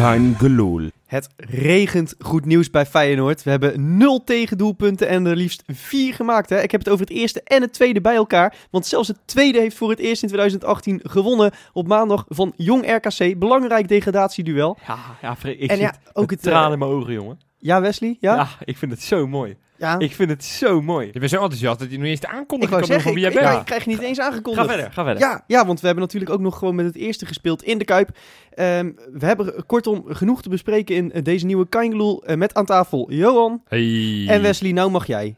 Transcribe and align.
Kein 0.00 0.34
gelul. 0.38 0.90
Het 1.06 1.28
regent 1.36 2.14
goed 2.18 2.44
nieuws 2.44 2.70
bij 2.70 2.86
Feyenoord. 2.86 3.42
We 3.42 3.50
hebben 3.50 3.96
nul 3.96 4.24
tegendoelpunten 4.24 5.08
en 5.08 5.26
er 5.26 5.36
liefst 5.36 5.62
vier 5.66 6.14
gemaakt. 6.14 6.50
Hè? 6.50 6.62
Ik 6.62 6.70
heb 6.70 6.80
het 6.80 6.88
over 6.88 7.06
het 7.06 7.14
eerste 7.14 7.42
en 7.42 7.62
het 7.62 7.72
tweede 7.72 8.00
bij 8.00 8.14
elkaar. 8.14 8.54
Want 8.70 8.86
zelfs 8.86 9.08
het 9.08 9.18
tweede 9.24 9.58
heeft 9.58 9.76
voor 9.76 9.90
het 9.90 9.98
eerst 9.98 10.22
in 10.22 10.28
2018 10.28 11.00
gewonnen. 11.02 11.52
Op 11.72 11.86
maandag 11.86 12.24
van 12.28 12.52
Jong 12.56 12.90
RKC. 12.90 13.38
Belangrijk 13.38 13.88
degradatieduel. 13.88 14.78
Ja, 14.86 14.98
ja 15.22 15.36
ik 15.42 15.70
En 15.70 15.76
zit 15.76 15.78
ja, 15.78 15.94
ook 16.12 16.30
het, 16.30 16.42
tranen 16.42 16.66
eh, 16.66 16.72
in 16.72 16.78
mijn 16.78 16.90
ogen, 16.90 17.12
jongen. 17.12 17.40
Ja, 17.58 17.80
Wesley? 17.80 18.16
Ja? 18.20 18.34
Ja? 18.34 18.48
ik 18.64 18.76
vind 18.76 18.92
het 18.92 19.02
zo 19.02 19.26
mooi. 19.26 19.56
Ja. 19.80 19.98
Ik 19.98 20.14
vind 20.14 20.30
het 20.30 20.44
zo 20.44 20.82
mooi. 20.82 21.06
Je 21.12 21.18
bent 21.18 21.30
zo 21.30 21.36
enthousiast 21.42 21.78
dat 21.78 21.90
je 21.90 21.96
niet 21.98 22.06
eens 22.06 22.20
de 22.20 22.28
aankondiging 22.28 22.78
kan 22.78 22.78
doen 22.78 22.86
zeggen, 22.88 23.02
van 23.02 23.10
ik, 23.10 23.16
wie 23.24 23.32
jij 23.32 23.42
ik, 23.42 23.48
bent. 23.48 23.60
ik 23.60 23.66
krijg 23.66 23.84
je 23.84 23.90
niet 23.90 24.00
eens 24.00 24.18
Ga 24.18 24.24
aangekondigd. 24.26 24.66
verder, 24.68 24.92
ga 24.92 25.04
verder. 25.04 25.22
Ja, 25.22 25.44
ja, 25.46 25.66
want 25.66 25.80
we 25.80 25.86
hebben 25.86 26.04
natuurlijk 26.04 26.32
ook 26.32 26.40
nog 26.40 26.58
gewoon 26.58 26.74
met 26.74 26.84
het 26.86 26.96
eerste 26.96 27.26
gespeeld 27.26 27.62
in 27.62 27.78
de 27.78 27.84
Kuip. 27.84 28.10
Ehm, 28.50 28.92
we 29.12 29.26
hebben 29.26 29.66
kortom 29.66 30.04
genoeg 30.08 30.42
te 30.42 30.48
bespreken 30.48 30.94
in 30.96 31.12
eh, 31.12 31.22
deze 31.24 31.46
nieuwe 31.46 31.68
Kangeloel 31.68 32.24
eh, 32.24 32.36
met 32.36 32.54
aan 32.54 32.64
tafel 32.64 33.12
Johan 33.12 33.62
Hey. 33.68 34.26
en 34.28 34.42
Wesley. 34.42 34.72
Nou 34.72 34.90
mag 34.90 35.06
jij. 35.06 35.36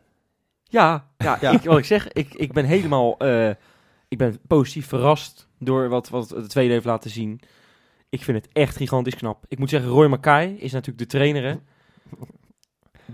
Ja, 0.65 1.07
ja, 1.19 1.39
Ja. 1.41 1.51
Ik, 1.51 1.63
wat 1.63 1.79
ik 1.79 1.85
zeg, 1.85 2.09
ik, 2.13 2.35
ik 2.35 2.53
ben 2.53 2.65
helemaal 2.65 3.19
eh, 3.19 3.51
ik 4.09 4.19
ben 4.19 4.39
positief 4.47 4.87
verrast 4.87 5.49
door 5.59 5.89
wat, 5.89 6.09
wat 6.09 6.29
de 6.29 6.47
tweede 6.47 6.73
heeft 6.73 6.85
laten 6.85 7.11
zien. 7.11 7.41
Ik 8.09 8.23
vind 8.23 8.37
het 8.45 8.49
echt 8.53 8.77
gigantisch 8.77 9.15
knap. 9.17 9.45
Ik 9.49 9.59
moet 9.59 9.71
zeggen, 9.71 9.91
Roy 9.91 10.07
Mackay 10.07 10.55
is 10.59 10.73
natuurlijk 10.73 10.99
de 10.99 11.07
trainer. 11.19 11.43
hè. 11.45 11.55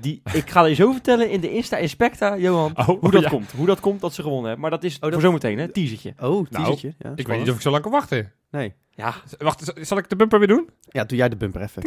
Die, 0.00 0.22
ik 0.32 0.50
ga 0.50 0.64
je 0.64 0.74
zo 0.74 0.92
vertellen 0.92 1.30
in 1.30 1.40
de 1.40 1.50
Insta 1.54 1.76
Inspecta, 1.76 2.36
Johan, 2.36 2.72
Oh, 2.76 2.86
hoe 2.86 3.10
dat 3.10 3.22
ja. 3.22 3.28
komt. 3.28 3.52
Hoe 3.52 3.66
dat 3.66 3.80
komt 3.80 4.00
dat 4.00 4.14
ze 4.14 4.22
gewonnen 4.22 4.44
hebben. 4.46 4.60
Maar 4.60 4.70
dat 4.70 4.84
is 4.84 4.98
dat- 5.00 5.12
voor 5.12 5.20
zometeen, 5.22 5.58
hè, 5.58 5.68
teasertje. 5.68 6.12
Oh, 6.18 6.20
Nou, 6.28 6.46
teasertje. 6.50 6.94
ja, 6.98 7.12
Ik 7.14 7.26
weet 7.26 7.38
niet 7.38 7.48
of 7.50 7.54
ik 7.54 7.60
zo 7.60 7.70
lang 7.70 7.82
kan 7.82 7.92
wachten. 7.92 8.32
Nee. 8.50 8.74
Ja, 8.90 9.14
Wacht, 9.38 9.72
zal 9.80 9.98
ik 9.98 10.08
de 10.08 10.16
bumper 10.16 10.38
weer 10.38 10.48
doen? 10.48 10.68
Ja, 10.88 11.04
doe 11.04 11.18
jij 11.18 11.28
de 11.28 11.36
bumper 11.36 11.60
even. 11.62 11.82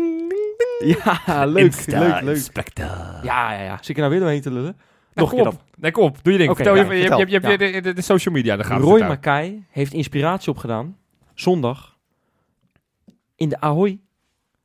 ja 0.79 1.45
leuk, 1.45 1.85
leuk, 1.85 2.21
leuk. 2.21 2.77
Ja, 2.77 3.21
ja, 3.23 3.61
ja. 3.61 3.75
Zit 3.77 3.89
ik 3.89 3.95
er 3.95 3.99
nou 4.01 4.11
weer 4.11 4.19
doorheen 4.19 4.41
te 4.41 4.51
lullen? 4.51 4.77
Nog 5.13 5.31
een 5.31 5.37
kom 5.37 5.45
keer 5.51 5.59
op. 5.59 5.63
Nee, 5.77 5.91
kom 5.91 6.03
op. 6.03 6.17
Doe 6.23 6.31
je 6.33 6.37
ding. 6.39 6.49
Oké, 6.51 6.63
Vertel 6.63 6.83
ja, 6.83 6.91
je, 6.91 6.95
je, 6.95 6.99
vertel. 7.07 7.19
je, 7.19 7.25
je, 7.41 7.47
je 7.47 7.57
de, 7.73 7.81
de, 7.81 7.93
de 7.93 8.01
social 8.01 8.33
media. 8.33 8.55
Daar 8.55 8.65
gaat 8.65 8.81
Roy. 8.81 8.99
Mackay 9.01 9.63
heeft 9.69 9.93
inspiratie 9.93 10.51
opgedaan. 10.51 10.97
Zondag. 11.33 11.97
In 13.35 13.49
de 13.49 13.59
Ahoy. 13.59 13.99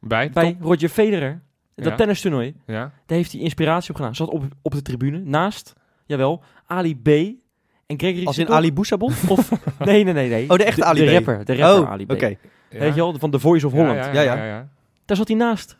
Bij? 0.01 0.31
Bij 0.31 0.53
Top. 0.53 0.63
Roger 0.63 0.89
Federer. 0.89 1.43
Dat 1.77 1.85
Ja. 1.87 1.95
tennistoernooi. 1.95 2.55
Ja. 2.67 2.75
Daar 3.07 3.19
heeft 3.19 3.33
hij 3.33 3.41
inspiratie 3.41 3.91
op 3.91 3.97
gedaan. 3.97 4.15
Zat 4.15 4.29
op, 4.29 4.45
op 4.63 4.73
de 4.73 4.83
tribune. 4.83 5.19
Naast, 5.19 5.73
jawel, 6.07 6.43
Ali 6.67 6.97
B. 7.03 7.09
En 7.87 7.99
Gregory 7.99 8.27
Als 8.27 8.39
in. 8.39 8.49
Ali 8.49 8.73
Boussabon? 8.73 9.13
Of, 9.29 9.51
nee, 9.79 10.05
nee, 10.05 10.13
nee, 10.15 10.29
nee. 10.29 10.51
Oh, 10.51 10.57
de 10.57 10.65
echte 10.65 10.85
Ali 10.85 11.01
De 11.05 11.07
B. 11.07 11.13
rapper. 11.13 11.45
De 11.45 11.57
rapper 11.57 11.83
oh, 11.83 11.91
Ali 11.91 12.07
B. 12.07 12.11
oké. 12.13 12.27
Ja. 12.27 12.37
Weet 12.79 12.95
je 12.95 13.01
wel, 13.01 13.19
van 13.19 13.31
The 13.31 13.39
Voice 13.39 13.67
of 13.67 13.73
Holland. 13.73 13.97
Ja, 14.05 14.13
Ja, 14.13 14.21
ja, 14.21 14.35
ja. 14.35 14.35
ja, 14.35 14.45
ja. 14.47 14.69
Daar 15.05 15.17
zat 15.17 15.29
hij 15.29 15.37
naast. 15.37 15.79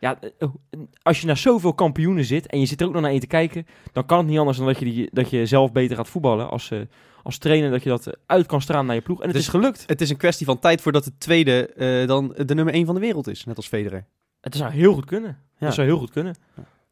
Ja, 0.00 0.18
eh, 0.20 0.30
oh, 0.48 0.54
als 1.02 1.20
je 1.20 1.26
naar 1.26 1.36
zoveel 1.36 1.74
kampioenen 1.74 2.24
zit 2.24 2.46
en 2.46 2.60
je 2.60 2.66
zit 2.66 2.80
er 2.80 2.86
ook 2.86 2.92
nog 2.92 3.02
naar 3.02 3.10
één 3.10 3.20
te 3.20 3.26
kijken, 3.26 3.66
dan 3.92 4.06
kan 4.06 4.18
het 4.18 4.26
niet 4.26 4.38
anders 4.38 4.56
dan 4.56 4.66
dat 4.66 4.78
je, 4.78 4.84
die, 4.84 5.08
dat 5.12 5.30
je 5.30 5.46
zelf 5.46 5.72
beter 5.72 5.96
gaat 5.96 6.08
voetballen 6.08 6.50
als, 6.50 6.70
eh, 6.70 6.78
als 7.22 7.38
trainer, 7.38 7.70
dat 7.70 7.82
je 7.82 7.88
dat 7.88 8.06
eh, 8.06 8.12
uit 8.26 8.46
kan 8.46 8.60
stralen 8.60 8.86
naar 8.86 8.94
je 8.94 9.00
ploeg. 9.00 9.18
En 9.18 9.24
het 9.26 9.32
Dus- 9.36 9.42
is 9.44 9.48
gelukt. 9.50 9.84
Het 9.86 10.00
is 10.00 10.10
een 10.10 10.16
kwestie 10.16 10.46
van 10.46 10.58
tijd 10.58 10.80
voordat 10.80 11.04
de 11.04 11.12
tweede 11.18 11.66
eh, 11.68 12.06
dan 12.06 12.34
de 12.46 12.54
nummer 12.54 12.74
1 12.74 12.86
van 12.86 12.94
de 12.94 13.00
wereld 13.00 13.26
is. 13.26 13.44
Net 13.44 13.56
als 13.56 13.68
Federer. 13.68 14.04
Het 14.40 14.54
zou 14.56 14.72
heel 14.72 14.92
goed 14.94 15.04
kunnen. 15.04 15.38
Ja. 15.58 15.66
Dat 15.66 15.74
zou 15.74 15.86
heel 15.86 15.98
goed 15.98 16.10
kunnen. 16.10 16.34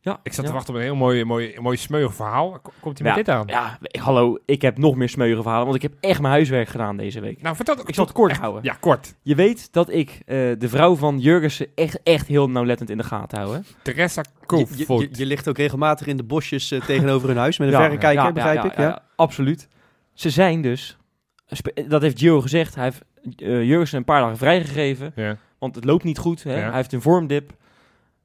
Ja, 0.01 0.21
Ik 0.23 0.33
zat 0.33 0.45
ja. 0.45 0.51
te 0.51 0.57
wachten 0.57 0.75
op 0.75 0.81
een 0.81 0.87
heel 0.87 0.95
mooi, 0.97 1.25
mooi, 1.25 1.57
mooi 1.61 1.77
smeuig 1.77 2.15
verhaal. 2.15 2.61
Komt 2.81 2.99
hij 2.99 3.09
Ja. 3.09 3.17
met 3.17 3.25
dit 3.25 3.35
aan? 3.35 3.47
Ja, 3.47 3.79
hallo, 4.01 4.39
ik 4.45 4.63
heb 4.63 4.79
nog 4.79 4.97
meer 4.97 5.09
smeugen 5.09 5.43
verhalen, 5.43 5.65
want 5.67 5.77
ik 5.77 5.83
heb 5.91 5.95
echt 6.01 6.21
mijn 6.21 6.33
huiswerk 6.33 6.69
gedaan 6.69 6.97
deze 6.97 7.21
week. 7.21 7.43
Nou, 7.43 7.57
vertel 7.57 7.77
het. 7.77 7.89
Ik 7.89 7.95
zal 7.95 8.05
het 8.05 8.13
kort 8.15 8.31
Echt- 8.31 8.41
houden. 8.41 8.63
Ja, 8.65 8.77
kort. 8.81 9.15
Je 9.23 9.35
weet 9.35 9.73
dat 9.73 9.91
ik 9.91 10.11
eh, 10.11 10.37
de 10.59 10.69
vrouw 10.69 10.95
van 10.97 11.19
Jurgensen 11.19 11.67
echt, 11.75 12.03
echt 12.03 12.27
heel 12.27 12.51
nauwlettend 12.51 12.91
in 12.91 12.97
de 12.97 13.05
gaten 13.05 13.39
hou. 13.39 13.55
Hè? 13.55 13.61
Teresa 13.83 14.23
Je, 14.47 14.67
je, 14.77 14.95
je, 14.99 15.09
je 15.13 15.27
ligt 15.27 15.49
ook 15.49 15.57
regelmatig 15.57 16.07
in 16.07 16.17
de 16.17 16.23
bosjes 16.25 16.71
eh, 16.71 16.81
tegenover 16.81 17.29
hun 17.29 17.37
huis 17.37 17.59
met 17.59 17.69
een 17.69 17.75
Ja, 17.75 17.81
verrekijker, 17.83 18.25
ja, 18.25 18.33
begrijp 18.33 18.57
ja, 18.57 18.65
ik. 18.65 18.77
ja, 18.77 18.83
Ja, 18.83 18.89
ja, 18.89 19.03
absoluut. 19.17 19.69
Ze 20.13 20.31
zijn 20.31 20.63
dus, 20.63 20.97
dat 21.89 22.03
heeft 22.03 22.19
Gio 22.19 22.41
gezegd, 22.41 22.75
hij 22.75 22.85
heeft 22.85 23.03
eh 23.37 23.63
Jurgensen 23.65 23.99
een 23.99 24.05
paar 24.05 24.21
dagen 24.21 24.37
vrijgegeven, 24.37 25.13
Ja. 25.15 25.37
Want 25.59 25.75
het 25.75 25.85
loopt 25.85 26.05
niet 26.05 26.19
goed. 26.19 26.43
Hè? 26.43 26.55
Ja. 26.59 26.67
Hij 26.67 26.75
heeft 26.77 26.93
een 26.93 27.03
vormdip. 27.03 27.53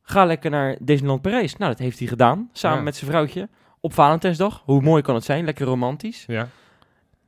Ga 0.01 0.25
lekker 0.25 0.49
naar 0.51 0.77
Disneyland 0.81 1.21
Parijs. 1.21 1.57
Nou, 1.57 1.71
dat 1.71 1.79
heeft 1.79 1.99
hij 1.99 2.07
gedaan, 2.07 2.49
samen 2.53 2.77
Ja. 2.77 2.83
met 2.83 2.95
zijn 2.95 3.09
vrouwtje, 3.11 3.49
op 3.79 3.93
Valentijnsdag. 3.93 4.61
Hoe 4.65 4.81
mooi 4.81 5.01
kan 5.01 5.15
het 5.15 5.23
zijn? 5.23 5.45
Lekker 5.45 5.65
romantisch. 5.65 6.23
Ja. 6.27 6.47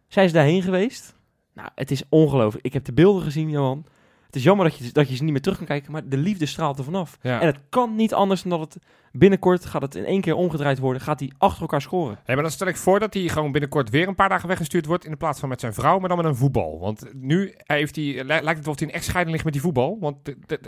Zijn 0.07 0.27
ze 0.27 0.33
daarheen 0.33 0.61
geweest? 0.61 1.15
Nou, 1.53 1.69
het 1.75 1.91
is 1.91 2.03
ongelooflijk. 2.09 2.65
Ik 2.65 2.73
heb 2.73 2.85
de 2.85 2.93
beelden 2.93 3.23
gezien, 3.23 3.49
Johan. 3.49 3.85
Het 4.33 4.41
is 4.41 4.47
jammer 4.47 4.69
dat 4.69 4.77
je, 4.77 4.91
dat 4.91 5.09
je 5.09 5.15
ze 5.15 5.23
niet 5.23 5.31
meer 5.31 5.41
terug 5.41 5.57
kan 5.57 5.67
kijken, 5.67 5.91
maar 5.91 6.07
de 6.09 6.17
liefde 6.17 6.45
straalt 6.45 6.77
er 6.77 6.83
vanaf. 6.83 7.17
Ja. 7.21 7.39
En 7.39 7.45
het 7.45 7.59
kan 7.69 7.95
niet 7.95 8.13
anders 8.13 8.41
dan 8.41 8.59
dat 8.59 8.73
het 8.73 8.83
binnenkort 9.11 9.65
gaat 9.65 9.81
het 9.81 9.95
in 9.95 10.05
één 10.05 10.21
keer 10.21 10.35
omgedraaid 10.35 10.79
worden. 10.79 11.01
Gaat 11.01 11.19
hij 11.19 11.31
achter 11.37 11.61
elkaar 11.61 11.81
scoren. 11.81 12.19
Hey, 12.23 12.35
maar 12.35 12.43
dan 12.43 12.53
stel 12.53 12.67
ik 12.67 12.77
voor 12.77 12.99
dat 12.99 13.13
hij 13.13 13.27
gewoon 13.27 13.51
binnenkort 13.51 13.89
weer 13.89 14.07
een 14.07 14.15
paar 14.15 14.29
dagen 14.29 14.47
weggestuurd 14.47 14.85
wordt. 14.85 15.05
In 15.05 15.11
de 15.11 15.17
plaats 15.17 15.39
van 15.39 15.49
met 15.49 15.59
zijn 15.59 15.73
vrouw, 15.73 15.99
maar 15.99 16.09
dan 16.09 16.17
met 16.17 16.25
een 16.25 16.35
voetbal. 16.35 16.79
Want 16.79 17.05
nu 17.13 17.53
heeft 17.57 17.95
hij, 17.95 18.05
li- 18.05 18.23
lijkt 18.25 18.57
het 18.57 18.67
of 18.67 18.79
hij 18.79 18.87
een 18.87 18.93
echtscheiding 18.93 19.31
ligt 19.31 19.43
met 19.43 19.53
die 19.53 19.61
voetbal. 19.61 19.97
Want 19.99 20.17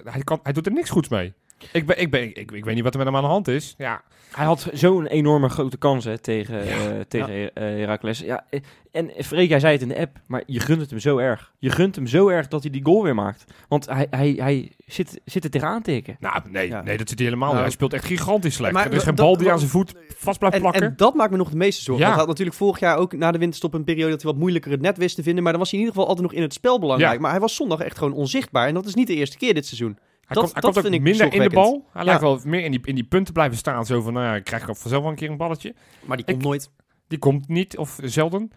hij, 0.04 0.22
kan, 0.24 0.40
hij 0.44 0.54
doet 0.54 0.66
er 0.66 0.72
niks 0.72 0.90
goeds 0.90 1.10
mee. 1.10 1.34
Ik, 1.72 1.86
ben, 1.86 2.00
ik, 2.02 2.12
ben, 2.12 2.22
ik, 2.36 2.52
ik 2.52 2.66
weet 2.66 2.76
niet 2.76 2.84
wat 2.84 2.94
er 2.94 3.00
met 3.00 3.08
hem 3.08 3.16
aan 3.16 3.22
de 3.24 3.28
hand 3.30 3.48
is. 3.48 3.76
Ja, 3.78 4.02
Hij 4.32 4.46
had 4.46 4.68
zo'n 4.74 5.06
enorme 5.06 5.50
grote 5.50 5.78
kans 5.78 6.06
hè, 6.06 6.18
tegen, 6.18 6.62
eh 6.62 6.78
tegen 7.08 7.54
eh, 7.54 7.64
Heracles. 7.64 8.20
Ja, 8.20 8.46
eh, 8.50 8.60
en 8.92 9.12
Freek, 9.24 9.50
jij 9.50 9.60
zei 9.60 9.74
het 9.74 9.82
in 9.82 9.88
de 9.88 9.98
app, 10.00 10.18
maar 10.28 10.44
je 10.46 10.60
gunt 10.60 10.82
het 10.82 10.90
hem 10.90 11.00
zo 11.00 11.18
erg. 11.18 11.52
Je 11.60 11.70
gunt 11.70 11.96
hem 11.96 12.08
zo 12.08 12.28
erg 12.28 12.48
dat 12.48 12.62
hij 12.62 12.72
die 12.72 12.86
goal 12.86 13.04
weer 13.04 13.16
maakt. 13.16 13.44
Want 13.68 13.86
hij, 13.86 14.08
hij, 14.10 14.34
hij 14.38 14.72
zit, 14.86 15.22
zit 15.26 15.44
er 15.44 15.50
tegenaan 15.50 15.82
te 15.82 15.92
tikken. 15.92 16.18
nou, 16.20 16.42
nee, 16.50 16.68
Ja. 16.68 16.82
nee 16.82 16.98
dat 16.98 17.10
zit 17.10 17.18
hij 17.20 17.28
helemaal 17.28 17.54
Nou, 17.54 17.64
niet. 17.64 17.74
Hij 17.78 17.88
speelt 17.88 17.94
echt 17.94 18.06
gigantisch 18.06 18.56
slecht. 18.56 18.74
maar 18.74 18.86
er 18.86 18.94
is 18.94 19.04
geen 19.04 19.16
dat- 19.16 19.26
bal 19.26 19.38
die 19.38 19.52
aan 19.52 19.60
zijn 19.60 19.72
voet 19.72 19.94
vast 20.18 20.38
blijft 20.40 20.56
En, 20.56 20.62
plakken. 20.62 20.84
en 20.84 20.94
dat 20.98 21.14
maakt 21.16 21.32
me 21.32 21.38
nog 21.38 21.50
de 21.50 21.56
meeste 21.58 21.82
zorgen. 21.84 22.04
Ja. 22.06 22.10
Want 22.10 22.20
hij 22.20 22.26
had 22.28 22.38
natuurlijk 22.38 22.58
vorig 22.58 22.80
jaar 22.80 22.98
ook 22.98 23.14
na 23.14 23.32
de 23.32 23.38
winterstop 23.38 23.74
een 23.74 23.84
periode 23.84 24.12
dat 24.12 24.22
hij 24.22 24.32
wat 24.32 24.40
moeilijker 24.40 24.72
het 24.72 24.82
net 24.82 24.98
wist 24.98 25.16
te 25.16 25.24
vinden. 25.24 25.44
Maar 25.44 25.52
dan 25.52 25.62
was 25.62 25.72
hij 25.72 25.80
in 25.80 25.86
ieder 25.86 26.00
geval 26.02 26.16
altijd 26.16 26.32
nog 26.32 26.38
in 26.42 26.46
het 26.48 26.54
spel 26.54 26.80
belangrijk. 26.80 27.14
Ja. 27.14 27.20
Maar 27.20 27.32
hij 27.32 27.40
was 27.40 27.56
zondag 27.56 27.80
echt 27.80 27.98
gewoon 27.98 28.14
onzichtbaar. 28.14 28.68
En 28.68 28.74
dat 28.74 28.86
is 28.86 28.94
niet 28.96 29.08
de 29.08 29.16
eerste 29.16 29.38
keer 29.38 29.54
dit 29.54 29.66
seizoen. 29.66 29.98
Hij 30.26 30.36
dat- 30.36 30.38
komt, 30.44 30.52
hij 30.54 30.62
dat 30.62 30.74
komt 30.74 30.86
ook 30.86 30.94
ik 30.94 31.02
minder 31.02 31.34
in 31.34 31.42
de 31.42 31.50
bal. 31.50 31.88
Hij 31.92 32.02
Ja. 32.02 32.08
lijkt 32.08 32.22
wel 32.22 32.40
meer 32.44 32.64
in 32.64 32.72
die, 32.72 32.82
in 32.84 32.96
die 32.96 33.04
punten 33.04 33.34
blijven 33.34 33.58
staan. 33.58 33.86
Zo 33.86 34.02
van, 34.02 34.14
nou 34.14 34.26
ja, 34.26 34.36
ik 34.36 34.44
krijg 34.44 34.70
ook 34.70 34.78
vanzelf 34.78 35.02
wel 35.02 35.12
een 35.12 35.18
keer 35.18 35.30
een 35.30 35.38
balletje. 35.38 35.76
Maar 36.06 36.18
die 36.18 36.26
komt 36.26 36.38
Ik- 36.38 36.44
nooit. 36.44 36.72
Die 37.08 37.20
komt 37.20 37.48
niet, 37.48 37.78
of 37.78 38.00
zelden. 38.04 38.52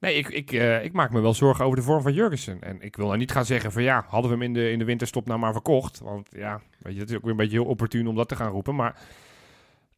Nee, 0.00 0.14
ik, 0.14 0.28
ik, 0.28 0.52
eh, 0.52 0.84
ik 0.84 0.92
maak 0.92 1.12
me 1.12 1.20
wel 1.20 1.34
zorgen 1.34 1.64
over 1.64 1.76
de 1.76 1.82
vorm 1.84 2.02
van 2.02 2.12
Jurgensen. 2.12 2.60
En 2.62 2.80
ik 2.82 2.96
wil 2.96 3.06
nou 3.06 3.18
niet 3.18 3.32
gaan 3.32 3.44
zeggen 3.44 3.72
van 3.72 3.82
ja, 3.82 4.04
hadden 4.08 4.30
we 4.30 4.36
hem 4.36 4.46
in 4.46 4.52
de, 4.52 4.70
in 4.70 4.78
de 4.78 4.84
winterstop 4.84 5.26
nou 5.26 5.38
maar 5.38 5.52
verkocht. 5.52 5.98
Want 6.00 6.28
ja, 6.36 6.60
weet 6.78 6.92
je, 6.92 6.98
dat 6.98 7.08
is 7.10 7.16
ook 7.16 7.22
weer 7.22 7.30
een 7.30 7.36
beetje 7.36 7.56
heel 7.60 7.66
opportun 7.68 8.06
om 8.06 8.14
dat 8.14 8.28
te 8.28 8.36
gaan 8.36 8.50
roepen. 8.50 8.74
Maar 8.74 8.96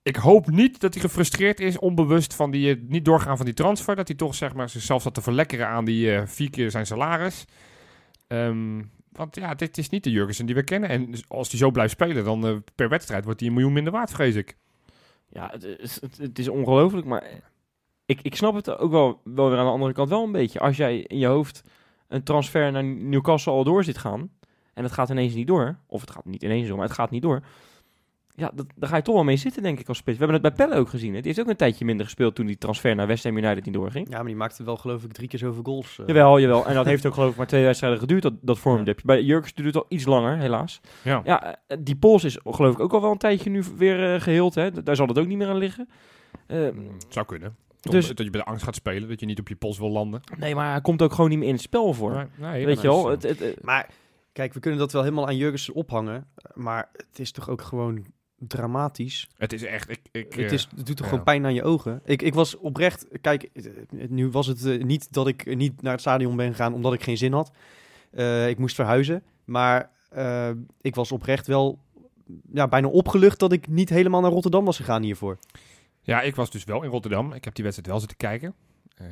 ik 0.02 0.16
hoop 0.16 0.50
niet 0.50 0.80
dat 0.80 0.92
hij 0.94 1.02
gefrustreerd 1.02 1.60
is, 1.60 1.78
onbewust 1.78 2.34
van 2.34 2.50
die 2.50 2.70
eh, 2.74 2.80
niet 2.88 3.04
doorgaan 3.04 3.36
van 3.36 3.46
die 3.46 3.54
transfer. 3.54 3.96
Dat 3.96 4.08
hij 4.08 4.16
toch 4.16 4.34
zeg 4.34 4.54
maar 4.54 4.68
zichzelf 4.68 5.02
zat 5.02 5.14
te 5.14 5.22
verlekkeren 5.22 5.66
aan 5.68 5.84
die 5.84 6.14
eh, 6.14 6.22
vier 6.26 6.50
keer 6.50 6.70
zijn 6.70 6.86
salaris. 6.86 7.44
Ehm, 8.26 8.82
want 9.16 9.36
ja, 9.36 9.54
dit 9.54 9.78
is 9.78 9.88
niet 9.88 10.04
de 10.04 10.10
Jurgensen 10.10 10.46
die 10.46 10.54
we 10.54 10.64
kennen. 10.64 10.88
En 10.88 11.14
als 11.28 11.50
hij 11.50 11.58
zo 11.58 11.70
blijft 11.70 11.92
spelen, 11.92 12.24
dan 12.24 12.46
eh, 12.46 12.56
per 12.74 12.88
wedstrijd 12.88 13.24
wordt 13.24 13.40
hij 13.40 13.48
een 13.48 13.54
miljoen 13.54 13.72
minder 13.72 13.92
waard, 13.92 14.10
vrees 14.10 14.34
ik. 14.34 14.56
Ja, 15.28 15.50
het 15.50 15.64
is, 15.64 16.00
het 16.18 16.38
is 16.38 16.48
ongelooflijk, 16.48 17.06
maar 17.06 17.24
ik, 18.06 18.20
ik 18.22 18.36
snap 18.36 18.54
het 18.54 18.78
ook 18.78 18.90
wel, 18.90 19.20
wel 19.24 19.48
weer 19.48 19.58
aan 19.58 19.64
de 19.64 19.70
andere 19.70 19.92
kant 19.92 20.08
wel 20.08 20.24
een 20.24 20.32
beetje. 20.32 20.60
Als 20.60 20.76
jij 20.76 20.98
in 20.98 21.18
je 21.18 21.26
hoofd 21.26 21.62
een 22.08 22.22
transfer 22.22 22.72
naar 22.72 22.84
Newcastle 22.84 23.52
al 23.52 23.64
door 23.64 23.84
zit 23.84 23.98
gaan, 23.98 24.30
en 24.74 24.82
het 24.82 24.92
gaat 24.92 25.10
ineens 25.10 25.34
niet 25.34 25.46
door, 25.46 25.78
of 25.86 26.00
het 26.00 26.10
gaat 26.10 26.24
niet 26.24 26.42
ineens 26.42 26.68
door, 26.68 26.76
maar 26.76 26.86
het 26.86 26.96
gaat 26.96 27.10
niet 27.10 27.22
door. 27.22 27.42
Ja, 28.36 28.50
dat, 28.54 28.66
daar 28.74 28.88
ga 28.88 28.96
je 28.96 29.02
toch 29.02 29.14
wel 29.14 29.24
mee 29.24 29.36
zitten, 29.36 29.62
denk 29.62 29.80
ik, 29.80 29.88
als 29.88 29.98
spits. 29.98 30.18
We 30.18 30.24
hebben 30.24 30.42
het 30.42 30.56
bij 30.56 30.66
Pelle 30.66 30.80
ook 30.80 30.88
gezien. 30.88 31.08
Hè. 31.14 31.16
Die 31.20 31.26
heeft 31.26 31.40
ook 31.40 31.48
een 31.48 31.56
tijdje 31.56 31.84
minder 31.84 32.04
gespeeld 32.06 32.34
toen 32.34 32.46
die 32.46 32.58
transfer 32.58 32.94
naar 32.94 33.06
West 33.06 33.24
Ham 33.24 33.36
United 33.36 33.64
niet 33.64 33.74
doorging. 33.74 34.08
Ja, 34.10 34.16
maar 34.16 34.26
die 34.26 34.36
maakte 34.36 34.64
wel 34.64 34.76
geloof 34.76 35.04
ik 35.04 35.12
drie 35.12 35.28
keer 35.28 35.38
zoveel 35.38 35.62
goals. 35.62 35.98
eh. 35.98 36.06
Jawel, 36.06 36.40
jawel. 36.40 36.66
En 36.66 36.74
dat 36.74 36.84
heeft 36.92 37.06
ook 37.06 37.14
geloof 37.14 37.30
ik 37.30 37.36
maar 37.36 37.46
twee 37.46 37.64
wedstrijden 37.64 37.98
geduurd, 37.98 38.22
dat, 38.22 38.32
dat 38.40 38.58
vormdipje. 38.58 39.06
Bij 39.06 39.22
Jurkens 39.22 39.54
duurt 39.54 39.66
het 39.74 39.76
al 39.76 39.86
iets 39.88 40.04
langer, 40.04 40.36
helaas. 40.38 40.80
Ja. 41.02 41.20
Ja, 41.24 41.56
eh, 41.66 41.76
die 41.80 41.96
pols 41.96 42.24
is 42.24 42.38
geloof 42.44 42.72
ik 42.74 42.80
ook 42.80 42.92
al 42.92 43.00
wel 43.00 43.10
een 43.10 43.18
tijdje 43.18 43.50
nu 43.50 43.62
weer 43.76 44.14
eh, 44.14 44.20
geheeld. 44.20 44.54
Hè. 44.54 44.82
Daar 44.82 44.96
zal 44.96 45.06
het 45.06 45.18
ook 45.18 45.26
niet 45.26 45.38
meer 45.38 45.48
aan 45.48 45.56
liggen. 45.58 45.88
Eh, 46.46 46.68
Zou 47.08 47.26
kunnen. 47.26 47.56
Dus- 47.80 48.06
dat 48.08 48.18
je 48.24 48.30
bij 48.30 48.40
de 48.40 48.46
angst 48.46 48.64
gaat 48.64 48.74
spelen, 48.74 49.08
dat 49.08 49.20
je 49.20 49.26
niet 49.26 49.38
op 49.40 49.48
je 49.48 49.56
pols 49.56 49.78
wil 49.78 49.90
landen. 49.90 50.20
nee, 50.38 50.54
maar 50.54 50.70
hij 50.70 50.80
komt 50.80 51.02
ook 51.02 51.12
gewoon 51.12 51.30
niet 51.30 51.38
meer 51.38 51.48
in 51.48 51.54
het 51.54 51.62
spel 51.62 51.92
voor. 51.94 52.12
Nee, 52.12 52.50
nee, 52.50 52.66
Weet 52.66 52.80
je 52.80 52.86
wel? 52.88 53.08
Het, 53.08 53.22
het, 53.22 53.38
het- 53.38 53.62
Maar 53.62 53.88
Kijk, 54.32 54.54
we 54.54 54.60
kunnen 54.60 54.80
dat 54.80 54.92
wel 54.92 55.02
helemaal 55.02 55.26
aan 55.26 55.36
Jurgensen 55.36 55.74
ophangen. 55.74 56.26
Maar 56.54 56.88
het 56.92 57.18
is 57.18 57.32
toch 57.32 57.48
ook 57.48 57.62
gewoon 57.62 58.04
dramatisch. 58.38 59.28
Het 59.36 59.52
is 59.52 59.62
echt... 59.62 59.90
Ik, 59.90 60.00
ik, 60.12 60.32
Het, 60.34 60.44
eh, 60.44 60.52
is, 60.52 60.68
het 60.76 60.86
doet 60.86 60.96
toch 60.96 61.06
ja. 61.06 61.12
gewoon 61.12 61.24
pijn 61.24 61.44
aan 61.44 61.54
je 61.54 61.62
ogen. 61.62 62.00
Ik, 62.04 62.22
ik 62.22 62.34
was 62.34 62.56
oprecht... 62.56 63.06
Kijk, 63.20 63.42
eh, 63.42 64.08
nu 64.08 64.28
was 64.28 64.46
het 64.46 64.64
eh, 64.64 64.82
niet 64.82 65.12
dat 65.12 65.26
ik 65.26 65.56
niet 65.56 65.82
naar 65.82 65.92
het 65.92 66.00
stadion 66.00 66.36
ben 66.36 66.50
gegaan 66.50 66.74
omdat 66.74 66.92
ik 66.92 67.02
geen 67.02 67.16
zin 67.16 67.32
had. 67.32 67.50
Eh, 68.10 68.48
ik 68.48 68.58
moest 68.58 68.74
verhuizen. 68.74 69.22
Maar 69.44 69.90
eh, 70.08 70.50
ik 70.80 70.94
was 70.94 71.12
oprecht 71.12 71.46
wel 71.46 71.78
ja, 72.52 72.68
bijna 72.68 72.88
opgelucht 72.88 73.38
dat 73.38 73.52
ik 73.52 73.68
niet 73.68 73.88
helemaal 73.88 74.20
naar 74.20 74.30
Rotterdam 74.30 74.64
was 74.64 74.76
gegaan 74.76 75.02
hiervoor. 75.02 75.38
Ja, 76.00 76.22
ik 76.22 76.34
was 76.34 76.50
dus 76.50 76.64
wel 76.64 76.82
in 76.82 76.90
Rotterdam. 76.90 77.32
Ik 77.32 77.44
heb 77.44 77.54
die 77.54 77.64
wedstrijd 77.64 77.90
wel 77.90 78.00
zitten 78.00 78.18
kijken. 78.18 78.54
Eh, 78.96 79.06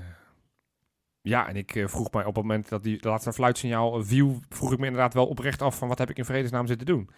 ja, 1.23 1.49
en 1.49 1.57
ik 1.57 1.75
eh, 1.75 1.87
vroeg 1.87 2.13
mij 2.13 2.25
op 2.25 2.35
het 2.35 2.45
moment 2.45 2.69
dat 2.69 2.83
die 2.83 2.99
laatste 3.01 3.33
fluitsignaal 3.33 3.99
eh, 3.99 4.05
viel, 4.05 4.41
vroeg 4.49 4.73
ik 4.73 4.79
me 4.79 4.87
inderdaad 4.87 5.15
wel 5.15 5.27
oprecht 5.27 5.63
af 5.63 5.79
van 5.79 5.89
wat 5.89 5.99
heb 5.99 6.11
ik 6.11 6.19
in 6.19 6.25
vredesnaam 6.25 6.67
zitten 6.67 6.87
doen. 6.87 7.11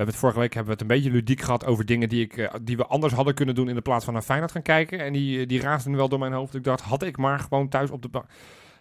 Hebben 0.00 0.18
het 0.18 0.24
vorige 0.24 0.40
week 0.40 0.54
hebben 0.54 0.72
we 0.72 0.82
het 0.82 0.90
een 0.90 0.96
beetje 0.96 1.16
ludiek 1.16 1.40
gehad 1.40 1.66
over 1.66 1.86
dingen 1.86 2.08
die, 2.08 2.24
ik, 2.24 2.36
eh, 2.36 2.54
die 2.62 2.76
we 2.76 2.86
anders 2.86 3.12
hadden 3.12 3.34
kunnen 3.34 3.54
doen 3.54 3.68
in 3.68 3.74
de 3.74 3.80
plaats 3.80 4.04
van 4.04 4.12
naar 4.12 4.22
Feyenoord 4.22 4.52
gaan 4.52 4.62
kijken. 4.62 4.98
En 4.98 5.12
die, 5.12 5.40
eh, 5.40 5.48
die 5.48 5.60
raasden 5.60 5.96
wel 5.96 6.08
door 6.08 6.18
mijn 6.18 6.32
hoofd. 6.32 6.54
Ik 6.54 6.64
dacht, 6.64 6.80
had 6.80 7.02
ik 7.02 7.16
maar 7.16 7.38
gewoon 7.38 7.68
thuis 7.68 7.90
op 7.90 8.02
de 8.02 8.08
bank. 8.08 8.24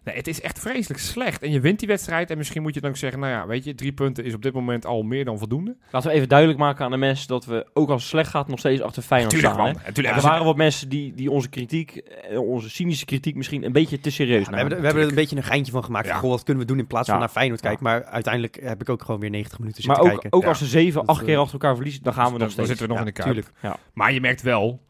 Nee, 0.10 0.18
het 0.18 0.28
is 0.28 0.42
echt 0.42 0.60
vreselijk 0.60 1.00
slecht. 1.00 1.42
En 1.44 1.52
je 1.52 1.60
wint 1.60 1.80
die 1.80 1.88
wedstrijd 1.88 2.30
en 2.32 2.38
misschien 2.38 2.62
moet 2.62 2.74
je 2.74 2.82
dan 2.82 2.90
ook 2.90 2.98
zeggen, 2.98 3.20
nou 3.20 3.32
ja, 3.32 3.48
weet 3.48 3.64
je, 3.64 3.76
drie 3.76 3.92
punten 3.92 4.24
is 4.26 4.34
op 4.34 4.42
dit 4.42 4.54
moment 4.54 4.86
al 4.86 5.04
meer 5.04 5.26
dan 5.26 5.38
voldoende. 5.38 5.76
Laten 5.92 6.10
we 6.10 6.16
even 6.16 6.30
duidelijk 6.30 6.60
maken 6.60 6.86
aan 6.86 6.92
de 6.92 6.98
mensen 6.98 7.28
dat 7.28 7.46
we, 7.46 7.66
ook 7.74 7.90
als 7.90 8.02
het 8.02 8.10
slecht 8.12 8.30
gaat, 8.30 8.48
nog 8.48 8.60
steeds 8.60 8.82
achter 8.82 9.02
Feyenoord 9.04 9.32
Tuurlijk 9.34 9.54
staan. 9.54 9.66
man. 9.66 9.76
hè. 9.78 9.86
Natuurlijk. 9.88 10.16
er 10.16 10.22
waren 10.22 10.46
wat 10.46 10.56
mensen 10.56 10.90
die, 10.90 11.14
die 11.14 11.32
onze 11.32 11.50
kritiek, 11.50 11.96
eh, 11.96 12.40
onze 12.40 12.70
cynische 12.70 13.06
kritiek 13.06 13.36
misschien 13.36 13.64
een 13.64 13.72
beetje 13.72 14.00
te 14.00 14.12
serieus 14.12 14.48
we, 14.50 14.56
hebben, 14.56 14.78
we 14.80 14.86
hebben 14.86 15.04
er 15.04 15.10
een 15.10 15.16
beetje 15.16 15.36
een 15.36 15.44
geintje 15.44 15.72
van 15.72 15.84
gemaakt. 15.84 16.06
Ja. 16.06 16.12
Van, 16.12 16.22
goh, 16.22 16.30
wat 16.32 16.44
kunnen 16.44 16.64
we 16.64 16.70
doen 16.70 16.80
in 16.80 16.88
plaats 16.88 17.06
van 17.06 17.16
Ja. 17.16 17.20
naar 17.22 17.30
Feyenoord 17.30 17.62
Ja. 17.62 17.68
kijken. 17.68 17.84
Maar 17.86 18.04
uiteindelijk 18.04 18.60
heb 18.64 18.82
ik 18.82 18.90
ook 18.90 19.02
gewoon 19.04 19.20
weer 19.20 19.30
90 19.30 19.60
minuten 19.60 19.86
Maar 19.88 19.96
zitten 19.96 20.14
ook, 20.14 20.22
kijken. 20.22 20.38
ook 20.38 20.44
Ja. 20.44 20.50
als 20.50 20.58
ze 20.58 20.66
zeven, 20.66 21.06
acht 21.06 21.20
eh, 21.20 21.26
keer 21.26 21.38
achter 21.38 21.54
elkaar 21.54 21.76
verliezen, 21.76 22.04
dan 22.04 22.14
gaan 22.14 22.24
we 22.24 22.30
dan, 22.38 22.40
nog 22.48 22.56
dan 22.56 22.66
steeds. 22.66 22.80
zitten 22.80 22.88
we 22.88 22.94
nog 22.94 23.02
Ja, 23.02 23.08
in 23.10 23.14
de 23.16 23.22
kuip. 23.22 23.52
tuurlijk. 23.62 23.80
Maar 23.94 24.14
je 24.14 24.22
merkt 24.22 24.42
wel 24.42 24.88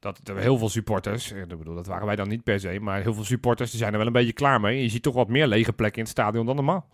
dat 0.00 0.20
er 0.24 0.36
heel 0.36 0.58
veel 0.58 0.68
supporters, 0.68 1.32
eh, 1.32 1.40
ik 1.40 1.58
bedoel, 1.58 1.74
dat 1.74 1.86
waren 1.86 2.06
wij 2.06 2.16
dan 2.16 2.28
niet 2.28 2.42
per 2.42 2.60
se, 2.60 2.78
maar 2.80 3.02
heel 3.02 3.14
veel 3.14 3.24
supporters 3.24 3.70
die 3.70 3.78
zijn 3.78 3.92
er 3.92 3.98
wel 3.98 4.06
een 4.06 4.12
beetje 4.12 4.32
klaar 4.32 4.60
mee. 4.60 4.82
Je 4.82 4.88
ziet 4.88 5.02
toch 5.02 5.14
wat 5.14 5.28
meer 5.28 5.46
lege 5.46 5.72
plekken 5.72 5.98
in 5.98 6.02
het 6.02 6.12
stadion 6.12 6.46
dan 6.46 6.56
normaal. 6.56 6.88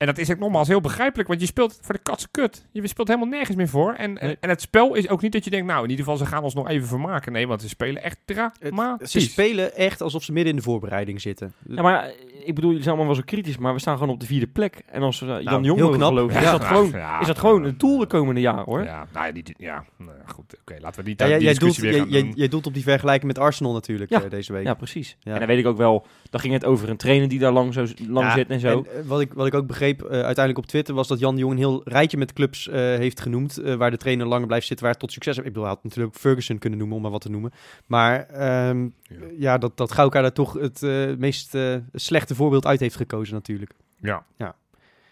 En 0.00 0.06
dat 0.06 0.18
is 0.18 0.30
ook 0.30 0.38
nogmaals 0.38 0.68
heel 0.68 0.80
begrijpelijk, 0.80 1.28
want 1.28 1.40
je 1.40 1.46
speelt 1.46 1.78
voor 1.82 1.94
de 1.94 2.00
katse 2.02 2.28
kut. 2.30 2.66
Je 2.72 2.86
speelt 2.88 3.08
helemaal 3.08 3.28
nergens 3.28 3.56
meer 3.56 3.68
voor. 3.68 3.92
En, 3.94 4.18
en, 4.18 4.26
Nee. 4.26 4.36
en 4.40 4.48
het 4.48 4.60
spel 4.60 4.94
is 4.94 5.08
ook 5.08 5.22
niet 5.22 5.32
dat 5.32 5.44
je 5.44 5.50
denkt, 5.50 5.66
nou 5.66 5.82
in 5.84 5.90
ieder 5.90 6.04
geval 6.04 6.18
ze 6.20 6.26
gaan 6.26 6.42
ons 6.42 6.54
nog 6.54 6.68
even 6.68 6.88
vermaken. 6.88 7.32
Nee, 7.32 7.46
want 7.48 7.62
ze 7.62 7.68
spelen 7.68 8.02
echt 8.02 8.18
Het- 8.26 8.36
dramatisch. 8.60 9.10
ze 9.10 9.20
spelen 9.20 9.74
echt 9.76 10.00
alsof 10.02 10.22
ze 10.22 10.32
midden 10.32 10.50
in 10.52 10.58
de 10.58 10.64
voorbereiding 10.64 11.20
zitten. 11.20 11.52
Ja, 11.68 11.82
maar 11.82 12.04
eh, 12.04 12.12
ik 12.44 12.54
bedoel, 12.54 12.70
jullie 12.70 12.84
zijn 12.84 12.96
allemaal 12.96 13.14
wel 13.14 13.22
zo 13.24 13.30
kritisch, 13.30 13.58
maar 13.58 13.72
we 13.74 13.80
staan 13.80 13.98
gewoon 13.98 14.14
op 14.14 14.20
de 14.20 14.26
vierde 14.26 14.46
plek. 14.46 14.82
En 14.86 15.02
als 15.02 15.20
we 15.20 15.26
eh, 15.26 15.32
Jan 15.32 15.44
Nou, 15.44 15.64
heel 15.64 15.76
mogen 15.76 15.96
knap. 15.98 16.08
geloven, 16.08 16.34
Ja, 16.34 16.40
is, 16.44 16.50
dat 16.50 16.64
gewoon, 16.64 16.90
ja, 16.90 17.20
is 17.20 17.26
dat 17.26 17.36
ja. 17.36 17.42
gewoon 17.42 17.64
een 17.64 17.78
doel 17.78 17.98
de 17.98 18.06
komende 18.06 18.40
jaren, 18.40 18.64
hoor. 18.64 18.84
Ja, 18.84 19.06
nou 19.12 19.26
ja, 19.26 19.32
die, 19.32 19.44
ja 19.58 19.84
nou 19.96 20.10
ja, 20.26 20.32
goed, 20.32 20.56
oké, 20.60 20.76
laten 20.80 21.02
we 21.02 21.08
niet 21.08 21.18
Ja, 21.20 21.26
die 21.26 21.34
jij, 21.34 21.44
jij, 21.44 21.54
doelt, 21.54 21.74
discussie 21.74 21.82
weer 21.82 21.92
jij, 21.92 22.00
gaan 22.00 22.10
jij, 22.10 22.22
doen. 22.22 22.32
jij 22.36 22.48
doelt 22.48 22.66
op 22.66 22.74
die 22.74 22.82
vergelijking 22.82 23.26
met 23.26 23.38
Arsenal 23.38 23.72
natuurlijk 23.72 24.10
Ja. 24.10 24.22
eh, 24.22 24.30
deze 24.30 24.52
week. 24.52 24.64
Ja, 24.64 24.74
precies. 24.74 25.16
Ja. 25.20 25.32
En 25.32 25.38
dan 25.38 25.48
weet 25.48 25.58
ik 25.58 25.66
ook 25.66 25.76
wel, 25.76 26.06
dan 26.30 26.40
ging 26.40 26.52
het 26.52 26.64
over 26.64 26.88
een 26.88 26.96
trainer 26.96 27.28
die 27.28 27.38
daar 27.38 27.52
lang, 27.52 27.72
zo, 27.74 27.84
lang 28.08 28.26
Ja, 28.26 28.34
zit 28.34 28.48
en 28.50 28.60
zo. 28.60 28.84
eh, 28.94 29.00
wat, 29.06 29.20
ik, 29.20 29.32
wat 29.32 29.46
ik 29.46 29.54
ook 29.54 29.66
begreep 29.66 29.89
eh, 29.98 30.10
uiteindelijk 30.10 30.58
op 30.58 30.66
Twitter 30.66 30.94
was 30.94 31.08
dat 31.08 31.18
Jan 31.18 31.34
de 31.34 31.40
Jong 31.40 31.52
een 31.52 31.58
heel 31.58 31.80
rijtje 31.84 32.16
met 32.16 32.32
clubs 32.32 32.68
eh, 32.68 32.74
heeft 32.78 33.20
genoemd. 33.20 33.58
eh, 33.58 33.74
waar 33.74 33.90
de 33.90 33.96
trainer 33.96 34.26
langer 34.26 34.46
blijft 34.46 34.66
zitten, 34.66 34.84
waar 34.84 34.94
het 34.94 35.02
tot 35.02 35.12
succes 35.12 35.34
heeft. 35.36 35.46
Ik 35.48 35.52
bedoel, 35.52 35.68
hij 35.68 35.74
had 35.76 35.84
natuurlijk 35.84 36.14
ook 36.14 36.20
Ferguson 36.20 36.58
kunnen 36.58 36.78
noemen, 36.78 36.96
om 36.96 37.02
maar 37.02 37.10
wat 37.10 37.20
te 37.20 37.30
noemen. 37.30 37.52
Maar 37.86 38.26
ehm, 38.26 38.82
Ja. 38.82 38.88
ja. 39.38 39.58
dat, 39.58 39.76
dat 39.76 39.92
Gauka 39.92 40.20
daar 40.20 40.32
toch 40.32 40.52
het 40.52 40.82
eh, 40.82 41.06
meest 41.18 41.54
eh, 41.54 41.74
slechte 41.92 42.34
voorbeeld 42.34 42.66
uit 42.66 42.80
heeft 42.80 42.96
gekozen 42.96 43.34
natuurlijk. 43.34 43.72
Ja. 44.00 44.24
Ja. 44.38 44.54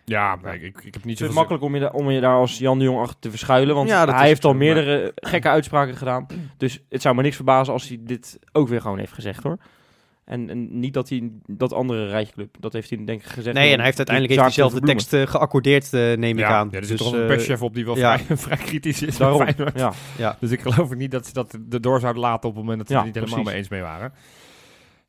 Ja, 0.04 0.38
ik, 0.52 0.62
ik, 0.62 0.84
ik 0.84 0.94
heb 0.94 1.04
niet 1.04 1.04
Het 1.04 1.04
zo 1.04 1.10
is 1.10 1.18
dus 1.18 1.34
makkelijk 1.34 1.62
om 1.64 1.74
je, 1.74 1.80
daar- 1.80 1.92
om 1.92 2.10
je 2.10 2.20
daar 2.20 2.34
als 2.36 2.58
Jan 2.58 2.78
de 2.78 2.84
Jong 2.84 2.98
achter 3.00 3.16
te 3.20 3.30
verschuilen. 3.30 3.74
Want 3.74 3.88
Ja, 3.88 4.04
hij 4.04 4.14
is 4.22 4.28
heeft 4.28 4.44
al 4.44 4.50
maar- 4.50 4.58
meerdere 4.58 5.12
gekke 5.16 5.48
uitspraken 5.48 5.96
gedaan. 5.96 6.26
Dus 6.56 6.82
het 6.88 7.02
zou 7.02 7.14
me 7.14 7.22
niks 7.22 7.36
verbazen 7.36 7.72
als 7.72 7.88
hij 7.88 7.98
dit 8.00 8.38
ook 8.52 8.68
weer 8.68 8.80
gewoon 8.80 8.98
heeft 8.98 9.12
gezegd 9.12 9.42
hoor. 9.42 9.58
En, 10.28 10.50
en 10.50 10.78
niet 10.80 10.94
dat 10.94 11.08
hij 11.08 11.30
dat 11.46 11.72
andere 11.72 12.08
rijtje 12.08 12.32
club, 12.32 12.56
dat 12.60 12.72
heeft 12.72 12.90
hij 12.90 13.04
denk 13.04 13.20
ik 13.20 13.26
gezegd. 13.26 13.56
Nee, 13.56 13.70
en 13.70 13.76
hij 13.76 13.84
heeft 13.84 13.96
uiteindelijk 13.96 14.40
heeft 14.40 14.46
zaak 14.54 14.56
hij 14.56 14.64
te 14.64 14.70
zelf 14.70 14.82
de 14.82 14.86
verbloemen. 14.86 15.22
tekst 15.22 15.34
eh, 15.34 15.40
geaccordeerd, 15.40 15.84
eh, 15.92 16.00
neem 16.18 16.38
ik 16.38 16.44
ja, 16.44 16.48
aan. 16.58 16.68
Ja, 16.70 16.76
er 16.78 16.84
zit 16.84 16.98
Dus, 16.98 17.06
toch 17.06 17.16
een 17.16 17.20
eh, 17.22 17.26
perschef 17.26 17.62
op 17.62 17.74
die 17.74 17.84
wel 17.84 17.96
ja. 17.96 18.18
vrij, 18.18 18.36
vrij 18.46 18.56
kritisch 18.56 19.02
is. 19.02 19.16
Daarom, 19.16 19.42
Feyenoord. 19.42 19.94
ja. 20.18 20.36
Dus 20.40 20.50
ik 20.50 20.60
geloof 20.60 20.94
niet 20.94 21.10
dat 21.10 21.26
ze 21.26 21.32
dat 21.32 21.58
erdoor 21.70 22.00
zouden 22.00 22.22
laten 22.22 22.48
op 22.48 22.54
het 22.54 22.64
moment 22.64 22.78
dat 22.78 22.86
ze 22.88 22.92
Ja, 22.92 22.98
er 23.00 23.04
niet 23.06 23.14
helemaal 23.14 23.34
precies. 23.42 23.52
mee 23.52 23.60
eens 23.62 23.70
mee 23.70 23.80
waren. 23.82 24.12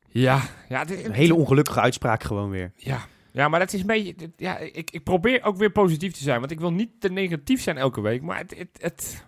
Ja, 0.08 0.40
ja, 0.68 0.84
dit- 0.84 1.04
Een 1.04 1.12
hele 1.12 1.34
ongelukkige 1.34 1.80
uitspraak 1.80 2.22
gewoon 2.22 2.50
weer. 2.50 2.72
ja. 2.76 2.98
ja, 3.32 3.48
maar 3.48 3.60
dat 3.60 3.72
is 3.72 3.80
een 3.80 3.86
beetje... 3.86 4.14
Ja, 4.36 4.58
ik, 4.58 4.90
ik 4.90 5.04
probeer 5.04 5.42
ook 5.44 5.56
weer 5.56 5.70
positief 5.70 6.12
te 6.12 6.22
zijn, 6.22 6.38
want 6.40 6.52
ik 6.52 6.60
wil 6.60 6.72
niet 6.72 6.90
te 6.98 7.08
negatief 7.08 7.62
zijn 7.62 7.76
elke 7.76 8.00
week. 8.00 8.22
Maar 8.22 8.38
het, 8.38 8.54
het, 8.58 8.68
het, 8.78 9.26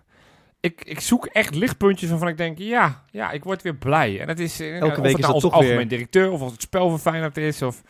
ik, 0.63 0.81
ik 0.85 0.99
zoek 0.99 1.25
echt 1.25 1.55
lichtpuntjes 1.55 2.09
waarvan 2.09 2.27
ik 2.27 2.37
denk, 2.37 2.57
ja, 2.57 3.03
ja, 3.11 3.31
ik 3.31 3.43
word 3.43 3.61
weer 3.61 3.75
blij. 3.75 4.19
En 4.19 4.27
het 4.27 4.39
is 4.39 4.59
eh, 4.59 4.79
Elke 4.79 4.85
of 4.85 4.95
week 4.95 5.05
het 5.05 5.05
is 5.05 5.11
nou 5.11 5.21
dat 5.21 5.33
als 5.33 5.43
toch 5.43 5.53
algemeen 5.53 5.77
weer- 5.77 5.87
directeur 5.87 6.31
of 6.31 6.41
als 6.41 6.51
het 6.51 6.61
spel 6.61 6.89
van 6.89 6.99
Feyenoord 6.99 7.37
is. 7.37 7.61
Of, 7.61 7.81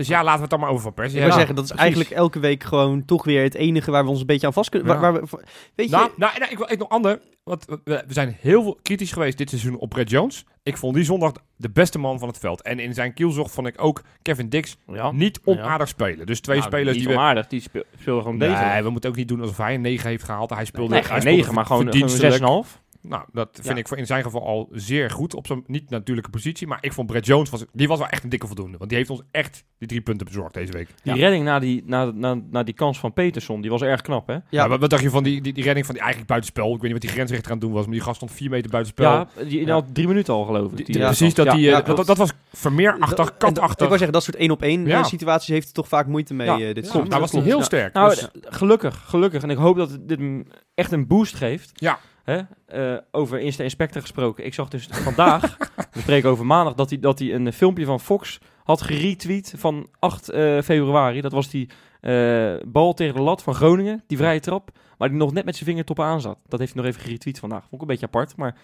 dus 0.00 0.08
ja, 0.08 0.18
laten 0.18 0.34
we 0.36 0.40
het 0.40 0.50
dan 0.50 0.60
maar 0.60 0.68
over 0.68 0.82
Van 0.82 0.94
Persie 0.94 1.18
Ik 1.18 1.24
wil 1.24 1.34
hebben. 1.34 1.46
zeggen, 1.48 1.54
dat 1.54 1.64
is 1.64 1.70
precies. 1.70 1.94
eigenlijk 1.94 2.20
elke 2.20 2.38
week 2.38 2.64
gewoon 2.64 3.04
toch 3.04 3.24
weer 3.24 3.42
het 3.42 3.54
enige 3.54 3.90
waar 3.90 4.04
we 4.04 4.10
ons 4.10 4.20
een 4.20 4.26
beetje 4.26 4.46
aan 4.46 4.52
vast 4.52 4.70
kunnen... 4.70 4.88
Ja. 4.94 5.00
Waar, 5.00 5.12
waar 5.12 5.22
we, 5.22 5.38
weet 5.74 5.90
je, 5.90 5.96
Nou, 5.96 6.10
nou, 6.16 6.38
nou, 6.38 6.50
ik 6.50 6.58
wil 6.58 6.70
ik 6.70 6.78
nog 6.78 6.88
ander. 6.88 7.20
Want 7.44 7.64
we, 7.84 8.04
zijn 8.08 8.36
heel 8.40 8.62
veel 8.62 8.78
kritisch 8.82 9.12
geweest 9.12 9.38
dit 9.38 9.48
seizoen 9.48 9.76
op 9.78 9.88
Brett 9.88 10.10
Jones. 10.10 10.44
Ik 10.62 10.76
vond 10.76 10.94
die 10.94 11.04
zondag 11.04 11.32
de 11.56 11.70
beste 11.70 11.98
man 11.98 12.18
van 12.18 12.28
het 12.28 12.38
veld. 12.38 12.62
En 12.62 12.78
in 12.78 12.94
zijn 12.94 13.14
kielzog 13.14 13.50
vond 13.50 13.66
ik 13.66 13.74
ook 13.82 14.02
Kevin 14.22 14.48
Dix 14.48 14.76
Ja. 14.86 15.10
niet 15.12 15.40
onaardig 15.44 15.88
spelen. 15.88 16.26
Dus 16.26 16.40
twee 16.40 16.58
Nou, 16.58 16.68
spelers 16.68 16.96
niet 16.96 17.06
die 17.06 17.14
we... 17.14 17.20
onaardig, 17.20 17.46
die 17.46 17.60
speel- 17.60 17.84
speelden 18.00 18.22
gewoon 18.22 18.38
deze. 18.38 18.62
Nee, 18.64 18.82
we 18.82 18.90
moeten 18.90 19.10
ook 19.10 19.16
niet 19.16 19.28
doen 19.28 19.40
alsof 19.40 19.56
hij 19.56 19.74
een 19.74 19.80
9 19.80 20.08
heeft 20.08 20.24
gehaald. 20.24 20.50
Hij 20.50 20.64
speelde, 20.64 20.90
Nee, 20.94 21.00
hij 21.00 21.08
geen 21.10 21.20
speelde 21.20 21.36
9, 21.38 21.54
maar 21.54 21.66
gewoon, 21.66 21.82
verdienstelijk. 21.82 22.34
6,5. 22.66 22.80
Nou, 23.02 23.24
dat 23.32 23.48
vind 23.52 23.66
Ja. 23.66 23.74
ik 23.74 23.88
voor 23.88 23.96
in 23.96 24.06
zijn 24.06 24.22
geval 24.22 24.46
al 24.46 24.68
zeer 24.72 25.10
goed. 25.10 25.34
Op 25.34 25.46
zijn 25.46 25.64
niet 25.66 25.90
natuurlijke 25.90 26.30
positie. 26.30 26.66
Maar 26.66 26.78
ik 26.80 26.92
vond 26.92 27.06
Brett 27.06 27.26
Jones, 27.26 27.50
was, 27.50 27.64
die 27.72 27.88
was 27.88 27.98
wel 27.98 28.08
echt 28.08 28.22
een 28.24 28.28
dikke 28.28 28.46
voldoende. 28.46 28.76
Want 28.78 28.88
die 28.90 28.98
heeft 28.98 29.10
ons 29.10 29.22
echt 29.30 29.64
die 29.78 29.88
drie 29.88 30.00
punten 30.00 30.26
bezorgd 30.26 30.54
deze 30.54 30.72
week. 30.72 30.88
Die 31.02 31.14
Ja. 31.14 31.20
redding 31.20 31.44
na 31.44 31.58
die, 31.58 31.82
na, 31.86 32.04
na, 32.04 32.40
na 32.50 32.62
die 32.62 32.74
kans 32.74 32.98
van 32.98 33.12
Peterson, 33.12 33.60
die 33.60 33.70
was 33.70 33.82
erg 33.82 34.00
knap, 34.00 34.26
hè? 34.26 34.32
Ja. 34.32 34.40
Ja, 34.48 34.68
wat, 34.68 34.80
wat 34.80 34.90
dacht 34.90 35.02
je 35.02 35.10
van 35.10 35.22
die, 35.22 35.40
die, 35.40 35.52
die 35.52 35.64
redding 35.64 35.84
van 35.86 35.94
die 35.94 36.02
eigenlijk 36.04 36.30
buitenspel? 36.32 36.66
Ik 36.66 36.72
weet 36.72 36.82
niet 36.82 36.92
wat 36.92 37.00
die 37.00 37.10
grensrechter 37.10 37.50
aan 37.50 37.56
het 37.56 37.66
doen 37.66 37.74
was. 37.74 37.84
Maar 37.84 37.94
die 37.94 38.02
gast 38.02 38.16
stond 38.16 38.32
vier 38.32 38.50
meter 38.50 38.70
buitenspel. 38.70 39.10
Ja, 39.10 39.28
die, 39.48 39.70
had 39.70 39.84
drie 39.94 40.06
minuten 40.06 40.34
al, 40.34 40.44
geloof 40.44 40.70
ik. 40.70 40.76
Die- 40.76 40.84
die- 40.84 40.94
die- 40.94 41.02
Ja. 41.02 41.08
precies, 41.08 41.34
dat, 41.34 41.46
Ja, 41.46 41.52
die, 41.52 41.60
ja, 41.62 41.84
eh, 41.84 41.96
dat, 42.06 42.16
was 42.16 42.32
vermeerachtig, 42.52 43.36
katachtig. 43.36 43.70
Ik 43.72 43.76
wou 43.78 43.90
zeggen, 43.90 44.12
dat 44.12 44.22
soort 44.22 44.36
één 44.36 44.50
op 44.50 44.62
één 44.62 44.86
Ja. 44.86 45.02
situaties 45.02 45.48
heeft 45.48 45.64
hij 45.64 45.72
toch 45.72 45.88
vaak 45.88 46.06
moeite 46.06 46.34
mee 46.34 46.46
Ja, 46.46 46.52
eh, 46.58 46.58
dit 46.74 46.76
Ja, 46.76 46.82
seizoen. 46.90 47.08
daar 47.10 47.20
was 47.20 47.32
hij 47.32 47.42
heel 47.42 47.58
Ja. 47.58 47.64
sterk. 47.64 47.92
Nou, 47.94 48.08
dus- 48.08 48.28
gelukkig, 48.42 49.02
gelukkig. 49.06 49.42
En 49.42 49.50
ik 49.50 49.56
hoop 49.56 49.76
dat 49.76 49.98
dit 50.00 50.18
hem 50.18 50.46
echt 50.74 50.92
een 50.92 51.06
boost 51.06 51.34
geeft. 51.34 51.70
Ja. 51.74 51.98
Hè? 52.24 52.40
Eh, 52.66 52.98
over 53.10 53.40
Insta 53.40 53.62
Inspector 53.62 54.00
gesproken. 54.00 54.44
Ik 54.44 54.54
zag 54.54 54.68
dus 54.68 54.86
vandaag, 54.90 55.56
we 55.92 56.00
spreken 56.00 56.30
over 56.30 56.46
maandag, 56.46 56.74
dat 56.74 56.90
hij, 56.90 56.98
dat 56.98 57.18
hij 57.18 57.34
een 57.34 57.52
filmpje 57.52 57.84
van 57.84 58.00
Fox 58.00 58.38
had 58.64 58.82
geretweet 58.82 59.54
van 59.56 59.88
8 59.98 60.28
eh, 60.28 60.60
februari. 60.60 61.20
Dat 61.20 61.32
was 61.32 61.48
die 61.48 61.68
eh, 62.00 62.54
bal 62.66 62.94
tegen 62.94 63.14
de 63.14 63.22
lat 63.22 63.42
van 63.42 63.54
Groningen, 63.54 64.02
die 64.06 64.18
vrije 64.18 64.40
trap. 64.40 64.70
Maar 64.98 65.08
die 65.08 65.18
nog 65.18 65.32
net 65.32 65.44
met 65.44 65.54
zijn 65.54 65.68
vingertoppen 65.68 66.04
aan 66.04 66.20
zat. 66.20 66.38
Dat 66.48 66.58
heeft 66.58 66.74
hij 66.74 66.82
nog 66.82 66.92
even 66.92 67.04
geretweet 67.04 67.38
vandaag. 67.38 67.60
Vond 67.60 67.74
ik 67.74 67.80
een 67.80 67.86
beetje 67.86 68.06
apart, 68.06 68.36
maar... 68.36 68.56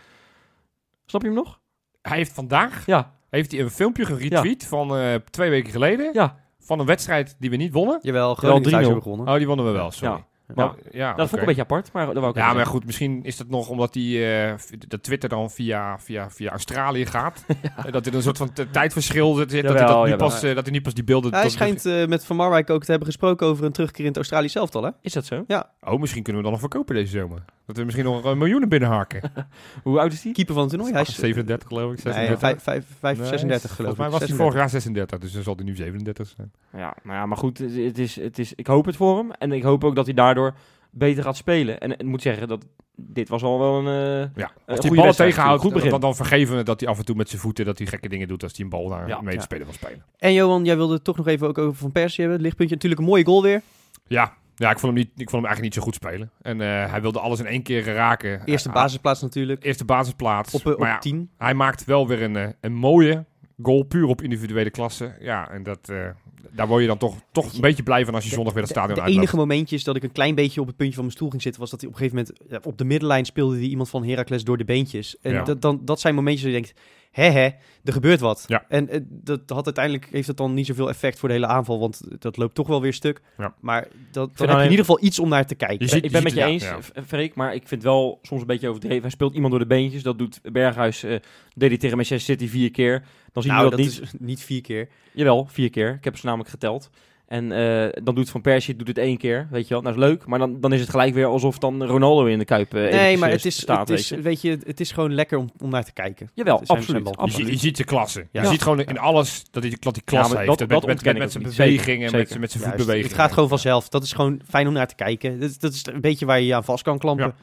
Snap 1.07 1.21
je 1.23 1.27
hem 1.27 1.37
nog? 1.37 1.61
hij 2.09 2.17
heeft 2.17 2.33
vandaag 2.33 2.87
Ja, 2.87 3.13
heeft 3.31 3.53
hij 3.53 3.61
een 3.61 3.71
filmpje 3.71 4.05
geretweet 4.05 4.67
van 4.67 4.97
eh, 4.97 5.15
twee 5.15 5.51
weken 5.51 5.73
geleden. 5.73 6.11
ja. 6.13 6.45
Van 6.59 6.81
een 6.81 6.87
wedstrijd 6.87 7.37
die 7.39 7.51
we 7.51 7.57
niet 7.57 7.73
wonnen. 7.73 7.99
Jawel, 8.03 8.35
Groningen 8.35 8.63
thuis 8.63 8.75
3-0. 8.75 8.85
hebben 8.85 9.03
gewonnen. 9.03 9.29
Oh, 9.29 9.37
die 9.37 9.47
wonnen 9.47 9.67
we 9.67 9.73
wel, 9.73 9.91
sorry. 9.91 10.15
Ja. 10.15 10.27
Nou, 10.55 10.73
ja, 10.91 11.09
dat 11.09 11.19
vond 11.19 11.33
ik 11.33 11.39
een 11.41 11.47
beetje 11.47 11.63
apart, 11.63 11.93
maar 11.93 12.07
dat 12.07 12.15
wou 12.15 12.29
ik 12.29 12.35
Ja, 12.37 12.45
maar 12.45 12.55
zeggen. 12.55 12.73
goed, 12.73 12.85
misschien 12.87 13.25
is 13.25 13.37
dat 13.37 13.49
nog 13.49 13.69
omdat 13.69 13.93
die, 13.93 14.27
eh, 14.35 14.55
dat 14.89 15.03
Twitter 15.03 15.29
dan 15.29 15.51
via, 15.51 15.99
via, 15.99 16.31
via 16.31 16.51
Australië 16.51 17.07
gaat. 17.07 17.45
Dat 17.91 18.07
er 18.07 18.15
een 18.15 18.23
soort 18.23 18.37
van 18.37 18.51
tijdverschil 18.71 19.35
zit. 19.35 19.51
dat, 19.51 19.63
hij 19.63 19.63
dat, 19.87 20.05
nu 20.05 20.11
jawel. 20.11 20.17
pas, 20.17 20.43
eh, 20.43 20.55
dat 20.55 20.65
hij 20.65 20.73
nu 20.73 20.81
pas 20.81 20.95
die 20.95 21.05
beelden... 21.05 21.35
Hij 21.35 21.49
schijnt 21.49 21.87
eh, 21.87 22.07
met 22.07 22.25
Van 22.25 22.37
Marwijk 22.37 22.71
ook 22.71 22.85
te 22.85 22.91
hebben 22.91 23.09
gesproken 23.09 23.47
over 23.47 23.65
een 23.65 23.73
terugkeer 23.73 24.01
in 24.01 24.07
het 24.07 24.17
Australisch 24.17 24.55
elftal, 24.55 24.83
hè? 24.83 24.91
Is 25.01 25.13
dat 25.13 25.25
zo? 25.25 25.45
Oh, 25.81 26.01
misschien 26.01 26.23
kunnen 26.23 26.43
we 26.43 26.49
dan 26.49 26.61
nog 26.61 26.71
verkopen 26.71 26.95
deze 26.95 27.19
zomer. 27.19 27.45
Dat 27.67 27.77
we 27.77 27.85
misschien 27.85 28.05
nog 28.05 28.25
een 28.25 28.39
miljoenen 28.39 28.69
binnenharken. 28.69 29.21
Hoe 29.83 30.01
oud 30.01 30.13
is 30.13 30.21
die? 30.21 30.33
Keeper 30.33 30.55
van 30.55 30.63
het 30.63 30.73
toernooi. 30.73 30.93
Hij 30.93 31.03
is 31.03 31.15
37 31.15 31.69
geloof 31.69 31.93
ik, 31.93 32.05
nee, 32.05 32.15
36. 32.15 32.39
vijf- 32.39 32.63
vijf- 32.63 32.87
vijf- 33.01 33.19
Nee, 33.19 33.27
36 33.27 33.75
geloof 33.75 33.91
ik. 33.91 33.97
Volgens 33.97 33.99
mij 33.99 34.09
was 34.09 34.19
hij 34.19 34.29
36. 34.29 34.37
vorig 34.47 34.55
jaar 34.61 34.71
36, 34.71 35.19
dus 35.19 35.33
dan 35.33 35.43
zal 35.43 35.55
hij 35.57 35.65
nu 35.65 35.75
37 35.77 36.33
zijn. 36.37 36.53
Ja, 36.73 36.95
nou 37.03 37.17
ja, 37.17 37.27
maar 37.27 37.37
goed, 37.39 37.59
het, 37.59 37.99
is, 37.99 38.17
het 38.21 38.39
is, 38.39 38.53
ik 38.55 38.67
hoop 38.67 38.85
het 38.87 38.97
voor 38.97 39.17
hem. 39.19 39.31
En 39.31 39.53
ik 39.53 39.63
hoop 39.63 39.85
ook 39.85 39.95
dat 39.95 40.05
hij 40.07 40.15
daardoor 40.37 40.59
beter 40.91 41.23
gaat 41.23 41.37
spelen. 41.37 41.81
En 41.81 41.91
ik 41.93 42.03
moet 42.05 42.23
zeggen, 42.23 42.49
dat 42.49 42.65
dit 42.97 43.29
was 43.29 43.43
al 43.43 43.59
wel 43.59 43.79
een... 43.79 43.87
eh, 43.87 44.31
Ja, 44.37 44.51
als 44.67 44.79
hij 44.79 44.89
ballen 44.89 45.05
wedstrijd 45.05 45.31
tegenhoudt, 45.31 45.63
Goed 45.63 45.73
begin. 45.73 45.91
dan, 45.91 46.01
dan 46.01 46.17
vergeven 46.17 46.57
we 46.57 46.63
dat 46.63 46.81
hij 46.81 46.89
af 46.89 46.99
en 46.99 47.05
toe 47.05 47.17
met 47.17 47.29
zijn 47.29 47.41
voeten 47.41 47.65
dat 47.65 47.79
hij 47.79 47.87
gekke 47.87 48.09
dingen 48.09 48.29
doet 48.29 48.43
als 48.43 48.53
hij 48.57 48.65
een 48.65 48.71
bal 48.71 48.89
naar 48.89 49.09
Ja, 49.09 49.21
mee 49.21 49.31
te 49.31 49.37
ja. 49.39 49.43
spelen 49.45 49.65
wil 49.65 49.75
spelen. 49.75 50.05
En 50.19 50.33
Johan, 50.33 50.65
jij 50.65 50.77
wilde 50.77 50.95
het 50.95 51.05
toch 51.05 51.17
nog 51.17 51.27
even 51.27 51.49
ook 51.49 51.59
over 51.59 51.75
Van 51.77 51.93
Persie 51.93 52.17
hebben. 52.21 52.33
Het 52.35 52.43
lichtpuntje. 52.43 52.75
Natuurlijk 52.75 53.01
een 53.03 53.07
mooie 53.09 53.25
goal 53.25 53.43
weer. 53.43 53.63
Ja, 54.07 54.33
ja 54.55 54.71
ik, 54.71 54.79
vond 54.79 54.93
hem 54.93 55.03
niet, 55.03 55.11
ik 55.17 55.31
vond 55.31 55.43
hem 55.43 55.45
eigenlijk 55.53 55.63
niet 55.63 55.75
zo 55.75 55.83
goed 55.83 55.95
spelen. 55.95 56.31
En 56.43 56.61
eh, 56.61 56.91
hij 56.91 57.01
wilde 57.01 57.21
alles 57.21 57.39
in 57.39 57.47
één 57.47 57.63
keer 57.63 57.85
raken. 57.85 58.43
Eerste 58.45 58.69
Eh, 58.69 58.75
basisplaats 58.75 59.23
natuurlijk. 59.23 59.65
Eerste 59.65 59.85
basisplaats. 59.85 60.55
Op, 60.55 60.67
op 60.67 60.79
maar 60.79 60.89
ja, 60.89 60.99
10. 60.99 61.31
hij 61.37 61.55
maakt 61.55 61.85
wel 61.85 62.07
weer 62.09 62.23
een, 62.23 62.37
eh, 62.37 62.49
een 62.61 62.75
mooie 62.75 63.25
goal, 63.63 63.83
puur 63.83 64.07
op 64.07 64.23
individuele 64.23 64.71
klasse. 64.71 65.17
Ja, 65.21 65.51
en 65.51 65.63
dat, 65.63 65.89
eh, 65.89 66.09
daar 66.53 66.67
word 66.69 66.81
je 66.83 66.87
dan 66.89 66.99
toch, 66.99 67.15
toch 67.33 67.53
een 67.55 67.61
beetje 67.61 67.83
blij 67.83 68.05
van 68.05 68.15
als 68.15 68.25
je 68.25 68.31
zondag 68.31 68.53
weer 68.55 68.63
het 68.63 68.73
De- 68.73 68.79
stadion 68.79 68.95
De, 68.99 69.03
uitloopt. 69.03 69.23
enige 69.25 69.37
momentjes 69.47 69.85
dat 69.85 69.97
ik 69.97 70.03
een 70.03 70.13
klein 70.13 70.35
beetje 70.35 70.61
op 70.61 70.67
het 70.67 70.77
puntje 70.77 70.95
van 70.95 71.05
mijn 71.05 71.17
stoel 71.17 71.31
ging 71.31 71.43
zitten, 71.43 71.61
was 71.61 71.71
dat 71.71 71.81
hij 71.81 71.89
op 71.91 71.95
een 71.95 72.01
gegeven 72.09 72.27
moment 72.51 72.67
op 72.67 72.79
de 72.79 72.85
middenlijn 72.85 73.25
speelde 73.25 73.59
die 73.59 73.71
iemand 73.71 73.89
van 73.89 74.05
Heracles 74.05 74.45
door 74.45 74.57
de 74.59 74.65
beentjes. 74.65 75.17
En 75.21 75.33
Ja. 75.33 75.43
dat, 75.43 75.63
dan, 75.63 75.81
dat 75.85 76.01
zijn 76.01 76.15
momentjes 76.15 76.43
dat 76.45 76.53
je 76.55 76.61
denkt, 76.63 76.81
hè 77.17 77.31
hè, 77.31 77.49
er 77.85 77.93
gebeurt 77.93 78.21
wat. 78.21 78.45
Ja. 78.47 78.65
En 78.69 78.89
eh, 78.89 79.01
dat 79.09 79.41
had 79.47 79.65
uiteindelijk, 79.65 80.09
heeft 80.11 80.27
het 80.29 80.37
dan 80.37 80.55
niet 80.55 80.67
zoveel 80.67 80.89
effect 80.89 81.19
voor 81.19 81.29
de 81.29 81.35
hele 81.35 81.47
aanval, 81.47 81.79
want 81.79 82.01
dat 82.19 82.37
loopt 82.37 82.55
toch 82.55 82.67
wel 82.67 82.81
weer 82.81 82.93
stuk. 82.93 83.21
Ja. 83.39 83.55
Maar 83.61 83.89
dat, 84.11 84.37
dan 84.37 84.49
heb 84.49 84.57
je 84.59 84.65
in 84.65 84.71
ieder 84.71 84.85
geval 84.85 85.05
iets 85.05 85.19
om 85.19 85.29
naar 85.29 85.47
te 85.47 85.55
kijken. 85.55 85.79
Je 85.87 85.89
ziet- 85.93 86.05
ik 86.05 86.11
ben 86.11 86.23
met 86.23 86.33
je 86.35 86.43
eens, 86.45 86.63
ja. 86.65 86.79
Freek, 87.07 87.35
maar 87.35 87.55
ik 87.55 87.69
vind 87.69 87.83
wel 87.83 88.19
soms 88.23 88.41
een 88.41 88.47
beetje 88.47 88.69
overdreven. 88.69 89.01
Hij 89.03 89.11
speelt 89.11 89.35
iemand 89.35 89.51
door 89.51 89.61
de 89.61 89.67
beentjes. 89.67 90.03
Dat 90.03 90.19
doet 90.19 90.41
Berghuis, 90.53 91.03
eh 91.03 91.17
deed 91.55 91.69
hij 91.69 91.79
tegen 91.79 91.97
Manchester 91.97 92.35
City 92.37 92.49
vier 92.49 92.71
keer. 92.71 93.05
Dan 93.33 93.43
zien 93.43 93.53
nou, 93.53 93.65
we 93.65 93.71
dat 93.77 93.85
dat, 93.85 93.89
niet. 93.89 94.01
is 94.03 94.13
niet 94.19 94.41
vier 94.43 94.61
keer. 94.61 94.89
Jawel, 95.13 95.47
vier 95.51 95.71
keer. 95.71 95.95
Ik 95.95 96.05
heb 96.05 96.17
ze 96.17 96.27
namelijk 96.27 96.51
geteld. 96.51 96.91
En 97.27 97.53
eh, 97.53 98.03
dan 98.05 98.15
doet 98.15 98.31
Van 98.31 98.41
Persie 98.41 98.77
doet 98.77 98.89
het 98.89 98.99
één 98.99 99.17
keer, 99.17 99.49
weet 99.51 99.69
je 99.69 99.75
wel. 99.75 99.83
Nou, 99.83 99.95
is 99.95 100.01
leuk, 100.01 100.27
maar 100.27 100.39
dan, 100.39 100.61
dan 100.61 100.73
is 100.73 100.81
het 100.81 100.91
gelijk 100.91 101.15
weer 101.15 101.27
alsof 101.27 101.59
dan 101.59 101.85
Ronaldo 101.85 102.25
in 102.25 102.39
de 102.39 102.45
Kuip 102.45 102.75
eh, 102.75 102.93
nee, 102.93 103.19
maar 103.19 103.29
eh, 103.29 103.35
het 103.35 103.45
is, 103.45 103.61
staat, 103.61 103.89
het 103.89 103.99
is, 103.99 104.09
weet 104.11 104.19
je. 104.19 104.25
weet 104.29 104.41
je, 104.41 104.59
het 104.67 104.81
is 104.81 104.93
gewoon 104.93 105.15
lekker 105.15 105.39
om, 105.39 105.51
om 105.59 105.71
naar 105.71 105.85
te 105.85 105.93
kijken. 105.93 106.31
Jawel, 106.35 106.57
zijn- 106.57 106.67
zijn 106.67 106.79
absoluut. 106.79 107.03
wel- 107.03 107.13
Je, 107.13 107.19
ziet- 107.19 107.35
absoluut. 107.35 107.53
je 107.61 107.67
ziet 107.67 107.77
zijn 107.77 107.89
klasse. 107.89 108.27
Ja. 108.31 108.43
Je 108.43 108.49
ziet 108.49 108.63
gewoon 108.63 108.81
in 108.81 108.99
alles 108.99 109.45
dat 109.51 109.63
hij, 109.63 109.77
dat 109.81 109.95
hij 109.95 110.05
klasse 110.05 110.35
maar 110.35 110.45
heeft. 110.45 110.59
dat- 110.59 110.69
met, 110.69 110.81
dat 110.81 110.87
met, 111.05 111.19
met, 111.19 111.33
zijn 111.33 111.45
bewegingen, 111.45 112.13
met, 112.13 112.39
met 112.39 112.51
zijn 112.51 112.63
voetbewegingen. 112.63 113.09
het 113.09 113.17
gaat 113.19 113.33
gewoon 113.33 113.49
vanzelf. 113.49 113.89
Dat 113.89 114.03
is 114.03 114.13
gewoon 114.13 114.41
fijn 114.49 114.67
om 114.67 114.73
naar 114.73 114.87
te 114.89 114.95
kijken. 114.95 115.41
Dat, 115.41 115.57
dat 115.61 115.73
is 115.73 115.87
een 115.87 116.01
beetje 116.01 116.27
waar 116.27 116.41
je 116.41 116.47
je 116.47 116.55
aan 116.55 116.65
vast 116.65 116.83
kan 116.85 116.99
klampen. 116.99 117.27
Ja. 117.27 117.35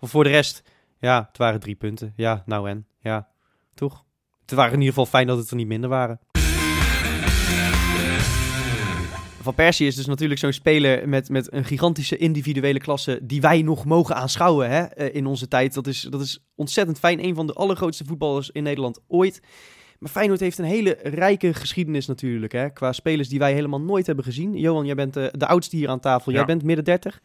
Maar 0.00 0.10
voor 0.10 0.24
de 0.24 0.30
rest, 0.30 0.62
ja, 1.00 1.24
het 1.28 1.38
waren 1.38 1.60
drie 1.60 1.74
punten. 1.74 2.12
Ja, 2.16 2.42
nou 2.46 2.68
en, 2.68 2.86
ja, 3.00 3.28
toch? 3.74 4.04
Het 4.40 4.50
waren 4.54 4.72
in 4.72 4.78
ieder 4.78 4.94
geval 4.94 5.10
fijn 5.10 5.26
dat 5.26 5.38
het 5.38 5.50
er 5.50 5.56
niet 5.56 5.66
minder 5.66 5.90
waren. 5.90 6.20
Van 9.42 9.54
Persie 9.54 9.86
is 9.86 9.94
dus 9.94 10.06
natuurlijk 10.06 10.40
zo'n 10.40 10.52
speler 10.52 11.08
met, 11.08 11.28
met 11.28 11.52
een 11.52 11.64
gigantische 11.64 12.16
individuele 12.16 12.78
klasse 12.78 13.18
die 13.22 13.40
wij 13.40 13.62
nog 13.62 13.84
mogen 13.84 14.16
aanschouwen 14.16 14.70
hè, 14.70 14.82
eh, 14.82 15.14
in 15.14 15.26
onze 15.26 15.48
tijd. 15.48 15.74
Dat 15.74 15.86
is, 15.86 16.00
dat 16.10 16.20
is 16.20 16.44
ontzettend 16.54 16.98
fijn. 16.98 17.24
Een 17.24 17.34
van 17.34 17.46
de 17.46 17.52
allergrootste 17.52 18.04
voetballers 18.04 18.50
in 18.50 18.62
Nederland 18.62 19.00
ooit. 19.08 19.40
Maar 19.98 20.10
Feyenoord 20.10 20.40
heeft 20.40 20.58
een 20.58 20.64
hele 20.64 20.98
rijke 21.02 21.54
geschiedenis 21.54 22.06
natuurlijk. 22.06 22.52
Hè, 22.52 22.70
qua 22.70 22.92
spelers 22.92 23.28
die 23.28 23.38
wij 23.38 23.52
helemaal 23.52 23.80
nooit 23.80 24.06
hebben 24.06 24.24
gezien. 24.24 24.56
Johan, 24.58 24.86
jij 24.86 24.94
bent 24.94 25.16
eh, 25.16 25.26
de 25.32 25.46
oudste 25.46 25.76
hier 25.76 25.88
aan 25.88 26.00
tafel. 26.00 26.32
Jij 26.32 26.40
Ja. 26.40 26.46
bent 26.46 26.62
midden 26.62 26.84
30. 26.84 27.20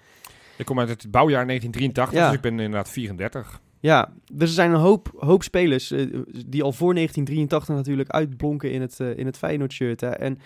Ik 0.57 0.65
kom 0.65 0.79
uit 0.79 0.89
het 0.89 1.11
bouwjaar 1.11 1.45
1983, 1.45 2.19
Ja. 2.19 2.25
dus 2.27 2.35
ik 2.35 2.41
ben 2.41 2.51
inderdaad 2.51 2.89
34. 2.89 3.61
Ja, 3.79 4.13
dus 4.33 4.47
er 4.49 4.55
zijn 4.55 4.71
een 4.71 4.79
hoop, 4.79 5.11
hoop 5.17 5.43
spelers 5.43 5.91
eh, 5.91 6.05
die 6.45 6.63
al 6.63 6.71
voor 6.71 6.93
1983 6.93 7.75
natuurlijk 7.75 8.09
uitblonken 8.09 8.71
in 8.71 8.81
het, 8.81 8.99
in 8.99 9.25
het 9.25 9.37
Feyenoord-shirt. 9.37 10.01
En 10.01 10.39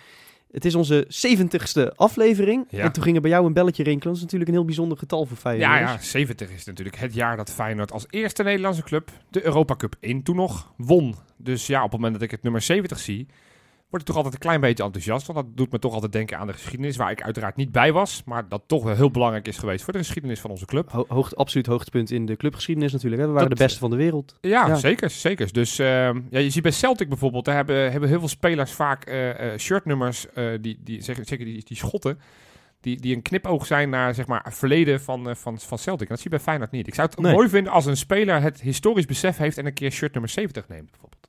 het 0.52 0.66
is 0.66 0.76
onze 0.76 1.08
70ste 1.28 1.96
aflevering. 1.96 2.66
Ja. 2.70 2.84
En 2.84 2.92
toen 2.92 3.04
ging 3.04 3.16
er 3.16 3.22
bij 3.22 3.32
jou 3.32 3.46
een 3.46 3.54
belletje 3.54 3.84
rinkelen. 3.84 4.08
Dat 4.08 4.16
is 4.16 4.22
natuurlijk 4.22 4.50
een 4.50 4.56
heel 4.56 4.66
bijzonder 4.66 4.98
getal 4.98 5.26
voor 5.26 5.38
Feyenoord. 5.38 5.72
Ja, 5.72 5.80
ja, 5.80 5.98
70 6.00 6.52
is 6.52 6.66
natuurlijk 6.66 6.98
het 6.98 7.14
jaar 7.14 7.38
dat 7.38 7.52
Feyenoord 7.52 7.92
als 7.92 8.06
eerste 8.10 8.44
Nederlandse 8.44 8.84
club 8.84 9.12
de 9.30 9.46
Europa 9.46 9.76
Cup 9.76 9.96
1 10.00 10.24
toen 10.24 10.36
nog 10.36 10.74
won. 10.78 11.16
Dus 11.38 11.68
ja, 11.68 11.78
op 11.78 11.92
het 11.92 12.00
moment 12.00 12.14
dat 12.14 12.22
ik 12.22 12.32
het 12.32 12.44
nummer 12.44 12.62
70 12.62 13.00
zie, 13.00 13.28
word 13.92 14.02
ik 14.02 14.08
toch 14.08 14.16
altijd 14.16 14.34
een 14.34 14.40
klein 14.40 14.62
beetje 14.62 14.84
enthousiast. 14.84 15.28
Want 15.28 15.40
dat 15.40 15.58
doet 15.58 15.72
me 15.72 15.80
toch 15.80 15.94
altijd 15.94 16.12
denken 16.12 16.38
aan 16.38 16.48
de 16.48 16.54
geschiedenis, 16.54 16.96
waar 16.98 17.12
ik 17.12 17.22
uiteraard 17.24 17.56
niet 17.56 17.72
bij 17.72 17.92
was. 17.92 18.22
Maar 18.26 18.48
dat 18.50 18.62
toch 18.68 18.84
wel 18.84 18.96
heel 18.96 19.12
belangrijk 19.12 19.48
is 19.48 19.58
geweest 19.58 19.84
voor 19.84 19.94
de 19.94 20.00
geschiedenis 20.00 20.40
van 20.40 20.50
onze 20.50 20.66
club. 20.66 20.92
Ho 21.08 21.26
absoluut 21.36 21.66
hoogtepunt 21.66 22.12
in 22.12 22.26
de 22.26 22.36
clubgeschiedenis 22.38 22.92
natuurlijk. 22.92 23.22
Hè. 23.22 23.28
We 23.28 23.34
waren 23.34 23.50
Dat- 23.50 23.58
de 23.58 23.64
beste 23.64 23.80
van 23.80 23.90
de 23.90 23.96
wereld. 23.96 24.38
Ja, 24.42 24.68
Ja. 24.68 24.76
zeker. 24.76 25.10
zeker. 25.10 25.54
Dus 25.54 25.80
ehm, 25.80 26.20
ja, 26.30 26.40
je 26.40 26.50
ziet 26.50 26.64
bij 26.64 26.72
Celtic 26.72 27.10
bijvoorbeeld, 27.10 27.46
daar 27.46 27.56
hebben, 27.56 27.92
hebben 27.92 28.10
heel 28.10 28.20
veel 28.20 28.28
spelers 28.28 28.72
vaak 28.72 29.06
eh, 29.06 29.54
eh, 29.54 29.60
shirtnummers, 29.60 30.34
eh, 30.34 30.46
die, 30.62 30.80
die, 30.84 31.02
zeg, 31.02 31.18
zeker 31.24 31.46
die, 31.46 31.64
die 31.66 31.78
schotten, 31.78 32.20
die, 32.82 33.02
die 33.02 33.16
een 33.16 33.22
knipoog 33.22 33.66
zijn 33.66 33.90
naar 33.90 34.14
zeg 34.14 34.28
maar, 34.28 34.42
het 34.44 34.56
verleden 34.56 35.02
van, 35.02 35.36
van, 35.36 35.60
van 35.60 35.78
Celtic. 35.78 36.02
En 36.08 36.14
dat 36.16 36.20
zie 36.20 36.30
je 36.32 36.36
bij 36.36 36.46
Feyenoord 36.46 36.72
niet. 36.72 36.88
Ik 36.88 36.96
zou 36.96 37.08
het 37.10 37.20
Nee. 37.20 37.34
mooi 37.34 37.50
vinden 37.50 37.72
als 37.74 37.86
een 37.86 37.98
speler 37.98 38.42
het 38.42 38.62
historisch 38.62 39.06
besef 39.06 39.38
heeft 39.38 39.58
en 39.58 39.66
een 39.66 39.74
keer 39.74 39.92
shirt 39.92 40.12
nummer 40.14 40.30
70 40.32 40.68
neemt 40.68 40.90
bijvoorbeeld. 40.92 41.21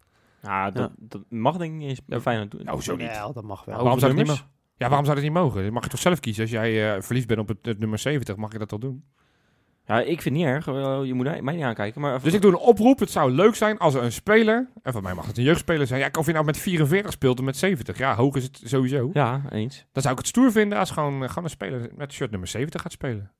Ja, 0.42 0.70
dat, 0.70 0.90
dat 0.98 1.22
mag 1.28 1.56
denk 1.56 1.72
ik 1.72 1.78
niet 1.78 1.88
eens 1.88 2.04
bij 2.06 2.20
Feyenoord 2.20 2.50
doen. 2.50 2.64
Nou, 2.64 2.82
zo 2.82 2.96
niet. 2.96 3.06
Ja, 3.10 3.32
dat 3.32 3.44
mag 3.44 3.64
wel. 3.64 3.82
waarom 3.82 3.98
zou 3.98 4.14
dat 4.16 4.26
niet? 4.26 4.44
Ja, 4.76 4.86
waarom 4.88 5.04
zou 5.04 5.14
dat 5.16 5.24
niet 5.24 5.34
mogen? 5.34 5.62
Dat 5.62 5.72
mag 5.72 5.84
je 5.84 5.90
toch 5.90 6.00
zelf 6.00 6.20
kiezen. 6.20 6.42
Als 6.42 6.50
jij 6.52 6.94
eh, 6.96 7.02
verliefd 7.02 7.26
bent 7.26 7.40
op 7.40 7.48
het, 7.48 7.58
het 7.62 7.78
nummer 7.78 7.98
70, 7.98 8.36
mag 8.36 8.52
je 8.52 8.58
dat 8.58 8.68
toch 8.68 8.78
doen? 8.80 9.04
Ja, 9.86 10.00
ik 10.00 10.06
vind 10.22 10.24
het 10.24 10.32
niet 10.32 10.44
erg. 10.44 10.66
Eh, 10.68 11.00
Je 11.04 11.14
moet 11.14 11.42
mij 11.42 11.54
niet 11.54 11.64
aankijken. 11.64 12.00
Maar 12.00 12.22
Dus 12.22 12.32
ik 12.32 12.40
doe 12.42 12.50
een 12.50 12.58
oproep. 12.58 12.98
Het 12.98 13.10
zou 13.10 13.30
leuk 13.30 13.54
zijn 13.54 13.78
als 13.78 13.94
er 13.94 14.02
een 14.02 14.12
speler, 14.12 14.68
en 14.82 14.92
van 14.92 15.02
mij 15.02 15.14
mag 15.14 15.26
het 15.26 15.38
een 15.38 15.44
jeugdspeler 15.44 15.86
zijn, 15.86 16.00
ja, 16.00 16.08
of 16.18 16.26
je 16.26 16.32
nou 16.32 16.44
met 16.44 16.56
44 16.56 17.12
speelt 17.12 17.38
of 17.38 17.44
met 17.44 17.56
70. 17.56 17.98
Ja, 17.98 18.14
hoog 18.14 18.36
is 18.36 18.42
het 18.42 18.60
sowieso. 18.64 19.10
Ja, 19.12 19.42
eens. 19.50 19.86
Dan 19.92 20.02
zou 20.02 20.14
ik 20.14 20.20
het 20.20 20.28
stoer 20.28 20.52
vinden 20.52 20.78
als 20.78 20.90
gewoon, 20.90 21.22
eh, 21.22 21.28
gewoon 21.28 21.44
een 21.44 21.50
speler 21.50 21.90
met 21.96 22.12
shirt 22.12 22.30
nummer 22.30 22.48
70 22.48 22.80
gaat 22.82 22.92
spelen. 22.92 23.32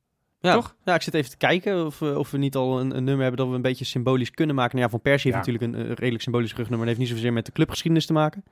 Ja, 0.43 0.55
Toch? 0.55 0.77
Ja, 0.85 0.95
ik 0.95 1.03
zit 1.03 1.15
even 1.15 1.31
te 1.31 1.37
kijken 1.37 1.87
of, 1.87 1.99
we- 1.99 2.19
of 2.19 2.31
we 2.31 2.39
niet 2.39 2.55
al 2.57 2.81
een, 2.81 2.97
een 2.97 3.05
nummer 3.05 3.23
hebben 3.23 3.37
dat 3.41 3.49
we 3.49 3.55
een 3.55 3.63
beetje 3.63 3.85
symbolisch 3.85 4.31
kunnen 4.31 4.55
maken. 4.55 4.71
Nou 4.73 4.85
ja, 4.85 4.91
Van 4.91 5.01
Persie 5.01 5.33
heeft 5.33 5.47
natuurlijk 5.47 5.75
een, 5.89 5.95
redelijk 5.95 6.23
symbolisch 6.23 6.55
rugnummer. 6.55 6.87
Dat 6.87 6.97
heeft 6.97 7.09
niet 7.09 7.17
zozeer 7.17 7.33
met 7.33 7.47
de 7.47 7.53
clubgeschiedenis 7.53 8.07
te 8.07 8.13
maken. 8.13 8.45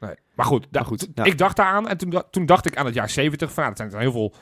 Nee. 0.00 0.14
Maar 0.34 0.46
goed, 0.46 0.62
da- 0.70 0.80
Maar 0.80 0.88
goed, 0.88 1.08
ja. 1.14 1.24
ik 1.24 1.38
dacht 1.38 1.56
daaraan 1.56 1.88
en 1.88 1.96
toen, 1.96 2.22
toen 2.30 2.46
dacht 2.46 2.66
ik 2.66 2.76
aan 2.76 2.86
het 2.86 2.94
jaar 2.94 3.10
70. 3.10 3.52
Van, 3.52 3.64
ja, 3.64 3.70
er 3.70 3.76
zijn 3.76 3.90
er 3.92 3.98
heel 3.98 4.12
veel 4.12 4.34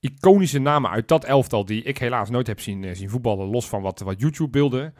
iconische 0.00 0.58
namen 0.58 0.90
uit 0.90 1.08
dat 1.08 1.24
elftal 1.24 1.64
die 1.64 1.82
ik 1.82 1.98
helaas 1.98 2.30
nooit 2.30 2.46
heb 2.46 2.60
zien, 2.60 2.84
eh, 2.84 2.94
zien 2.94 3.10
voetballen, 3.10 3.46
los 3.48 3.68
van 3.68 3.82
wat, 3.82 4.00
wat 4.00 4.20
YouTube-beelden. 4.20 4.94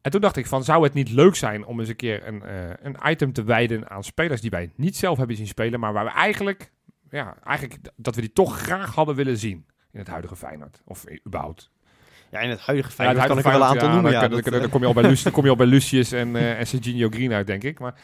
En 0.00 0.10
toen 0.10 0.20
dacht 0.20 0.36
ik 0.36 0.46
van, 0.46 0.64
zou 0.64 0.82
het 0.84 0.94
niet 0.94 1.10
leuk 1.10 1.34
zijn 1.34 1.64
om 1.66 1.80
eens 1.80 1.88
een 1.88 1.96
keer 1.96 2.26
een, 2.26 2.42
eh, 2.42 2.70
een 2.82 2.96
item 3.04 3.32
te 3.32 3.44
wijden 3.44 3.90
aan 3.90 4.04
spelers 4.04 4.40
die 4.40 4.50
wij 4.50 4.70
niet 4.76 4.96
zelf 4.96 5.18
hebben 5.18 5.36
zien 5.36 5.46
spelen, 5.46 5.80
maar 5.80 5.92
waar 5.92 6.04
we 6.04 6.10
eigenlijk, 6.10 6.70
ja, 7.10 7.36
eigenlijk 7.44 7.88
dat 7.96 8.14
we 8.14 8.20
die 8.20 8.32
toch 8.32 8.58
graag 8.60 8.94
hadden 8.94 9.14
willen 9.14 9.38
zien 9.38 9.66
in 9.94 10.00
het 10.00 10.08
huidige 10.08 10.36
Feyenoord. 10.36 10.82
Of 10.84 11.04
überhaupt. 11.26 11.70
Ja, 12.30 12.40
in 12.40 12.50
het 12.50 12.60
huidige 12.60 12.88
Ja, 12.88 12.94
Feyenoord 12.94 13.26
kan 13.26 13.38
ik 13.38 13.44
er 13.44 13.50
wel 13.50 13.60
een 13.60 13.66
aantal 13.66 13.80
Feyenoord, 13.88 14.02
noemen. 14.02 14.12
ja, 14.12 14.22
Ja, 14.22 14.28
dan, 14.42 14.52
dat, 14.52 14.60
dan- 14.62 14.70
kom 14.70 14.80
je 14.80 14.86
al 14.86 14.92
bij, 14.94 15.02
Luc- 15.02 15.22
dan 15.22 15.32
kom 15.32 15.44
je 15.44 15.50
al 15.50 15.56
bij 15.56 15.66
Lucius 15.66 16.12
en, 16.12 16.36
eh 16.36 16.58
en 16.58 16.66
Serginho 16.66 17.08
Green 17.08 17.32
uit, 17.32 17.46
denk 17.46 17.62
ik. 17.64 17.78
Maar, 17.78 17.94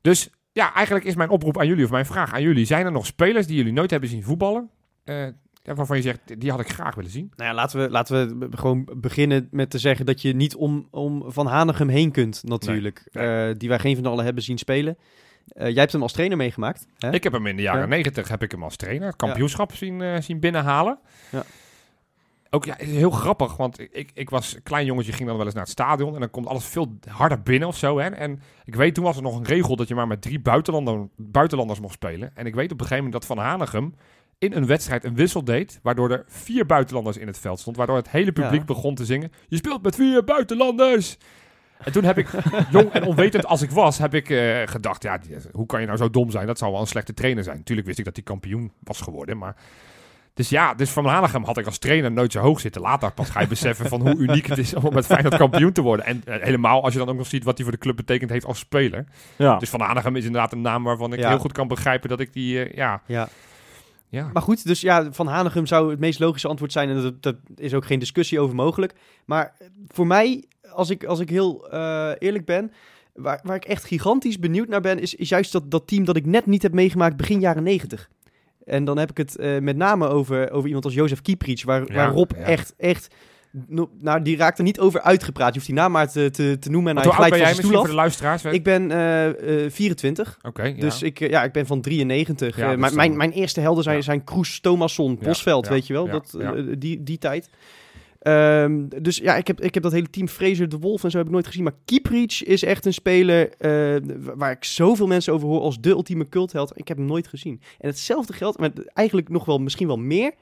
dus 0.00 0.30
ja, 0.52 0.74
eigenlijk 0.74 1.06
is 1.06 1.14
mijn 1.14 1.28
oproep 1.30 1.58
aan 1.58 1.66
jullie, 1.66 1.84
of 1.84 1.90
mijn 1.90 2.06
vraag 2.06 2.32
aan 2.32 2.42
jullie. 2.42 2.64
Zijn 2.64 2.86
er 2.86 2.92
nog 2.92 3.06
spelers 3.06 3.46
die 3.46 3.56
jullie 3.56 3.72
nooit 3.72 3.90
hebben 3.90 4.08
zien 4.08 4.22
voetballen? 4.22 4.70
eh, 5.04 5.26
ja, 5.62 5.74
waarvan 5.74 5.96
je 5.96 6.02
zegt, 6.02 6.40
die 6.40 6.50
had 6.50 6.60
ik 6.60 6.68
graag 6.72 6.94
willen 6.94 7.10
zien. 7.10 7.32
Nou 7.36 7.48
ja, 7.50 7.54
laten 7.54 7.80
we, 7.80 7.90
laten 7.90 8.38
we 8.38 8.48
gewoon 8.56 8.88
beginnen 8.96 9.48
met 9.50 9.70
te 9.70 9.78
zeggen 9.78 10.06
dat 10.06 10.22
je 10.22 10.34
niet 10.34 10.54
om, 10.56 10.88
om 10.90 11.24
Van 11.32 11.46
Hanegem 11.46 11.88
heen 11.88 12.10
kunt, 12.10 12.42
natuurlijk. 12.44 13.08
Nee. 13.12 13.48
Eh, 13.48 13.54
die 13.58 13.68
wij 13.68 13.78
geen 13.78 13.96
van 13.96 14.06
allen 14.06 14.24
hebben 14.24 14.42
zien 14.42 14.58
spelen. 14.58 14.98
Eh, 15.46 15.68
jij 15.68 15.80
hebt 15.80 15.92
hem 15.92 16.02
als 16.02 16.12
trainer 16.12 16.36
meegemaakt. 16.36 16.86
Hè? 16.98 17.12
Ik 17.12 17.22
heb 17.22 17.32
hem 17.32 17.46
in 17.46 17.56
de 17.56 17.62
jaren 17.62 17.80
Ja. 17.80 17.86
90 17.86 18.28
heb 18.28 18.42
ik 18.42 18.50
hem 18.50 18.62
als 18.62 18.76
trainer 18.76 19.16
kampioenschap 19.16 19.74
zien, 19.74 20.02
eh, 20.02 20.20
zien 20.20 20.40
binnenhalen. 20.40 20.98
Ja. 21.30 21.42
Ook 22.50 22.64
ja, 22.64 22.78
is 22.78 22.90
heel 22.90 23.10
grappig, 23.10 23.56
want 23.56 23.80
ik- 23.80 24.10
ik, 24.14 24.30
was 24.30 24.54
een 24.54 24.62
klein 24.62 24.86
jongetje, 24.86 25.12
ging 25.12 25.28
dan 25.28 25.36
wel 25.36 25.44
eens 25.46 25.54
naar 25.54 25.62
het 25.62 25.72
stadion 25.72 26.14
en 26.14 26.20
dan 26.20 26.30
komt 26.30 26.46
alles 26.46 26.64
veel 26.64 26.98
harder 27.08 27.42
binnen 27.42 27.68
of 27.68 27.76
zo. 27.76 27.98
Hè? 27.98 28.08
En 28.08 28.40
ik 28.64 28.74
weet, 28.74 28.94
toen 28.94 29.04
was 29.04 29.16
er 29.16 29.22
nog 29.22 29.36
een 29.38 29.44
regel 29.44 29.76
dat 29.76 29.88
je 29.88 29.94
maar 29.94 30.06
met 30.06 30.22
drie 30.22 30.38
buitenlander, 30.40 31.08
buitenlanders 31.16 31.80
mocht 31.80 31.94
spelen. 31.94 32.30
En 32.34 32.46
ik 32.46 32.54
weet 32.54 32.72
op 32.72 32.80
een 32.80 32.86
gegeven 32.86 33.04
moment 33.04 33.12
dat 33.12 33.36
Van 33.36 33.44
Hanegem 33.44 33.94
in 34.38 34.52
een 34.52 34.66
wedstrijd 34.66 35.04
een 35.04 35.14
wissel 35.14 35.44
deed, 35.44 35.78
waardoor 35.82 36.10
er 36.10 36.24
vier 36.28 36.66
buitenlanders 36.66 37.16
in 37.16 37.26
het 37.26 37.38
veld 37.38 37.60
stond, 37.60 37.76
waardoor 37.76 37.96
het 37.96 38.10
hele 38.10 38.32
publiek 38.32 38.60
Ja. 38.60 38.64
begon 38.66 38.94
te 38.94 39.04
zingen, 39.04 39.32
je 39.48 39.56
speelt 39.56 39.82
met 39.82 39.94
vier 39.94 40.24
buitenlanders! 40.24 41.18
En 41.84 41.92
toen 41.92 42.04
heb 42.04 42.18
ik, 42.18 42.28
jong 42.70 42.90
en 42.90 43.04
onwetend 43.04 43.46
als 43.46 43.62
ik 43.62 43.70
was, 43.70 43.98
heb 43.98 44.14
ik 44.14 44.30
eh, 44.30 44.62
gedacht, 44.64 45.02
ja, 45.02 45.18
hoe 45.52 45.66
kan 45.66 45.80
je 45.80 45.86
nou 45.86 45.98
zo 45.98 46.10
dom 46.10 46.30
zijn? 46.30 46.46
Dat 46.46 46.58
zou 46.58 46.72
wel 46.72 46.80
een 46.80 46.86
slechte 46.86 47.14
trainer 47.14 47.44
zijn. 47.44 47.62
Tuurlijk 47.62 47.86
wist 47.86 47.98
ik 47.98 48.04
dat 48.04 48.16
hij 48.16 48.24
kampioen 48.24 48.72
was 48.84 49.00
geworden, 49.00 49.38
maar... 49.38 49.56
Dus 50.34 50.48
ja, 50.48 50.74
dus 50.74 50.90
Van 50.90 51.06
Hanegem 51.06 51.44
had 51.44 51.58
ik 51.58 51.66
als 51.66 51.78
trainer 51.78 52.12
nooit 52.12 52.32
zo 52.32 52.40
hoog 52.40 52.60
zitten. 52.60 52.82
Later 52.82 53.12
pas 53.12 53.30
ga 53.30 53.40
je 53.40 53.46
beseffen 53.46 53.88
van 53.88 54.00
hoe 54.00 54.16
uniek 54.16 54.46
het 54.46 54.58
is 54.58 54.74
om 54.74 54.94
met 54.94 55.06
Feyenoord 55.06 55.36
kampioen 55.36 55.72
te 55.72 55.82
worden. 55.82 56.06
En 56.06 56.22
eh, 56.24 56.42
helemaal 56.42 56.82
als 56.82 56.92
je 56.92 56.98
dan 56.98 57.08
ook 57.08 57.16
nog 57.16 57.26
ziet 57.26 57.44
wat 57.44 57.56
hij 57.56 57.62
voor 57.62 57.74
de 57.74 57.80
club 57.80 57.96
betekend 57.96 58.30
heeft 58.30 58.44
als 58.46 58.58
speler. 58.58 59.04
Ja. 59.36 59.58
Dus 59.58 59.68
Van 59.70 59.80
Hanegem 59.80 60.16
is 60.16 60.24
inderdaad 60.24 60.52
een 60.52 60.60
naam 60.60 60.82
waarvan 60.84 61.12
ik 61.12 61.18
Ja. 61.18 61.28
heel 61.28 61.38
goed 61.38 61.52
kan 61.52 61.68
begrijpen 61.68 62.08
dat 62.08 62.20
ik 62.20 62.32
die, 62.32 62.62
eh, 62.64 62.76
ja... 62.76 63.02
Ja. 63.06 63.28
ja. 64.08 64.30
Maar 64.32 64.42
goed, 64.42 64.66
dus 64.66 64.80
ja, 64.80 65.12
Van 65.12 65.26
Hanegem 65.26 65.66
zou 65.66 65.90
het 65.90 66.00
meest 66.00 66.18
logische 66.18 66.48
antwoord 66.48 66.72
zijn. 66.72 66.88
En 66.88 67.16
dat 67.20 67.36
is 67.54 67.74
ook 67.74 67.86
geen 67.86 67.98
discussie 67.98 68.40
over 68.40 68.54
mogelijk. 68.54 68.94
Maar 69.24 69.52
voor 69.88 70.06
mij, 70.06 70.44
als 70.72 70.90
ik, 70.90 71.04
als 71.04 71.20
ik 71.20 71.28
heel 71.30 71.68
eh, 71.70 72.10
eerlijk 72.18 72.44
ben... 72.44 72.72
Waar, 73.14 73.40
waar 73.42 73.56
ik 73.56 73.64
echt 73.64 73.84
gigantisch 73.84 74.38
benieuwd 74.38 74.68
naar 74.68 74.80
ben... 74.80 74.98
is, 74.98 75.14
is 75.14 75.28
juist 75.28 75.52
dat, 75.52 75.70
dat 75.70 75.86
team 75.86 76.04
dat 76.04 76.16
ik 76.16 76.26
net 76.26 76.46
niet 76.46 76.62
heb 76.62 76.72
meegemaakt 76.72 77.16
begin 77.16 77.40
jaren 77.40 77.62
negentig. 77.62 78.08
En 78.64 78.84
dan 78.84 78.98
heb 78.98 79.10
ik 79.10 79.16
het 79.16 79.36
eh, 79.36 79.58
met 79.58 79.76
name 79.76 80.08
over, 80.08 80.50
over 80.50 80.66
iemand 80.66 80.84
als 80.84 80.94
Jozef 80.94 81.22
Kieprits... 81.22 81.62
Waar, 81.62 81.80
Ja, 81.88 81.94
waar 81.94 82.10
Rob 82.12 82.30
ja. 82.36 82.42
echt, 82.42 82.74
echt... 82.76 83.14
no- 83.66 83.90
Nou, 84.00 84.22
die 84.22 84.36
raakt 84.36 84.58
er 84.58 84.64
niet 84.64 84.80
over 84.80 85.00
uitgepraat. 85.00 85.48
Je 85.48 85.54
hoeft 85.54 85.66
die 85.66 85.74
naam 85.74 85.92
maar 85.92 86.10
te, 86.10 86.30
te, 86.30 86.56
te 86.60 86.70
noemen 86.70 86.96
en 86.96 87.02
hij 87.02 87.12
glijdt 87.12 87.60
van 87.60 87.72
voor 87.72 87.86
de 87.86 87.94
luisteraars? 87.94 88.44
Ik 88.44 88.64
ben 88.64 88.90
eh, 88.90 89.64
eh, 89.64 89.70
24. 89.72 90.38
Oké, 90.42 90.62
ja. 90.62 90.74
Dus 90.80 91.02
ik, 91.02 91.18
ja, 91.18 91.44
ik 91.44 91.52
ben 91.52 91.66
van 91.66 91.80
93. 91.80 92.56
Ja, 92.56 92.76
mijn, 92.76 92.94
mijn, 92.94 93.16
mijn 93.16 93.32
eerste 93.32 93.60
helden 93.60 93.82
zijn, 93.84 93.96
Ja. 93.96 94.02
zijn 94.02 94.24
Kroes, 94.24 94.60
Thomasson, 94.60 95.18
Bosveld, 95.22 95.68
weet 95.68 95.86
je 95.86 95.92
wel, 95.92 96.08
dat, 96.08 96.38
die, 96.78 97.02
die 97.02 97.18
tijd. 97.18 97.50
Ehm, 98.26 99.02
dus 99.02 99.16
ja, 99.16 99.36
ik 99.36 99.46
heb, 99.46 99.60
ik 99.60 99.74
heb 99.74 99.82
dat 99.82 99.92
hele 99.92 100.10
team 100.10 100.28
Fraser, 100.28 100.68
de 100.68 100.78
Wolf 100.78 101.04
en 101.04 101.10
zo 101.10 101.16
heb 101.18 101.26
ik 101.26 101.32
nooit 101.32 101.46
gezien. 101.46 101.62
Maar 101.62 101.76
Kieprich 101.84 102.44
is 102.44 102.62
echt 102.62 102.86
een 102.86 102.94
speler 102.94 103.50
eh, 103.58 103.96
waar 104.34 104.50
ik 104.50 104.64
zoveel 104.64 105.06
mensen 105.06 105.32
over 105.32 105.48
hoor 105.48 105.60
als 105.60 105.80
de 105.80 105.90
ultieme 105.90 106.28
cultheld. 106.28 106.78
Ik 106.78 106.88
heb 106.88 106.96
hem 106.96 107.06
nooit 107.06 107.28
gezien. 107.28 107.60
En 107.78 107.88
hetzelfde 107.88 108.32
geldt, 108.32 108.58
maar 108.58 108.70
eigenlijk 108.94 109.28
nog 109.28 109.44
wel, 109.44 109.58
misschien 109.58 109.86
wel 109.86 109.98
meer, 109.98 110.32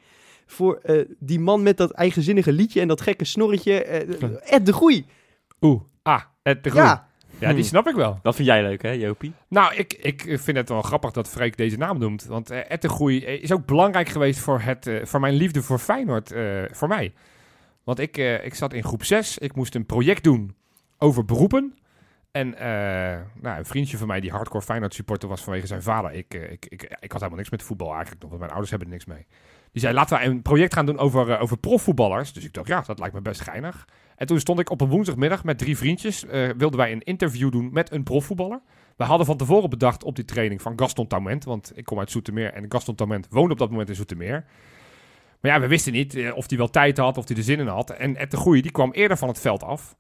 voor 0.47 0.79
eh, 0.83 1.01
die 1.19 1.41
man 1.41 1.63
met 1.63 1.77
dat 1.77 1.91
eigenzinnige 1.91 2.53
liedje 2.53 2.81
en 2.81 2.89
dat 2.89 3.01
gekke 3.01 3.25
snorretje. 3.25 3.85
eh, 3.85 4.55
Ed 4.55 4.67
de 4.67 4.73
Goeie. 4.73 5.05
Oeh, 5.61 5.81
ah, 6.03 6.21
het 6.43 6.65
de 6.65 6.71
groei. 6.71 6.85
Ja, 6.85 7.09
Ja, 7.39 7.53
die 7.53 7.65
snap 7.65 7.89
ik 7.89 7.95
wel. 7.95 8.19
Dat 8.23 8.35
vind 8.35 8.49
jij 8.49 8.63
leuk, 8.63 8.83
hè, 8.83 8.91
Jopie? 8.91 9.33
Nou, 9.49 9.75
ik, 9.75 9.93
ik 9.93 10.23
vind 10.23 10.57
het 10.57 10.69
wel 10.69 10.83
grappig 10.83 11.11
dat 11.11 11.29
Freek 11.29 11.57
deze 11.57 11.77
naam 11.77 11.99
noemt. 11.99 12.25
Want 12.25 12.51
uh, 12.53 12.71
Ed 12.71 12.83
de 12.83 12.89
Groei 12.89 13.25
is 13.25 13.53
ook 13.53 13.67
belangrijk 13.67 14.09
geweest 14.09 14.41
voor, 14.41 14.61
het, 14.61 14.87
eh, 14.87 15.05
voor 15.05 15.21
mijn 15.21 15.35
liefde 15.35 15.63
voor 15.63 15.79
Feyenoord, 15.79 16.33
eh, 16.33 16.63
voor 16.71 16.89
mij. 16.89 17.13
Want 17.85 17.99
ik, 17.99 18.17
eh, 18.17 18.45
ik 18.45 18.55
zat 18.55 18.73
in 18.73 18.85
groep 18.85 19.05
6. 19.05 19.39
Ik 19.39 19.57
moest 19.57 19.75
een 19.75 19.87
project 19.87 20.25
doen 20.25 20.57
over 20.99 21.25
beroepen. 21.25 21.75
En 22.31 22.59
eh, 22.59 23.21
nou, 23.41 23.59
een 23.59 23.65
vriendje 23.65 23.97
van 23.97 24.07
mij 24.07 24.21
die 24.21 24.31
hardcore 24.31 24.65
Feyenoord 24.65 24.95
supporter 24.95 25.29
was 25.29 25.43
vanwege 25.43 25.67
zijn 25.67 25.83
vader. 25.83 26.13
Ik, 26.13 26.35
eh, 26.35 26.53
ik, 26.53 26.67
ik, 26.69 26.83
ik 26.83 27.13
had 27.13 27.13
helemaal 27.13 27.37
niks 27.37 27.51
met 27.51 27.63
voetbal 27.63 27.93
eigenlijk 27.95 28.23
want 28.23 28.39
mijn 28.39 28.51
ouders 28.51 28.71
hebben 28.71 28.89
er 28.89 28.95
niks 28.95 29.07
mee. 29.07 29.27
Die 29.73 29.83
zei, 29.83 29.95
laten 29.95 30.19
we 30.19 30.25
een 30.25 30.43
project 30.43 30.75
gaan 30.75 30.87
doen 30.87 30.99
over, 30.99 31.39
over 31.39 31.59
profvoetballers. 31.59 32.33
Dus 32.33 32.45
ik 32.45 32.53
dacht, 32.53 32.69
ja, 32.69 32.81
dat 32.81 32.99
lijkt 32.99 33.15
me 33.15 33.21
best 33.21 33.41
geinig. 33.41 33.89
En 34.17 34.27
toen 34.27 34.41
stond 34.41 34.59
ik 34.59 34.71
op 34.71 34.81
een 34.81 34.89
woensdagmiddag 34.89 35.45
met 35.45 35.59
drie 35.59 35.77
vriendjes. 35.77 36.25
wilden 36.57 36.77
wij 36.77 36.93
een 36.93 37.03
interview 37.03 37.53
doen 37.53 37.71
met 37.73 37.93
een 37.93 38.03
profvoetballer. 38.03 38.61
We 38.97 39.05
hadden 39.05 39.27
van 39.27 39.37
tevoren 39.37 39.71
bedacht 39.71 40.05
op 40.05 40.17
die 40.17 40.25
training 40.25 40.63
van 40.63 40.73
Gaston 40.79 41.07
Taument. 41.07 41.45
Want 41.45 41.73
ik 41.75 41.85
kom 41.85 41.99
uit 41.99 42.11
Zoetermeer 42.11 42.53
en 42.53 42.65
Gaston 42.69 42.95
Taument 42.95 43.27
woonde 43.31 43.53
op 43.53 43.59
dat 43.59 43.71
moment 43.71 43.89
in 43.89 43.95
Zoetermeer. 43.95 44.45
Maar 45.45 45.53
ja, 45.53 45.61
we 45.61 45.67
wisten 45.67 45.93
niet 45.93 46.15
eh, 46.15 46.37
of 46.37 46.49
hij 46.49 46.59
wel 46.59 46.71
tijd 46.71 46.97
had, 46.99 47.19
of 47.19 47.29
hij 47.29 47.37
er 47.37 47.43
zin 47.43 47.59
in 47.61 47.67
had. 47.67 47.91
En 47.91 48.17
Ed 48.17 48.31
de 48.31 48.37
Goeie, 48.37 48.63
die 48.63 48.71
kwam 48.71 48.91
eerder 48.93 49.17
van 49.17 49.29
het 49.29 49.39
veld 49.41 49.63
af. 49.63 49.97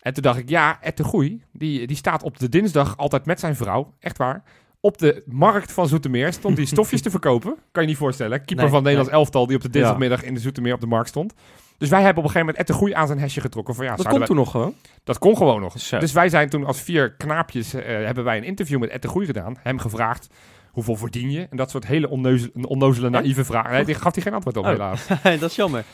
En 0.00 0.12
toen 0.14 0.22
dacht 0.22 0.38
ik, 0.38 0.48
ja, 0.48 0.78
Ed 0.82 0.96
de 0.96 1.04
Goeie, 1.04 1.42
die, 1.52 1.86
die 1.86 1.96
staat 1.96 2.22
op 2.22 2.38
de 2.38 2.48
dinsdag 2.48 2.96
altijd 2.96 3.26
met 3.26 3.40
zijn 3.40 3.56
vrouw. 3.56 3.94
Echt 4.00 4.18
waar. 4.18 4.42
Op 4.80 4.98
de 4.98 5.22
markt 5.26 5.72
van 5.72 5.88
Zoetermeer 5.88 6.32
stond 6.32 6.56
die 6.56 6.66
stofjes 6.76 7.02
te 7.02 7.10
verkopen. 7.10 7.54
Kan 7.72 7.82
je 7.82 7.88
niet 7.88 7.98
voorstellen. 7.98 8.36
Keeper 8.38 8.56
Nee, 8.56 8.64
van 8.66 8.74
het 8.74 8.82
Nederlands 8.84 9.10
nee. 9.10 9.20
elftal 9.20 9.46
die 9.46 9.56
op 9.56 9.62
de 9.62 9.70
dinsdagmiddag 9.70 10.22
in 10.22 10.34
de 10.34 10.40
Zoetermeer 10.40 10.74
op 10.74 10.80
de 10.80 10.86
markt 10.86 11.08
stond. 11.08 11.34
Dus 11.78 11.88
wij 11.88 12.02
hebben 12.02 12.18
op 12.22 12.28
een 12.28 12.34
gegeven 12.34 12.46
moment 12.46 12.58
Ed 12.58 12.66
de 12.66 12.72
Goeie 12.72 12.96
aan 12.96 13.06
zijn 13.06 13.18
hesje 13.18 13.40
getrokken. 13.40 13.74
Van, 13.74 13.84
ja, 13.84 13.96
Dat 13.96 14.06
wij- 14.16 14.26
toen 14.26 14.36
nog 14.36 14.50
gewoon. 14.50 14.74
dat 15.04 15.18
kon 15.18 15.36
gewoon 15.36 15.60
nog. 15.60 15.80
Zo. 15.80 15.98
Dus 15.98 16.12
wij 16.12 16.28
zijn 16.28 16.48
toen 16.48 16.64
als 16.64 16.80
vier 16.82 17.12
knaapjes, 17.12 17.74
eh, 17.74 17.84
hebben 17.86 18.24
wij 18.24 18.36
een 18.36 18.44
interview 18.44 18.80
met 18.80 18.90
Ed 18.90 19.02
de 19.02 19.08
Goeie 19.08 19.26
gedaan. 19.26 19.56
Hem 19.62 19.78
gevraagd, 19.78 20.28
hoeveel 20.74 20.96
verdien 20.96 21.30
je? 21.30 21.46
En 21.50 21.56
dat 21.56 21.70
soort 21.70 21.86
hele 21.86 22.08
onnozele, 22.10 22.52
onnozele 22.68 23.10
naïeve 23.10 23.44
vragen. 23.44 23.72
Nee, 23.72 23.84
die 23.84 23.94
gaf 23.94 24.14
hij 24.14 24.22
geen 24.22 24.34
antwoord 24.34 24.56
op 24.56 24.64
Oh. 24.64 24.70
helaas. 24.70 25.06
dat 25.40 25.50
is 25.50 25.56
jammer. 25.56 25.84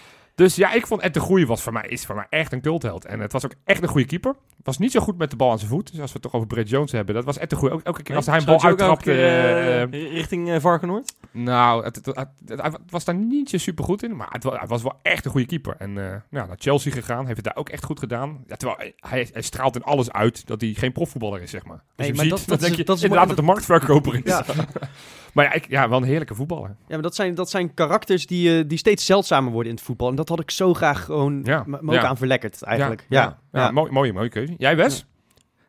Dus 0.41 0.57
ja, 0.57 0.73
ik 0.73 0.87
vond 0.87 1.01
Ed 1.01 1.15
de 1.15 1.21
Goeie 1.21 1.47
was 1.47 1.63
voor 1.63 1.73
mij, 1.73 1.85
is 1.89 2.07
voor 2.07 2.15
mij 2.15 2.27
echt 2.31 2.53
een 2.53 2.61
cultheld. 2.61 3.05
En 3.05 3.21
het 3.21 3.33
was 3.33 3.45
ook 3.45 3.55
echt 3.65 3.83
een 3.83 3.89
goede 3.89 4.07
keeper. 4.07 4.35
Was 4.63 4.79
niet 4.79 4.93
zo 4.93 5.01
goed 5.01 5.19
met 5.19 5.31
de 5.31 5.37
bal 5.37 5.51
aan 5.51 5.59
zijn 5.59 5.71
voet. 5.71 5.91
Dus 5.91 6.01
als 6.01 6.07
we 6.07 6.13
het 6.13 6.23
toch 6.23 6.33
over 6.35 6.47
Brett 6.47 6.69
Jones 6.69 6.93
hebben, 6.93 7.15
dat 7.15 7.25
was 7.25 7.39
Ed 7.39 7.51
de 7.51 7.57
Goeie. 7.57 7.75
Ook 7.75 7.83
elke 7.83 8.03
keer 8.03 8.17
als 8.17 8.27
hij 8.27 8.39
een 8.39 8.45
bal 8.45 8.61
je 8.61 8.67
uittrapte... 8.67 9.05
keer, 9.11 9.19
eh, 9.19 9.83
eh, 9.83 9.91
richting 10.13 10.51
eh, 10.51 10.61
Varkenoord? 10.61 11.15
nou, 11.33 11.85
het, 11.85 11.97
het, 11.97 12.07
het- 12.07 12.29
het- 12.47 12.61
hij 12.61 12.73
was 12.89 13.05
daar 13.05 13.15
niet 13.15 13.51
zo 13.51 13.59
super 13.59 13.85
goed 13.85 14.03
in. 14.03 14.17
Maar 14.17 14.29
het, 14.31 14.69
was 14.69 14.83
wel 14.83 14.99
echt 15.03 15.25
een 15.25 15.31
goede 15.31 15.47
keeper. 15.47 15.75
En 15.79 15.89
eh, 15.99 16.17
nou, 16.31 16.47
naar 16.49 16.57
Chelsea 16.59 16.93
gegaan. 16.93 17.25
Heeft 17.25 17.37
het 17.37 17.45
daar 17.45 17.57
ook 17.57 17.69
echt 17.69 17.85
goed 17.85 17.99
gedaan. 17.99 18.45
Ja, 18.47 18.57
terwijl 18.57 18.93
hij- 18.97 19.29
straalt 19.35 19.77
in 19.77 19.83
alles 19.83 20.11
uit 20.13 20.47
dat 20.47 20.61
hij 20.61 20.73
geen 20.77 20.93
profvoetballer 20.93 21.43
is, 21.43 21.51
zeg 21.51 21.65
maar. 21.65 21.77
Als 21.77 21.83
Nee, 21.97 22.07
je 22.07 22.13
hem 22.13 22.17
maar 22.17 22.25
ziet, 22.25 22.31
dat- 22.31 22.39
dan 22.49 22.49
dat 22.49 22.59
is- 22.61 22.65
denk 22.67 22.77
je 22.79 22.85
dat 22.85 22.97
is 22.97 23.03
inderdaad 23.03 23.27
mooi- 23.27 23.37
dat 23.37 23.47
de 23.47 23.53
marktverkoper 23.53 24.15
is. 24.15 24.33
Ja. 24.33 24.45
maar 25.35 25.45
ja, 25.45 25.53
ik, 25.53 25.69
ja, 25.69 25.89
wel 25.89 25.99
een 25.99 26.05
heerlijke 26.05 26.35
voetballer. 26.35 26.69
Ja, 26.69 26.75
maar 26.89 27.03
dat 27.03 27.15
zijn, 27.15 27.35
dat 27.35 27.51
zijn 27.51 27.75
karakters 27.75 28.27
die, 28.27 28.59
eh, 28.59 28.65
die 28.69 28.79
steeds 28.79 29.05
zeldzamer 29.07 29.53
worden 29.53 29.71
in 29.71 29.77
het 29.77 29.87
voetbal. 29.87 30.09
En 30.09 30.15
dat 30.15 30.29
had 30.31 30.41
ik 30.41 30.51
zo 30.51 30.75
graag 30.75 31.05
gewoon 31.05 31.41
Ja, 31.45 31.65
me 31.67 31.79
ook 31.81 31.93
ja. 31.93 32.05
aan 32.07 32.17
verlekkerd, 32.17 32.63
eigenlijk. 32.63 33.07
Ja, 33.09 33.23
Ja, 33.23 33.39
ja, 33.53 33.61
ja, 33.65 33.71
Mooi, 33.71 33.93
mooie, 33.93 34.13
mooie 34.13 34.29
keuze. 34.29 34.55
Jij, 34.59 34.77
Wes? 34.77 35.07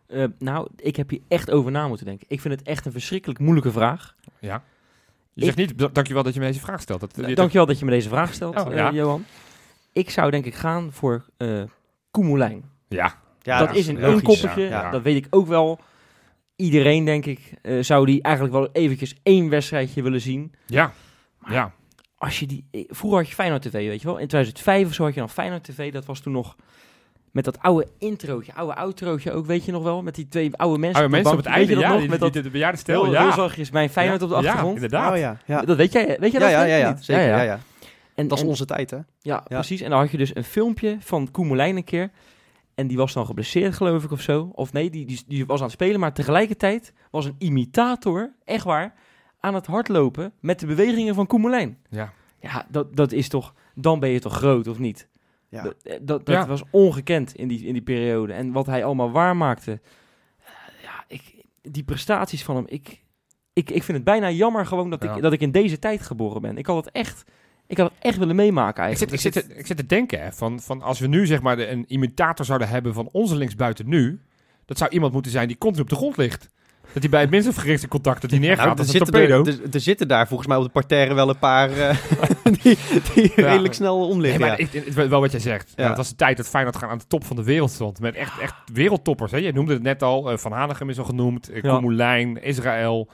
Eh, 0.07 0.25
nou, 0.39 0.67
ik 0.77 0.95
heb 0.95 1.09
hier 1.09 1.21
echt 1.27 1.51
over 1.51 1.71
na 1.71 1.87
moeten 1.87 2.05
denken. 2.05 2.25
Ik 2.29 2.41
vind 2.41 2.59
het 2.59 2.67
echt 2.67 2.85
een 2.85 2.91
verschrikkelijk 2.91 3.39
moeilijke 3.39 3.71
vraag. 3.71 4.15
Ja. 4.39 4.63
Je 5.33 5.45
zegt 5.45 5.57
niet, 5.57 5.77
"Dank- 5.77 5.93
dankjewel 5.93 6.23
dat 6.23 6.33
je 6.33 6.39
me 6.39 6.45
deze 6.45 6.59
vraag 6.59 6.81
stelt. 6.81 6.99
Dat, 6.99 7.17
Uh, 7.19 7.27
je- 7.27 7.35
dankjewel 7.35 7.65
dat 7.65 7.79
je 7.79 7.85
me 7.85 7.91
deze 7.91 8.09
vraag 8.09 8.33
stelt, 8.33 8.59
Oh, 8.59 8.67
eh, 8.71 8.75
ja. 8.75 8.91
Johan. 8.91 9.25
Ik 9.93 10.09
zou 10.09 10.31
denk 10.31 10.45
ik 10.45 10.53
gaan 10.55 10.91
voor 10.91 11.25
eh 11.37 11.61
Koemelijn. 12.11 12.63
Ja, 12.87 13.13
Ja, 13.41 13.59
dat 13.59 13.75
is 13.75 13.87
een 13.87 13.99
logisch. 13.99 14.15
inkoppertje, 14.17 14.61
ja, 14.61 14.69
ja. 14.69 14.89
dat 14.91 15.01
weet 15.01 15.15
ik 15.15 15.27
ook 15.29 15.47
wel. 15.47 15.79
Iedereen, 16.55 17.05
denk 17.05 17.25
ik, 17.25 17.53
eh, 17.61 17.83
zou 17.83 18.05
die 18.05 18.21
eigenlijk 18.21 18.55
wel 18.55 18.69
eventjes 18.71 19.15
één 19.23 19.49
wedstrijdje 19.49 20.01
willen 20.03 20.21
zien. 20.21 20.53
ja, 20.65 20.91
ja. 21.49 21.71
Als 22.21 22.39
je 22.39 22.45
die, 22.45 22.65
eh, 22.71 22.83
vroeger 22.87 23.19
had 23.19 23.27
je 23.29 23.33
Feyenoord 23.35 23.61
TV, 23.61 23.71
weet 23.71 24.01
je 24.01 24.07
wel. 24.07 24.17
In 24.17 24.27
2005 24.27 24.87
of 24.87 24.93
zo 24.93 25.03
had 25.03 25.13
je 25.13 25.19
dan 25.19 25.29
Feyenoord 25.29 25.63
TV. 25.63 25.91
Dat 25.91 26.05
was 26.05 26.19
toen 26.19 26.33
nog 26.33 26.55
met 27.31 27.45
dat 27.45 27.59
oude 27.61 27.87
introotje, 27.97 28.53
oude 28.53 28.75
outrootje 28.75 29.31
ook, 29.31 29.45
weet 29.45 29.65
je 29.65 29.71
nog 29.71 29.83
wel? 29.83 30.01
Met 30.01 30.15
die 30.15 30.27
twee 30.27 30.55
oude 30.57 30.79
mensen 30.79 30.99
Oude 30.99 31.15
mensen 31.15 31.31
op 31.31 31.37
het 31.37 31.47
einde, 31.47 31.77
ja, 31.77 31.89
nog? 31.91 31.99
die, 31.99 32.09
Met 32.09 32.33
die, 32.33 32.41
de 32.41 32.49
bejaarde 32.49 32.77
stel, 32.77 33.03
heel, 33.03 33.11
ja. 33.13 33.21
heel 33.23 33.31
zachtjes 33.31 33.71
mijn 33.71 33.89
Feyenoord 33.89 34.21
op 34.21 34.29
de 34.29 34.35
Ja, 34.35 34.41
achtergrond. 34.41 34.75
inderdaad. 34.75 35.11
Oh 35.11 35.17
ja, 35.17 35.37
ja. 35.45 35.61
Dat 35.61 35.77
weet 35.77 35.91
jij, 35.91 36.17
weet 36.19 36.31
je 36.31 36.39
Ja, 36.39 36.43
dat? 36.45 36.51
ja, 36.53 36.63
ja, 36.63 36.75
ja, 36.75 36.89
niet? 36.89 37.05
zeker. 37.05 37.23
Ja, 37.23 37.27
Ja, 37.29 37.37
ja. 37.37 37.43
ja. 37.43 37.59
En, 38.15 38.27
Dat 38.27 38.37
is 38.37 38.43
onze 38.43 38.65
tijd, 38.65 38.91
hè? 38.91 38.97
Ja, 39.21 39.43
precies. 39.47 39.81
En 39.81 39.89
dan 39.89 39.99
had 39.99 40.11
je 40.11 40.17
dus 40.17 40.35
een 40.35 40.43
filmpje 40.43 40.97
van 40.99 41.31
Koemelijn 41.31 41.75
een 41.75 41.83
keer. 41.83 42.11
En 42.75 42.87
die 42.87 42.97
was 42.97 43.13
dan 43.13 43.25
geblesseerd, 43.25 43.73
geloof 43.75 44.03
ik, 44.03 44.11
of 44.11 44.21
zo. 44.21 44.51
Of 44.53 44.73
nee, 44.73 44.89
die, 44.89 45.05
die, 45.05 45.23
die 45.27 45.45
was 45.45 45.57
aan 45.59 45.63
het 45.65 45.73
spelen. 45.73 45.99
Maar 45.99 46.13
tegelijkertijd 46.13 46.93
was 47.11 47.25
een 47.25 47.35
imitator, 47.37 48.33
echt 48.45 48.63
waar, 48.63 48.93
aan 49.41 49.53
het 49.53 49.65
hardlopen 49.65 50.33
met 50.39 50.59
de 50.59 50.65
bewegingen 50.65 51.15
van 51.15 51.27
Koemelijn. 51.27 51.77
Ja. 51.89 52.13
Ja, 52.39 52.65
dat, 52.69 52.95
dat 52.95 53.11
is 53.11 53.27
toch... 53.29 53.53
Dan 53.75 53.99
ben 53.99 54.09
je 54.09 54.19
toch 54.19 54.33
groot, 54.35 54.67
of 54.67 54.79
niet? 54.79 55.07
Ja. 55.49 55.63
Dat, 55.63 55.75
eh, 55.83 55.93
dat, 56.01 56.25
dat 56.25 56.35
Ja. 56.35 56.47
was 56.47 56.63
ongekend 56.71 57.35
in 57.35 57.47
die, 57.47 57.65
in 57.65 57.73
die 57.73 57.81
periode. 57.81 58.33
En 58.33 58.51
wat 58.51 58.65
hij 58.65 58.83
allemaal 58.85 59.11
waarmaakte. 59.11 59.71
eh, 60.43 60.47
Ja, 60.83 61.03
ik, 61.07 61.45
die 61.61 61.83
prestaties 61.83 62.43
van 62.43 62.55
hem. 62.55 62.65
Ik, 62.67 63.03
ik, 63.53 63.69
ik 63.69 63.83
vind 63.83 63.97
het 63.97 64.05
bijna 64.05 64.29
jammer 64.31 64.65
gewoon 64.65 64.89
dat, 64.89 65.03
Ja. 65.03 65.15
ik, 65.15 65.21
dat 65.21 65.33
ik 65.33 65.41
in 65.41 65.51
deze 65.51 65.79
tijd 65.79 66.01
geboren 66.01 66.41
ben. 66.41 66.57
Ik 66.57 66.65
had 66.65 66.85
het 66.85 66.93
echt, 66.93 67.23
ik 67.67 67.77
had 67.77 67.91
het 67.93 68.03
echt 68.03 68.17
willen 68.17 68.35
meemaken 68.35 68.83
Ik 68.89 68.97
zit, 68.97 69.09
eigenlijk. 69.09 69.35
ik, 69.35 69.43
zit, 69.43 69.49
te- 69.55 69.59
ik 69.59 69.65
zit 69.67 69.77
te 69.77 69.85
denken, 69.85 70.21
hè, 70.21 70.31
van, 70.31 70.59
van 70.59 70.81
als 70.81 70.99
we 70.99 71.07
nu 71.07 71.25
zeg 71.25 71.41
maar 71.41 71.55
de, 71.55 71.67
een 71.69 71.85
imitator 71.87 72.45
zouden 72.45 72.67
hebben 72.69 72.93
van 72.93 73.09
onze 73.11 73.35
linksbuiten 73.35 73.87
nu, 73.89 74.21
dat 74.65 74.77
zou 74.77 74.91
iemand 74.91 75.13
moeten 75.13 75.31
zijn 75.31 75.47
die 75.47 75.57
continu 75.57 75.83
op 75.83 75.89
de 75.89 75.95
grond 75.95 76.17
ligt. 76.17 76.49
Dat 76.93 77.01
hij 77.01 77.09
bij 77.11 77.21
het 77.21 77.29
minste 77.29 77.53
verrichte 77.53 77.87
contact 77.87 78.21
dat 78.21 78.31
hij 78.31 78.39
neergaat 78.39 78.57
Nou, 78.65 78.71
er, 78.71 78.77
als 78.77 78.87
een 78.87 78.93
zitten 78.93 79.13
torpedo. 79.13 79.43
er, 79.43 79.59
er, 79.67 79.73
er 79.73 79.79
zitten 79.79 80.07
daar 80.07 80.27
volgens 80.27 80.47
mij 80.49 80.57
op 80.57 80.63
de 80.63 80.69
parterre 80.69 81.13
wel 81.13 81.29
een 81.29 81.39
paar 81.39 81.71
eh, 81.71 81.95
die, 82.61 82.77
die 83.13 83.31
Ja. 83.35 83.47
redelijk 83.49 83.73
snel 83.73 83.99
Nee, 83.99 84.07
omliggen. 84.09 84.39
maar 84.41 84.49
ja. 84.49 84.57
ik, 84.57 84.73
ik- 84.73 84.93
wel 84.93 85.19
wat 85.19 85.31
jij 85.31 85.39
zegt. 85.39 85.73
Ja. 85.75 85.87
Het 85.87 85.97
was 85.97 86.09
de 86.09 86.15
tijd 86.15 86.37
dat 86.37 86.47
Feyenoord 86.47 86.75
gaan 86.75 86.89
aan 86.89 86.97
de 86.97 87.07
top 87.07 87.23
van 87.25 87.35
de 87.35 87.43
wereld 87.43 87.71
stond. 87.71 87.99
Met 87.99 88.15
echt, 88.15 88.39
echt 88.39 88.53
wereldtoppers. 88.73 89.31
Hè. 89.31 89.37
Je 89.37 89.53
noemde 89.53 89.73
het 89.73 89.83
net 89.83 90.03
al. 90.03 90.31
eh, 90.31 90.37
van 90.37 90.51
Hanegem 90.51 90.89
is 90.89 90.99
al 90.99 91.05
genoemd. 91.05 91.51
Uh, 91.51 91.61
Ja. 91.61 91.73
Koemelijn, 91.77 92.43
Israël. 92.43 93.07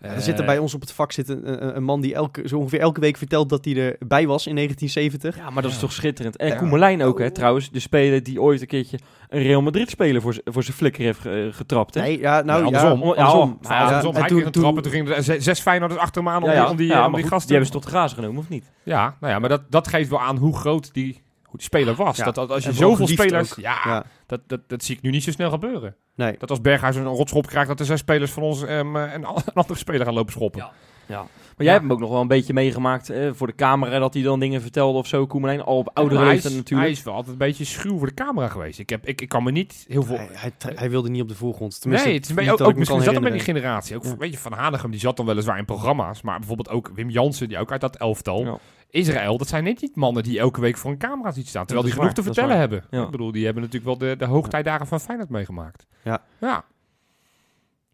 Er 0.00 0.20
zit 0.20 0.38
er 0.38 0.44
bij 0.44 0.58
ons 0.58 0.74
op 0.74 0.80
het 0.80 0.92
vak 0.92 1.12
zit 1.12 1.28
een, 1.28 1.76
een, 1.76 1.82
man 1.84 2.00
die 2.00 2.14
elke, 2.14 2.48
zo 2.48 2.58
ongeveer 2.58 2.80
elke 2.80 3.00
week 3.00 3.16
vertelt 3.16 3.48
dat 3.48 3.64
hij 3.64 3.74
erbij 3.98 4.26
was 4.26 4.46
in 4.46 4.54
1970. 4.54 5.36
Ja, 5.36 5.50
maar 5.50 5.62
dat 5.62 5.70
is 5.70 5.76
Ja. 5.76 5.82
toch 5.82 5.92
schitterend. 5.92 6.36
En 6.36 6.48
Ja. 6.48 6.54
Koemelijn 6.56 7.02
ook, 7.02 7.18
hè, 7.18 7.30
trouwens. 7.30 7.70
De 7.70 7.80
speler 7.80 8.22
die 8.22 8.40
ooit 8.42 8.60
een 8.60 8.66
keertje 8.66 8.98
een 9.28 9.42
Real 9.42 9.62
Madrid-speler 9.62 10.20
voor, 10.22 10.36
voor 10.44 10.62
zijn 10.62 10.76
flikker 10.76 11.02
heeft 11.04 11.26
eh, 11.26 11.32
getrapt, 11.50 11.94
hè? 11.94 12.00
Nee, 12.00 12.18
ja, 12.20 12.42
nou 12.42 12.44
Nee, 12.44 12.56
ja, 12.56 12.62
andersom. 12.78 13.00
Ja, 13.00 13.06
andersom. 13.24 13.50
oh, 13.52 13.56
Ja, 13.62 13.74
Ja, 13.78 13.84
andersom, 13.84 14.14
en 14.14 14.18
hij 14.20 14.28
toen- 14.28 14.36
kreeg 14.36 14.46
een 14.46 14.52
toen- 14.52 14.62
trap 14.62 14.76
en 14.76 14.82
toen 14.82 14.92
gingen 14.92 15.16
er 15.16 15.42
zes, 15.42 15.60
Feyenoorders 15.60 16.00
achter 16.00 16.22
hem 16.22 16.32
aan 16.32 16.42
om, 16.42 16.48
Ja, 16.48 16.54
ja. 16.54 16.60
die, 16.62 16.70
om 16.70 16.76
die, 16.76 16.86
Ja, 16.86 17.06
om 17.06 17.12
die 17.12 17.20
goed, 17.22 17.30
gasten. 17.30 17.48
Die 17.48 17.56
hebben 17.56 17.66
ze 17.66 17.72
toch 17.72 17.82
te 17.90 17.96
grazen 17.96 18.16
genomen, 18.16 18.38
of 18.40 18.48
niet? 18.48 18.70
Ja, 18.82 19.16
nou 19.20 19.32
ja, 19.32 19.38
maar 19.38 19.48
dat, 19.48 19.62
dat 19.70 19.88
geeft 19.88 20.10
wel 20.10 20.20
aan 20.20 20.36
hoe 20.36 20.56
groot 20.56 20.94
die, 20.94 21.22
hoe 21.54 21.62
die 21.62 21.78
speler 21.78 21.94
was. 21.94 22.16
Ja. 22.16 22.24
Dat, 22.24 22.34
dat 22.34 22.50
als 22.50 22.62
je 22.62 22.68
En 22.68 22.74
zoveel 22.74 23.06
spelers... 23.06 23.52
ook. 23.52 23.58
Ja, 23.58 23.78
Ja. 23.84 24.04
Dat, 24.26 24.40
dat, 24.46 24.60
dat 24.68 24.82
zie 24.84 24.96
ik 24.96 25.02
nu 25.02 25.10
niet 25.10 25.22
zo 25.22 25.30
snel 25.30 25.50
gebeuren. 25.50 25.96
Nee. 26.14 26.34
Dat 26.38 26.50
als 26.50 26.60
Berghuis 26.60 26.96
een 26.96 27.04
rotschop 27.04 27.46
krijgt, 27.46 27.68
dat 27.68 27.80
er 27.80 27.86
zes 27.86 28.00
spelers 28.00 28.30
van 28.30 28.42
ons 28.42 28.62
ehm, 28.62 28.96
eh, 28.96 29.12
een, 29.12 29.24
an- 29.24 29.36
een 29.46 29.54
andere 29.54 29.78
speler 29.78 30.04
gaan 30.04 30.14
lopen 30.14 30.32
schoppen. 30.32 30.70
Ja. 31.06 31.26
Maar 31.56 31.66
jij 31.66 31.72
hebt 31.72 31.82
hem 31.82 31.92
ook 31.92 32.00
nog 32.00 32.10
wel 32.10 32.20
een 32.20 32.28
beetje 32.28 32.52
meegemaakt 32.52 33.10
eh, 33.10 33.30
voor 33.32 33.46
de 33.46 33.54
camera, 33.54 33.98
dat 33.98 34.14
hij 34.14 34.22
dan 34.22 34.40
dingen 34.40 34.62
vertelde 34.62 34.98
of 34.98 35.06
zo. 35.06 35.26
Koemelijn, 35.26 35.62
al 35.62 35.76
op 35.76 35.90
oude 35.92 36.14
leeftijd 36.14 36.44
is, 36.44 36.54
natuurlijk. 36.54 36.80
hij 36.80 36.90
is 36.90 37.02
wel 37.02 37.14
altijd 37.14 37.32
een 37.32 37.38
beetje 37.38 37.64
schuw 37.64 37.98
voor 37.98 38.06
de 38.06 38.14
camera 38.14 38.48
geweest. 38.48 38.78
Ik, 38.78 38.90
heb, 38.90 39.06
ik, 39.06 39.20
ik 39.20 39.28
kan 39.28 39.42
me 39.42 39.50
niet 39.50 39.84
heel 39.88 40.02
veel... 40.02 40.16
Hij, 40.16 40.28
hij, 40.32 40.72
hij 40.74 40.90
wilde 40.90 41.08
niet 41.10 41.22
op 41.22 41.28
de 41.28 41.34
voorgrond. 41.34 41.80
Tenminste, 41.80 42.08
nee, 42.08 42.16
het 42.16 42.24
is 42.24 42.30
een 42.30 42.36
beetje, 42.44 42.64
ook, 42.64 42.76
misschien 42.76 43.02
zat 43.02 43.14
dat 43.14 43.22
met 43.22 43.32
die 43.32 43.40
generatie. 43.40 43.96
Ook, 43.96 44.04
Ja. 44.04 44.16
Weet 44.16 44.32
je, 44.32 44.38
Van 44.38 44.52
Hanegem, 44.52 44.90
die 44.90 45.00
zat 45.00 45.16
dan 45.16 45.26
weliswaar 45.26 45.58
in 45.58 45.64
programma's. 45.64 46.22
Maar 46.22 46.38
bijvoorbeeld 46.38 46.70
ook 46.70 46.90
Wim 46.94 47.10
Jansen, 47.10 47.48
die 47.48 47.58
ook 47.58 47.72
uit 47.72 47.80
dat 47.80 47.96
elftal. 47.96 48.44
Ja. 48.44 48.58
Israël, 48.90 49.38
dat 49.38 49.48
zijn 49.48 49.64
net 49.64 49.80
niet 49.80 49.96
mannen 49.96 50.22
die 50.22 50.38
elke 50.38 50.60
week 50.60 50.76
voor 50.76 50.90
een 50.90 50.98
camera 50.98 51.30
ziet 51.30 51.48
staan. 51.48 51.66
Terwijl 51.66 51.86
die 51.86 51.96
genoeg 51.96 52.12
te 52.12 52.22
waar, 52.22 52.32
vertellen 52.32 52.58
hebben. 52.58 52.84
Ja. 52.90 53.02
Ik 53.02 53.10
bedoel, 53.10 53.32
die 53.32 53.44
hebben 53.44 53.62
natuurlijk 53.62 53.98
wel 53.98 54.08
de, 54.08 54.16
de 54.16 54.24
hoogtijdagen 54.24 54.86
van 54.86 55.00
Feyenoord 55.00 55.28
meegemaakt. 55.28 55.86
Ja. 56.02 56.22
ja. 56.40 56.64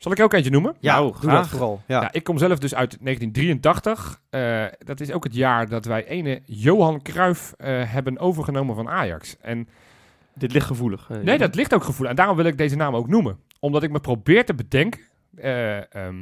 Zal 0.01 0.13
ik 0.13 0.21
ook 0.21 0.33
eentje 0.33 0.51
noemen? 0.51 0.77
Ja, 0.79 0.95
Nou, 0.99 1.13
graag. 1.15 1.35
dat 1.41 1.49
vooral. 1.49 1.83
Ja. 1.87 2.01
Ja. 2.01 2.13
ik 2.13 2.25
kom 2.25 2.39
zelf 2.39 2.59
dus 2.59 2.75
uit 2.75 2.97
1983. 3.01 4.21
Eh, 4.31 4.65
dat 4.79 5.01
is 5.01 5.13
ook 5.13 5.25
het 5.25 5.35
jaar 5.35 5.69
dat 5.69 5.85
wij 5.85 6.07
ene 6.07 6.43
Johan 6.45 7.03
Cruijff 7.03 7.53
eh, 7.57 7.93
hebben 7.93 8.19
overgenomen 8.19 8.75
van 8.75 8.89
Ajax. 8.89 9.37
En 9.41 9.69
Dit 10.35 10.53
ligt 10.53 10.67
gevoelig. 10.67 11.11
eh, 11.11 11.17
nee, 11.19 11.39
dat 11.39 11.55
ligt 11.55 11.75
ook 11.75 11.85
gevoelig. 11.85 12.11
En 12.11 12.17
daarom 12.17 12.37
wil 12.37 12.45
ik 12.45 12.59
deze 12.59 12.77
naam 12.77 12.95
ook 12.97 13.09
noemen. 13.09 13.39
Omdat 13.59 13.83
ik 13.83 13.91
me 13.91 14.01
probeer 14.01 14.45
te 14.45 14.55
bedenken. 14.55 15.01
eh, 15.37 15.95
ehm, 15.95 16.17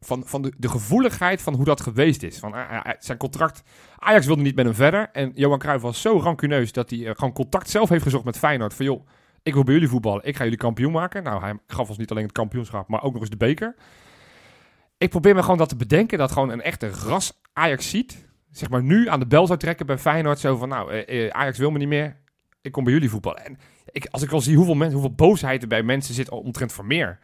van, 0.00 0.22
van 0.26 0.42
de, 0.42 0.52
de 0.56 0.68
gevoeligheid 0.68 1.42
van 1.42 1.54
hoe 1.54 1.64
dat 1.64 1.80
geweest 1.80 2.22
is. 2.22 2.38
Van, 2.38 2.54
zijn 2.98 3.18
contract, 3.18 3.62
Ajax 3.98 4.26
wilde 4.26 4.42
niet 4.42 4.54
met 4.54 4.64
hem 4.64 4.74
verder. 4.74 5.08
En 5.12 5.32
Johan 5.34 5.58
Cruijff 5.58 5.82
was 5.82 6.00
zo 6.00 6.18
rancuneus 6.18 6.72
dat 6.72 6.90
hij 6.90 6.98
gewoon 6.98 7.32
contact 7.32 7.70
zelf 7.70 7.88
heeft 7.88 8.02
gezocht 8.02 8.24
met 8.24 8.38
Feyenoord. 8.38 8.74
Van 8.74 8.84
joh, 8.84 9.06
ik 9.48 9.54
wil 9.54 9.64
bij 9.64 9.74
jullie 9.74 9.88
voetballen. 9.88 10.24
Ik 10.24 10.36
ga 10.36 10.42
jullie 10.44 10.58
kampioen 10.58 10.92
maken. 10.92 11.22
Nou, 11.22 11.40
hij 11.40 11.58
gaf 11.66 11.88
ons 11.88 11.98
niet 11.98 12.10
alleen 12.10 12.22
het 12.22 12.32
kampioenschap, 12.32 12.88
maar 12.88 13.02
ook 13.02 13.12
nog 13.12 13.20
eens 13.20 13.30
de 13.30 13.36
beker. 13.36 13.74
Ik 14.98 15.10
probeer 15.10 15.34
me 15.34 15.42
gewoon 15.42 15.58
dat 15.58 15.68
te 15.68 15.76
bedenken. 15.76 16.18
Dat 16.18 16.32
gewoon 16.32 16.50
een 16.50 16.62
echte 16.62 16.88
ras 16.88 17.40
Ajax 17.52 17.90
ziet. 17.90 18.26
Zeg 18.50 18.70
maar 18.70 18.82
nu 18.82 19.08
aan 19.08 19.20
de 19.20 19.26
bel 19.26 19.46
zou 19.46 19.58
trekken 19.58 19.86
bij 19.86 19.98
Feyenoord. 19.98 20.38
Zo 20.38 20.56
van, 20.56 20.68
nou, 20.68 20.92
eh, 20.92 21.26
eh, 21.26 21.30
Ajax 21.30 21.58
wil 21.58 21.70
me 21.70 21.78
niet 21.78 21.88
meer. 21.88 22.16
Ik 22.62 22.72
kom 22.72 22.84
bij 22.84 22.92
jullie 22.92 23.10
voetballen. 23.10 23.44
En 23.44 23.58
ik, 23.90 24.06
als 24.10 24.22
ik 24.22 24.32
al 24.32 24.40
zie 24.40 24.56
hoeveel, 24.56 24.74
mensen, 24.74 24.98
hoeveel 24.98 25.14
boosheid 25.14 25.62
er 25.62 25.68
bij 25.68 25.82
mensen 25.82 26.14
zit 26.14 26.28
omtrent 26.30 26.72
Vermeer. 26.72 27.18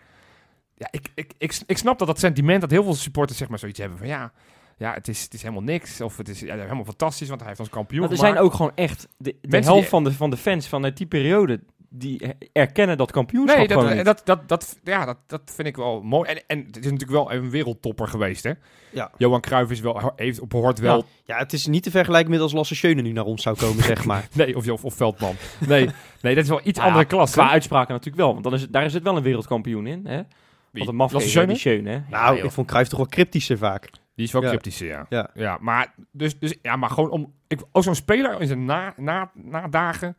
Ja, 0.75 0.89
ik, 0.91 1.09
ik, 1.15 1.33
ik, 1.39 1.61
ik 1.67 1.79
snap 1.79 1.99
dat 1.99 2.09
dat 2.09 2.19
sentiment 2.19 2.61
dat 2.61 2.71
heel 2.71 2.83
veel 2.83 2.95
supporters 2.95 3.39
zeg 3.39 3.49
maar 3.49 3.59
zoiets 3.59 3.79
hebben 3.79 3.99
van 3.99 4.07
ja, 4.07 4.33
ja 4.77 4.93
het, 4.95 5.09
is, 5.09 5.23
het 5.23 5.35
is 5.35 5.43
helemaal 5.43 5.63
niks. 5.63 6.01
Of 6.01 6.17
het 6.17 6.29
is 6.29 6.41
ja, 6.41 6.57
helemaal 6.57 6.85
fantastisch, 6.85 7.29
want 7.29 7.41
hij 7.41 7.49
heeft 7.49 7.61
ons 7.61 7.69
kampioen 7.71 8.01
Maar 8.01 8.11
er 8.11 8.17
gemaakt. 8.17 8.35
zijn 8.35 8.47
ook 8.47 8.55
gewoon 8.55 8.73
echt 8.75 9.09
de, 9.19 9.37
de 9.41 9.59
helft 9.59 9.81
die- 9.81 9.89
van, 9.89 10.05
de, 10.05 10.13
van 10.13 10.31
de 10.31 10.37
fans 10.37 10.69
van 10.69 10.91
die 10.95 11.07
periode 11.07 11.61
die 11.97 12.35
erkennen 12.53 12.97
dat 12.97 13.11
kampioenschap 13.11 13.59
Nee, 13.59 13.69
gewoon 13.69 13.85
dat, 13.85 13.95
niet. 13.97 14.05
dat, 14.05 14.23
dat, 14.25 14.49
dat, 14.49 14.79
ja, 14.85 15.05
dat, 15.05 15.17
dat 15.27 15.41
vind 15.45 15.69
ik 15.69 15.77
wel 15.77 16.03
mooi. 16.03 16.29
En, 16.29 16.43
en 16.47 16.59
het 16.59 16.77
is 16.77 16.83
natuurlijk 16.91 17.11
wel 17.11 17.33
een 17.33 17.51
wereldtopper 17.51 18.09
geweest, 18.09 18.45
hè? 18.45 18.53
Ja. 18.91 19.11
Johan 19.19 19.41
Cruijff 19.41 19.71
is 19.71 19.81
wel, 19.81 20.13
heeft 20.17 20.41
op 20.41 20.53
hoort 20.53 20.79
wel... 20.79 20.97
Ja. 20.97 21.05
Ja, 21.35 21.39
het 21.39 21.53
is 21.53 21.67
niet 21.67 21.83
te 21.83 21.91
vergelijken 21.91 22.31
met 22.31 22.41
als 22.41 22.53
Lasse 22.53 22.75
Schöne 22.75 23.03
nu 23.03 23.13
naar 23.13 23.25
ons 23.25 23.43
zou 23.43 23.57
komen, 23.57 23.85
zeg 23.85 24.05
maar. 24.05 24.29
Nee, 24.35 24.57
of, 24.57 24.69
of, 24.69 24.85
of 24.85 24.95
Veldman. 24.95 25.35
Nee, 25.69 25.89
nee, 26.21 26.35
dat 26.35 26.45
is 26.45 26.51
wel 26.51 26.61
iets 26.65 26.79
Nou 26.79 26.81
ja, 26.81 26.85
andere 26.87 27.05
klasse. 27.05 27.39
Qua 27.39 27.51
uitspraken 27.51 27.93
natuurlijk 27.93 28.23
wel, 28.23 28.33
want 28.33 28.45
dan 28.45 28.55
is 28.55 28.61
het, 28.61 28.73
daar 28.73 28.85
is 28.85 28.95
het 28.95 29.03
wel 29.03 29.17
een 29.17 29.23
wereldkampioen 29.23 29.87
in. 29.87 30.07
Hè? 30.07 30.23
Wie? 30.71 30.85
Wat 30.85 30.93
een 30.93 30.97
Lasse 30.97 31.29
Schöne? 31.29 31.47
die 31.47 31.57
Schöne. 31.57 31.91
hè? 31.91 32.01
Nou, 32.11 32.39
ik 32.39 32.51
vond 32.51 32.67
Cruijff 32.67 32.89
toch 32.89 32.99
wel 32.99 33.09
cryptischer 33.09 33.59
vaak. 33.59 33.91
Die 34.15 34.25
is 34.27 34.33
wel 34.33 34.43
Ja. 34.43 34.49
cryptischer, 34.49 34.87
ja. 34.87 35.07
Ja. 35.09 35.31
ja 35.35 35.59
maar, 35.61 35.95
dus, 36.11 36.39
dus, 36.39 36.55
ja, 36.63 36.77
maar 36.77 36.91
gewoon 36.91 37.11
om... 37.11 37.33
Ik, 37.47 37.61
ook 37.73 37.83
zo'n 37.83 37.95
speler 37.95 38.41
in 38.41 38.47
zijn 38.47 38.65
na, 38.65 38.95
na, 38.97 39.31
nadagen 39.35 40.17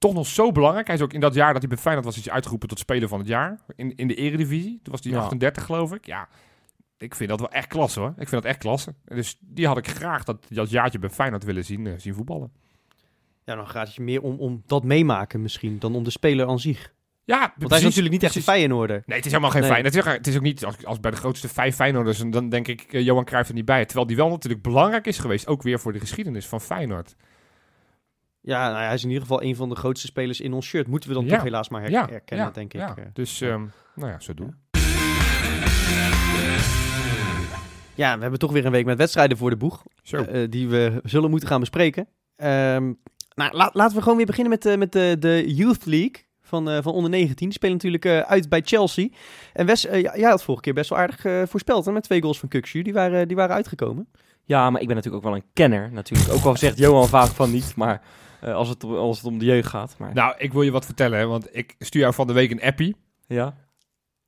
toch 0.00 0.14
nog 0.14 0.26
zo 0.26 0.52
belangrijk. 0.52 0.86
Hij 0.86 0.96
is 0.96 1.02
ook 1.02 1.12
in 1.12 1.20
dat 1.20 1.34
jaar 1.34 1.52
dat 1.52 1.62
hij 1.62 1.68
bij 1.70 1.78
Feyenoord 1.78 2.06
was, 2.06 2.16
is 2.16 2.24
hij 2.24 2.34
uitgeroepen 2.34 2.68
tot 2.68 2.78
speler 2.78 3.08
van 3.08 3.18
het 3.18 3.28
jaar. 3.28 3.58
In, 3.76 3.96
in 3.96 4.08
de 4.08 4.14
eredivisie. 4.14 4.80
Toen 4.82 4.92
was 4.92 5.02
hij 5.02 5.12
Ja. 5.12 5.18
38, 5.18 5.64
geloof 5.64 5.92
ik. 5.92 6.06
Ja, 6.06 6.28
ik 6.98 7.14
vind 7.14 7.30
dat 7.30 7.40
wel 7.40 7.50
echt 7.50 7.66
klasse, 7.68 8.00
hoor. 8.00 8.08
Ik 8.18 8.28
vind 8.28 8.42
dat 8.42 8.44
echt 8.44 8.58
klasse. 8.58 8.94
Dus 9.04 9.38
die 9.40 9.66
had 9.66 9.78
ik 9.78 9.88
graag 9.88 10.24
dat, 10.24 10.46
dat 10.48 10.70
jaartje 10.70 10.98
bij 10.98 11.10
Feyenoord 11.10 11.44
willen 11.44 11.64
zien, 11.64 11.86
eh, 11.86 11.92
zien 11.96 12.14
voetballen. 12.14 12.52
Ja, 13.44 13.54
dan 13.54 13.68
gaat 13.68 13.86
het 13.86 13.94
je 13.96 14.02
meer 14.02 14.22
om, 14.22 14.38
om 14.38 14.62
dat 14.66 14.84
meemaken 14.84 15.42
misschien, 15.42 15.78
dan 15.78 15.94
om 15.94 16.04
de 16.04 16.10
speler 16.10 16.48
aan 16.48 16.58
zich. 16.58 16.92
Ja, 17.24 17.38
Want 17.38 17.50
hij 17.50 17.54
is 17.62 17.66
precies, 17.68 17.84
natuurlijk 17.84 18.12
niet 18.14 18.22
echt 18.22 18.34
een 18.34 18.42
precies. 18.42 18.60
Feyenoorder. 18.60 19.02
Nee, 19.06 19.16
het 19.16 19.26
is 19.26 19.30
helemaal 19.32 19.50
geen 19.52 19.60
Nee. 19.60 19.70
Feyenoord. 19.70 19.94
Het 20.16 20.26
is, 20.26 20.36
ook- 20.36 20.42
niet 20.42 20.64
als, 20.64 20.84
als 20.84 21.00
bij 21.00 21.10
de 21.10 21.16
grootste 21.16 21.48
vijf 21.48 21.74
Feyenoorders. 21.74 22.20
En 22.20 22.30
dan 22.30 22.48
denk 22.48 22.68
ik 22.68 22.80
eh, 22.92 23.04
Johan 23.04 23.24
Cruijff 23.24 23.48
er 23.48 23.54
niet 23.54 23.64
bij. 23.64 23.84
Terwijl 23.84 24.06
die 24.06 24.16
wel 24.16 24.28
natuurlijk 24.28 24.62
belangrijk 24.62 25.06
is 25.06 25.18
geweest. 25.18 25.46
Ook 25.46 25.62
weer 25.62 25.80
voor 25.80 25.92
de 25.92 26.00
geschiedenis 26.00 26.46
van 26.46 26.60
Feyenoord. 26.60 27.16
Ja, 28.42 28.68
nou 28.68 28.80
ja, 28.80 28.84
hij 28.84 28.94
is 28.94 29.02
in 29.02 29.08
ieder 29.08 29.22
geval 29.22 29.42
een 29.42 29.56
van 29.56 29.68
de 29.68 29.74
grootste 29.74 30.06
spelers 30.06 30.40
in 30.40 30.52
ons 30.52 30.66
shirt. 30.66 30.86
Moeten 30.86 31.08
we 31.08 31.14
dan 31.14 31.24
Ja. 31.24 31.34
toch 31.34 31.42
helaas 31.42 31.68
maar 31.68 31.80
her- 31.80 31.90
Ja, 31.90 32.06
herkennen, 32.10 32.46
ja, 32.46 32.52
denk 32.52 32.74
ik. 32.74 32.80
Ja. 32.80 32.94
eh. 32.96 33.04
Dus, 33.12 33.40
ehm, 33.40 33.64
nou 33.94 34.10
ja, 34.10 34.20
zo 34.20 34.34
doen. 34.34 34.54
Ja, 37.94 38.14
we 38.14 38.20
hebben 38.20 38.38
toch 38.38 38.52
weer 38.52 38.64
een 38.66 38.72
week 38.72 38.84
met 38.84 38.98
wedstrijden 38.98 39.36
voor 39.36 39.50
de 39.50 39.56
boeg. 39.56 39.82
Zo. 40.02 40.16
eh, 40.16 40.46
die 40.50 40.68
we 40.68 41.00
zullen 41.04 41.30
moeten 41.30 41.48
gaan 41.48 41.60
bespreken. 41.60 42.06
Ehm, 42.36 42.92
nou, 43.34 43.56
la- 43.56 43.70
laten 43.72 43.96
we 43.96 44.02
gewoon 44.02 44.16
weer 44.16 44.26
beginnen 44.26 44.52
met, 44.52 44.62
de 44.62 44.76
met 44.76 44.92
de, 44.92 45.16
de 45.18 45.54
Youth 45.54 45.86
League 45.86 46.14
van, 46.42 46.70
eh, 46.70 46.78
van 46.82 46.92
onder 46.92 47.10
19. 47.10 47.46
Die 47.48 47.52
spelen 47.56 47.74
natuurlijk 47.74 48.04
eh, 48.04 48.18
uit 48.20 48.48
bij 48.48 48.60
Chelsea. 48.64 49.08
En 49.52 49.66
Wes, 49.66 49.86
eh, 49.86 50.00
ja, 50.00 50.16
jij 50.16 50.30
had 50.30 50.42
vorige 50.42 50.62
keer 50.62 50.74
best 50.74 50.90
wel 50.90 50.98
aardig 50.98 51.24
eh, 51.24 51.42
voorspeld 51.46 51.84
hè, 51.84 51.92
met 51.92 52.02
twee 52.02 52.20
goals 52.22 52.38
van 52.38 52.48
Kukshu. 52.48 52.82
Die 52.82 52.92
waren, 52.92 53.28
die 53.28 53.36
waren 53.36 53.54
uitgekomen. 53.54 54.08
Ja, 54.44 54.70
maar 54.70 54.80
ik 54.80 54.86
ben 54.86 54.96
natuurlijk 54.96 55.24
ook 55.24 55.30
wel 55.30 55.40
een 55.40 55.48
kenner. 55.52 55.92
Natuurlijk. 55.92 56.32
Ook 56.32 56.44
al 56.44 56.56
zegt 56.56 56.78
Johan 56.78 57.08
vaak 57.08 57.28
van 57.30 57.50
niet, 57.50 57.76
maar 57.76 58.02
eh, 58.40 58.54
als, 58.54 58.68
het, 58.68 58.84
als 58.84 59.16
het 59.16 59.26
om 59.26 59.38
de 59.38 59.44
jeugd 59.44 59.68
gaat. 59.68 59.94
Maar, 59.98 60.14
Nou, 60.14 60.34
ik 60.38 60.52
wil 60.52 60.62
je 60.62 60.70
wat 60.70 60.84
vertellen. 60.84 61.18
hè, 61.18 61.26
Want 61.26 61.48
ik 61.56 61.74
stuur 61.78 62.00
jou 62.00 62.14
van 62.14 62.26
de 62.26 62.32
week 62.32 62.50
een 62.50 62.62
appie. 62.62 62.96
ja. 63.26 63.54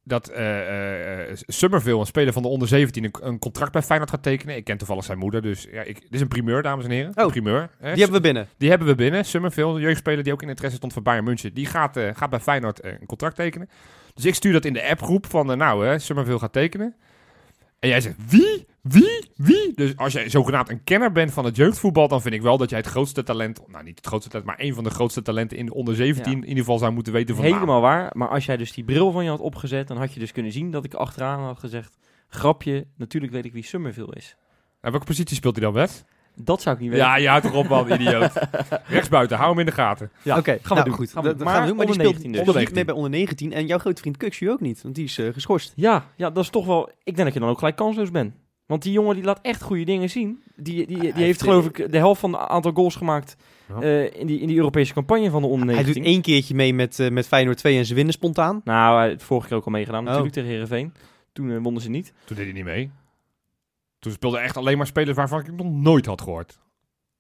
Dat 0.05 0.29
eh 0.29 0.59
eh, 0.61 1.31
eh, 1.31 1.37
Summerville, 1.46 1.98
een 1.98 2.07
speler 2.07 2.33
van 2.33 2.42
de 2.42 2.48
onder 2.48 2.68
17, 2.68 3.05
een, 3.05 3.11
een 3.20 3.38
contract 3.38 3.72
bij 3.72 3.83
Feyenoord 3.83 4.11
gaat 4.11 4.22
tekenen. 4.22 4.57
Ik 4.57 4.64
ken 4.64 4.79
toevallig 4.79 5.05
zijn 5.05 5.18
moeder. 5.18 5.42
Dus 5.42 5.66
ja, 5.72 5.83
ik, 5.83 6.01
dit 6.01 6.12
is 6.14 6.20
een 6.20 6.29
primeur, 6.29 6.62
dames 6.62 6.85
en 6.85 6.90
heren. 6.90 7.11
Oh, 7.16 7.25
een 7.25 7.31
primeur. 7.31 7.70
hè. 7.79 7.92
Die 7.92 8.03
hebben 8.03 8.16
we 8.16 8.20
binnen. 8.27 8.48
Die 8.57 8.68
hebben 8.68 8.88
we 8.88 8.94
binnen. 8.94 9.25
Summerville, 9.25 9.75
een 9.75 9.81
jeugdspeler 9.81 10.25
die 10.25 10.33
ook 10.33 10.42
in 10.42 10.48
interesse 10.48 10.77
stond 10.77 10.92
voor 10.92 11.03
Bayern 11.03 11.25
München. 11.25 11.55
Die 11.55 11.66
gaat, 11.66 11.96
eh, 11.96 12.09
gaat 12.14 12.31
bij 12.31 12.40
Feyenoord 12.40 12.85
een 12.85 13.07
contract 13.07 13.37
tekenen. 13.37 13.68
Dus 14.14 14.25
ik 14.25 14.35
stuur 14.35 14.53
dat 14.53 14.64
in 14.64 14.72
de 14.72 14.88
appgroep 14.88 15.27
van, 15.27 15.59
nou, 15.59 15.87
hè, 15.87 15.98
Summerville 15.98 16.38
gaat 16.38 16.53
tekenen. 16.53 16.94
En 17.79 17.88
jij 17.88 18.01
zegt, 18.01 18.16
wie? 18.29 18.66
Wie? 18.83 19.31
Wie? 19.37 19.73
Dus 19.75 19.97
als 19.97 20.12
jij 20.12 20.29
zogenaamd 20.29 20.68
een 20.71 20.85
kenner 20.85 21.12
bent 21.12 21.33
van 21.33 21.45
het 21.45 21.57
jeugdvoetbal, 21.57 22.09
dan 22.09 22.23
vind 22.23 22.35
ik 22.35 22.42
wel 22.42 22.57
dat 22.59 22.71
jij 22.71 22.79
het 22.79 22.88
grootste 22.88 23.23
talent, 23.23 23.62
nou 23.68 23.85
niet 23.85 23.97
het 23.97 24.07
grootste 24.07 24.31
talent, 24.31 24.49
maar 24.49 24.61
een 24.61 24.75
van 24.75 24.85
de 24.85 24.90
grootste 24.90 25.23
talenten 25.23 25.57
in 25.57 25.66
de 25.66 25.75
onder 25.75 25.95
17 25.95 26.33
Ja. 26.33 26.37
in 26.38 26.42
ieder 26.42 26.59
geval 26.64 26.79
zou 26.79 26.92
moeten 26.92 27.12
weten 27.12 27.35
van 27.35 27.45
naam. 27.45 27.55
Helemaal 27.55 27.81
waar. 27.81 28.11
Maar 28.12 28.29
als 28.29 28.47
jij 28.47 28.57
dus 28.57 28.73
die 28.73 28.85
bril 28.85 29.12
van 29.12 29.25
je 29.25 29.31
had 29.31 29.40
opgezet, 29.40 29.88
dan 29.88 29.97
had 29.97 30.12
je 30.14 30.21
dus 30.21 30.33
kunnen 30.33 30.53
zien 30.53 30.71
dat 30.71 30.85
ik 30.85 30.95
achteraan 30.95 31.40
had 31.40 31.59
gezegd... 31.59 31.97
Grapje, 32.29 32.87
natuurlijk 32.97 33.33
weet 33.33 33.45
ik 33.45 33.53
wie 33.53 33.64
Summerville 33.64 34.14
is. 34.14 34.37
En 34.81 34.90
welke 34.90 35.07
positie 35.07 35.37
speelt 35.37 35.57
hij 35.57 35.64
dan, 35.64 35.75
Wes? 35.75 36.05
Dat 36.35 36.62
zou 36.62 36.75
ik 36.75 36.81
niet 36.81 36.90
weten. 36.90 37.07
Ja, 37.07 37.16
je 37.16 37.29
houdt 37.29 37.45
toch 37.45 37.55
op, 37.55 37.68
man, 37.68 37.92
idioot. 37.92 38.33
Rechtsbuiten, 38.87 39.37
hou 39.37 39.51
hem 39.51 39.59
in 39.59 39.66
de 39.66 39.73
gaten. 39.73 40.11
Ja, 40.23 40.38
Oké, 40.38 40.51
gaan 40.51 40.61
we 40.62 40.75
nou, 40.75 40.85
doen. 40.85 40.95
goed. 40.95 41.12
Gaan 41.12 41.23
we 41.23 41.29
dat 41.37 41.49
gaan 41.49 41.61
we 41.61 41.66
doen. 41.66 41.77
Maar 41.77 41.87
die 41.87 41.95
onder 41.95 41.95
speelt 41.95 42.23
19 42.33 42.45
dus 42.45 42.64
niet 42.64 42.75
mee 42.75 42.85
bij 42.85 42.95
onder 42.95 43.11
19. 43.11 43.53
En 43.53 43.66
jouw 43.66 43.79
grote 43.79 44.01
vriend 44.01 44.16
Kukshu 44.16 44.51
ook 44.51 44.61
niet, 44.61 44.83
want 44.83 44.95
die 44.95 45.05
is 45.05 45.18
eh, 45.18 45.33
geschorst. 45.33 45.73
Ja, 45.77 46.05
ja, 46.16 46.31
dat 46.31 46.45
is 46.45 46.51
toch 46.51 46.66
wel... 46.66 46.88
Ik 46.88 47.14
denk 47.14 47.25
dat 47.25 47.33
je 47.35 47.40
dan 47.40 47.49
ook 47.49 47.59
gelijk 47.59 47.77
kansloos 47.77 48.11
bent. 48.11 48.35
Want 48.66 48.83
die 48.83 48.92
jongen 48.92 49.14
die 49.14 49.25
laat 49.25 49.38
echt 49.42 49.62
goede 49.62 49.85
dingen 49.85 50.11
zien. 50.11 50.42
Die, 50.57 50.87
die, 50.87 50.98
die, 50.98 51.12
heeft, 51.25 51.42
geloof 51.42 51.66
ik 51.66 51.92
de 51.92 51.96
helft 51.98 52.20
van 52.20 52.33
het 52.33 52.48
aantal 52.48 52.72
goals 52.72 52.94
gemaakt 52.96 53.37
Ja. 53.68 53.81
eh, 53.81 54.20
in, 54.20 54.27
die, 54.27 54.40
in 54.40 54.46
die 54.46 54.57
Europese 54.57 54.92
campagne 54.92 55.31
van 55.31 55.42
de 55.42 55.48
onder 55.48 55.66
Hij 55.66 55.75
19. 55.75 56.03
doet 56.03 56.12
één 56.12 56.22
keertje 56.22 56.55
mee 56.55 56.75
met, 56.75 56.98
eh, 56.98 57.11
met 57.11 57.27
Feyenoord 57.27 57.57
2 57.59 57.79
en 57.79 57.87
ze 57.87 57.94
winnen 57.94 58.12
spontaan. 58.14 58.61
Nou, 58.64 58.98
hij 58.98 59.09
heeft 59.09 59.22
vorige 59.22 59.48
keer 59.48 59.57
ook 59.57 59.64
al 59.64 59.70
meegedaan 59.72 60.01
Oh. 60.01 60.07
natuurlijk 60.07 60.35
tegen 60.35 60.48
Heerenveen. 60.51 60.94
Toen 61.33 61.51
eh, 61.51 61.59
wonnen 61.62 61.83
ze 61.83 61.90
niet. 61.90 62.12
Toen 62.25 62.37
deed 62.37 62.44
hij 62.44 62.55
niet 62.55 62.64
mee. 62.64 62.90
Toen 63.98 64.12
speelde 64.12 64.38
echt 64.38 64.57
alleen 64.57 64.77
maar 64.77 64.87
spelers 64.87 65.16
waarvan 65.16 65.40
ik 65.40 65.53
nog 65.53 65.70
nooit 65.72 66.07
had 66.07 66.20
gehoord. 66.20 66.61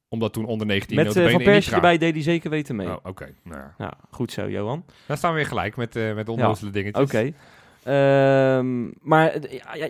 Omdat 0.08 0.32
toen 0.32 0.44
onder 0.44 0.66
19 0.66 0.96
Met 0.96 1.12
Van 1.12 1.42
Persie 1.42 1.72
erbij 1.72 1.98
deed 1.98 2.14
hij 2.14 2.22
zeker 2.22 2.50
weten 2.50 2.76
mee. 2.76 2.86
Oh, 2.88 2.96
oké. 3.02 3.34
Nou, 3.44 3.60
ja. 3.60 3.74
Ja, 3.78 3.92
goed 4.10 4.32
zo, 4.32 4.48
Johan. 4.50 4.84
daar 5.06 5.16
staan 5.16 5.30
we 5.30 5.36
weer 5.36 5.46
gelijk 5.46 5.76
met, 5.76 5.96
eh 5.96 6.14
met 6.14 6.28
onnozele 6.28 6.70
dingetjes. 6.70 7.04
Oké. 7.04 7.32
Ehm, 7.82 8.90
maar 9.00 9.40
ja, 9.50 9.74
ja, 9.74 9.88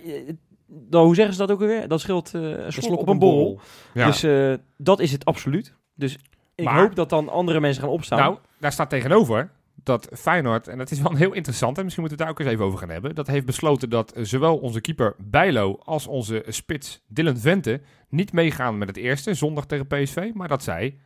dan, 0.74 1.04
hoe 1.04 1.14
zeggen 1.14 1.34
ze 1.34 1.40
dat 1.40 1.50
ook 1.50 1.60
alweer? 1.60 1.88
Dat 1.88 2.00
scheelt 2.00 2.34
eh, 2.34 2.42
een 2.42 2.72
slok, 2.72 3.00
op 3.00 3.08
een 3.08 3.18
borrel. 3.18 3.60
Ja. 3.94 4.06
Dus 4.06 4.22
eh, 4.22 4.54
dat 4.76 5.00
is 5.00 5.12
het 5.12 5.24
absoluut. 5.24 5.74
Dus 5.94 6.18
ik 6.54 6.64
Maar- 6.64 6.80
hoop 6.80 6.94
dat 6.94 7.10
dan 7.10 7.28
andere 7.28 7.60
mensen 7.60 7.82
gaan 7.82 7.92
opstaan. 7.92 8.18
nou, 8.18 8.36
daar 8.58 8.72
staat 8.72 8.90
tegenover 8.90 9.50
dat 9.74 10.08
Feyenoord, 10.12 10.68
en 10.68 10.78
dat 10.78 10.90
is 10.90 11.00
wel 11.00 11.14
heel 11.22 11.32
interessant, 11.32 11.76
en 11.78 11.84
misschien 11.84 12.04
moeten 12.04 12.20
we 12.20 12.24
het 12.24 12.36
daar 12.36 12.46
ook 12.46 12.50
eens 12.50 12.60
even 12.60 12.64
over 12.64 12.78
gaan 12.86 12.94
hebben, 12.94 13.14
dat 13.14 13.26
heeft 13.26 13.46
besloten 13.46 13.90
dat 13.90 14.12
zowel 14.16 14.56
onze 14.58 14.80
keeper 14.80 15.14
Bijlo 15.18 15.78
als 15.84 16.06
onze 16.06 16.44
spits 16.48 17.02
Dylan 17.08 17.36
Vente 17.36 17.80
niet 18.08 18.32
meegaan 18.32 18.78
met 18.78 18.88
het 18.88 18.96
eerste, 18.96 19.34
zondag 19.34 19.66
tegen 19.66 19.86
PSV, 19.86 20.30
maar 20.34 20.48
dat 20.48 20.62
zij 20.62 20.96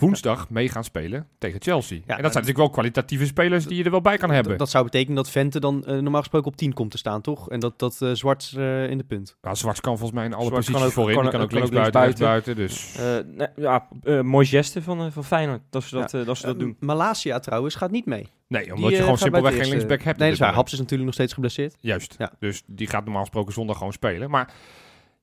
woensdag 0.00 0.50
mee 0.50 0.68
gaan 0.68 0.84
spelen 0.84 1.26
tegen 1.38 1.60
Chelsea. 1.62 1.96
en 1.96 2.02
dat 2.06 2.16
zijn 2.16 2.22
natuurlijk 2.32 2.58
wel 2.58 2.70
kwalitatieve 2.70 3.26
spelers 3.26 3.66
die 3.66 3.76
je 3.76 3.84
er 3.84 3.90
wel 3.90 4.00
bij 4.00 4.16
kan 4.16 4.30
hebben. 4.30 4.58
Dat, 4.58 4.70
zou 4.70 4.84
betekenen 4.84 5.16
dat 5.16 5.30
Vente 5.30 5.60
dan 5.60 5.84
eh, 5.84 5.98
normaal 5.98 6.20
gesproken 6.20 6.50
op 6.50 6.56
10 6.56 6.72
komt 6.72 6.90
te 6.90 6.98
staan, 6.98 7.20
toch? 7.20 7.50
En 7.50 7.60
dat, 7.60 7.78
dat 7.78 8.02
eh 8.02 8.10
Zwart 8.12 8.52
eh, 8.56 8.90
in 8.90 8.98
de 8.98 9.04
punt. 9.04 9.36
Nou, 9.42 9.56
Zwarts 9.56 9.80
kan 9.80 9.92
volgens 9.98 10.18
mij 10.18 10.26
in 10.28 10.34
alle 10.34 10.46
Zwarts 10.46 10.64
kan 10.70 10.74
posities 10.74 10.98
ook- 10.98 11.04
voorin. 11.04 11.30
kan 11.30 11.40
die 11.40 11.48
kan 11.48 11.58
ook- 11.58 11.70
linksbuiten, 11.72 12.00
linksbuiten. 12.00 12.54
rechtsbuiten. 12.54 12.56
Dus 12.56 13.28
Eh, 13.36 13.36
nee, 13.56 13.66
ja, 13.66 13.88
eh, 14.02 14.20
mooi 14.20 14.46
geste 14.46 14.82
van, 14.82 15.12
van 15.12 15.24
Feyenoord 15.24 15.60
dat 15.70 15.82
ze 15.84 15.94
dat, 15.94 16.10
dat, 16.26 16.38
ze 16.38 16.46
dat 16.46 16.58
doen. 16.58 16.76
Malasia 16.80 17.38
trouwens 17.38 17.74
gaat 17.74 17.90
niet 17.90 18.06
mee. 18.06 18.26
nee, 18.48 18.62
Die, 18.64 18.74
omdat 18.74 18.90
je 18.90 18.96
gewoon 18.96 19.18
simpelweg 19.18 19.56
geen 19.56 19.68
linksback 19.68 20.02
hebt. 20.02 20.18
Nee, 20.18 20.28
dat 20.30 20.38
is 20.38 20.44
waar. 20.44 20.54
Haps 20.54 20.72
is 20.72 20.78
natuurlijk 20.78 21.04
nog 21.04 21.14
steeds 21.14 21.32
geblesseerd. 21.32 21.76
Juist. 21.80 22.14
Ja. 22.18 22.32
Dus 22.38 22.62
die 22.66 22.86
gaat 22.86 23.04
normaal 23.04 23.22
gesproken 23.22 23.52
zondag 23.52 23.76
gewoon 23.76 23.92
spelen. 23.92 24.30
Maar 24.30 24.52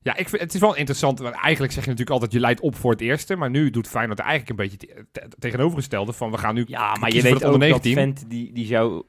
ja, 0.00 0.16
ik 0.16 0.28
vind, 0.28 0.42
het 0.42 0.54
is 0.54 0.60
wel 0.60 0.76
interessant. 0.76 1.18
Want 1.18 1.34
eigenlijk 1.34 1.72
zeg 1.72 1.84
je 1.84 1.90
natuurlijk 1.90 2.10
altijd, 2.10 2.32
je 2.32 2.40
leidt 2.40 2.60
op 2.60 2.74
voor 2.76 2.90
het 2.90 3.00
eerste. 3.00 3.36
Maar 3.36 3.50
nu 3.50 3.70
doet 3.70 3.88
Feyenoord 3.88 4.18
eigenlijk 4.18 4.50
een 4.50 4.56
beetje 4.56 4.76
te- 4.76 5.06
te- 5.12 5.28
tegenovergestelde. 5.38 6.12
Van 6.12 6.30
we 6.30 6.38
gaan 6.38 6.54
nu 6.54 6.64
Ja, 6.66 6.96
maar 7.00 7.14
je 7.14 7.22
weet 7.22 7.32
het 7.34 7.44
ook 7.44 7.50
dat 7.50 7.60
19. 7.60 7.94
vent 7.94 8.30
die, 8.30 8.52
die 8.52 8.66
zou... 8.66 9.02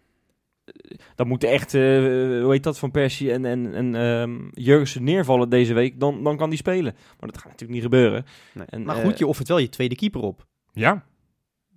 eh, 0.66 0.98
Dat 1.16 1.28
moeten 1.28 1.50
echt, 1.50 1.74
eh, 1.74 1.82
hoe 1.82 2.48
heet 2.52 2.64
dat, 2.64 2.80
Van 2.80 2.92
Persie 2.92 3.32
en, 3.32 3.46
en, 3.46 3.74
en 3.74 3.96
ehm, 3.96 4.38
Jurgensen 4.52 5.04
neervallen 5.04 5.50
deze 5.50 5.74
week. 5.74 6.00
Dan, 6.00 6.24
dan 6.24 6.38
kan 6.38 6.50
die 6.50 6.60
spelen. 6.60 6.94
Maar 7.20 7.30
dat 7.30 7.38
gaat 7.38 7.46
natuurlijk 7.52 7.72
niet 7.72 7.82
gebeuren. 7.92 8.26
Nee. 8.54 8.66
En, 8.70 8.84
maar 8.84 8.98
eh, 8.98 9.04
goed, 9.04 9.18
je 9.18 9.28
offert 9.28 9.48
wel 9.48 9.58
je 9.58 9.70
tweede 9.70 9.96
keeper 9.96 10.22
op, 10.22 10.46
Ja, 10.74 11.06